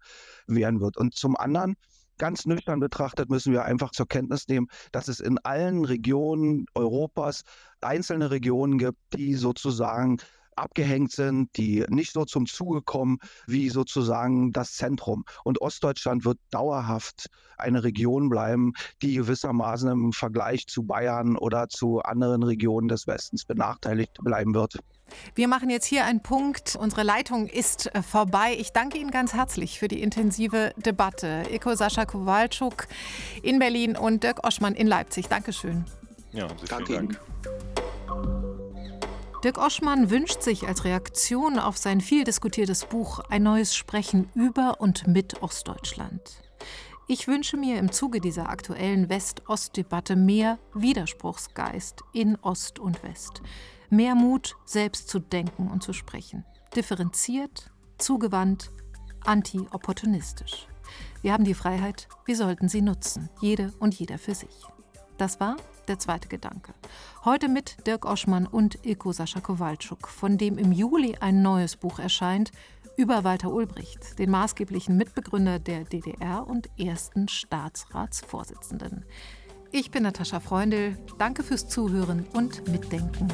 werden 0.46 0.80
wird. 0.80 0.96
Und 0.96 1.14
zum 1.14 1.36
anderen, 1.36 1.76
ganz 2.18 2.46
nüchtern 2.46 2.80
betrachtet 2.80 3.30
müssen 3.30 3.52
wir 3.52 3.64
einfach 3.64 3.90
zur 3.90 4.08
Kenntnis 4.08 4.48
nehmen, 4.48 4.68
dass 4.92 5.08
es 5.08 5.20
in 5.20 5.38
allen 5.38 5.84
Regionen 5.84 6.66
Europas 6.74 7.42
einzelne 7.80 8.30
Regionen 8.30 8.78
gibt, 8.78 8.98
die 9.14 9.34
sozusagen 9.34 10.18
abgehängt 10.56 11.12
sind, 11.12 11.56
die 11.56 11.84
nicht 11.88 12.12
so 12.12 12.24
zum 12.24 12.44
Zuge 12.46 12.82
kommen 12.82 13.18
wie 13.46 13.70
sozusagen 13.70 14.52
das 14.52 14.72
Zentrum. 14.72 15.24
Und 15.44 15.60
Ostdeutschland 15.62 16.24
wird 16.24 16.38
dauerhaft 16.50 17.28
eine 17.56 17.82
Region 17.82 18.28
bleiben, 18.28 18.72
die 19.00 19.14
gewissermaßen 19.14 19.90
im 19.90 20.12
Vergleich 20.12 20.66
zu 20.66 20.82
Bayern 20.82 21.36
oder 21.36 21.68
zu 21.68 22.00
anderen 22.00 22.42
Regionen 22.42 22.88
des 22.88 23.06
Westens 23.06 23.44
benachteiligt 23.44 24.18
bleiben 24.22 24.54
wird. 24.54 24.78
Wir 25.34 25.48
machen 25.48 25.70
jetzt 25.70 25.86
hier 25.86 26.04
einen 26.04 26.20
Punkt. 26.20 26.76
Unsere 26.76 27.02
Leitung 27.02 27.46
ist 27.46 27.94
äh, 27.94 28.02
vorbei. 28.02 28.56
Ich 28.58 28.72
danke 28.72 28.98
Ihnen 28.98 29.10
ganz 29.10 29.34
herzlich 29.34 29.78
für 29.78 29.88
die 29.88 30.02
intensive 30.02 30.72
Debatte. 30.76 31.44
Eko 31.50 31.74
Sascha 31.74 32.04
Kowalczuk 32.04 32.86
in 33.42 33.58
Berlin 33.58 33.96
und 33.96 34.22
Dirk 34.22 34.46
Oschmann 34.46 34.74
in 34.74 34.86
Leipzig. 34.86 35.28
Dankeschön. 35.28 35.84
Ja, 36.32 36.48
vielen 36.64 36.84
Dank. 37.08 37.20
Dirk 39.42 39.56
Oschmann 39.56 40.10
wünscht 40.10 40.42
sich 40.42 40.68
als 40.68 40.84
Reaktion 40.84 41.58
auf 41.58 41.78
sein 41.78 42.02
viel 42.02 42.24
diskutiertes 42.24 42.84
Buch 42.84 43.20
ein 43.30 43.42
neues 43.42 43.74
Sprechen 43.74 44.28
über 44.34 44.80
und 44.80 45.06
mit 45.06 45.42
Ostdeutschland. 45.42 46.42
Ich 47.08 47.26
wünsche 47.26 47.56
mir 47.56 47.78
im 47.78 47.90
Zuge 47.90 48.20
dieser 48.20 48.50
aktuellen 48.50 49.08
West-Ost-Debatte 49.08 50.14
mehr 50.14 50.58
Widerspruchsgeist 50.74 52.02
in 52.12 52.36
Ost 52.42 52.78
und 52.78 53.02
West. 53.02 53.40
Mehr 53.92 54.14
Mut, 54.14 54.54
selbst 54.64 55.08
zu 55.08 55.18
denken 55.18 55.68
und 55.68 55.82
zu 55.82 55.92
sprechen. 55.92 56.44
Differenziert, 56.76 57.72
zugewandt, 57.98 58.70
anti-opportunistisch. 59.24 60.68
Wir 61.22 61.32
haben 61.32 61.42
die 61.42 61.54
Freiheit, 61.54 62.08
wir 62.24 62.36
sollten 62.36 62.68
sie 62.68 62.82
nutzen, 62.82 63.28
jede 63.40 63.72
und 63.80 63.94
jeder 63.94 64.18
für 64.18 64.36
sich. 64.36 64.62
Das 65.18 65.40
war 65.40 65.56
der 65.88 65.98
zweite 65.98 66.28
Gedanke. 66.28 66.72
Heute 67.24 67.48
mit 67.48 67.84
Dirk 67.84 68.04
Oschmann 68.04 68.46
und 68.46 68.86
Ilko 68.86 69.10
Sascha 69.10 69.40
Kowalczuk, 69.40 70.06
von 70.06 70.38
dem 70.38 70.56
im 70.56 70.70
Juli 70.70 71.16
ein 71.18 71.42
neues 71.42 71.74
Buch 71.74 71.98
erscheint 71.98 72.52
über 72.96 73.24
Walter 73.24 73.52
Ulbricht, 73.52 74.20
den 74.20 74.30
maßgeblichen 74.30 74.96
Mitbegründer 74.96 75.58
der 75.58 75.82
DDR 75.82 76.46
und 76.46 76.70
ersten 76.78 77.26
Staatsratsvorsitzenden. 77.26 79.04
Ich 79.72 79.92
bin 79.92 80.02
Natascha 80.02 80.40
Freundl. 80.40 80.96
Danke 81.18 81.44
fürs 81.44 81.68
Zuhören 81.68 82.26
und 82.32 82.66
Mitdenken. 82.68 83.28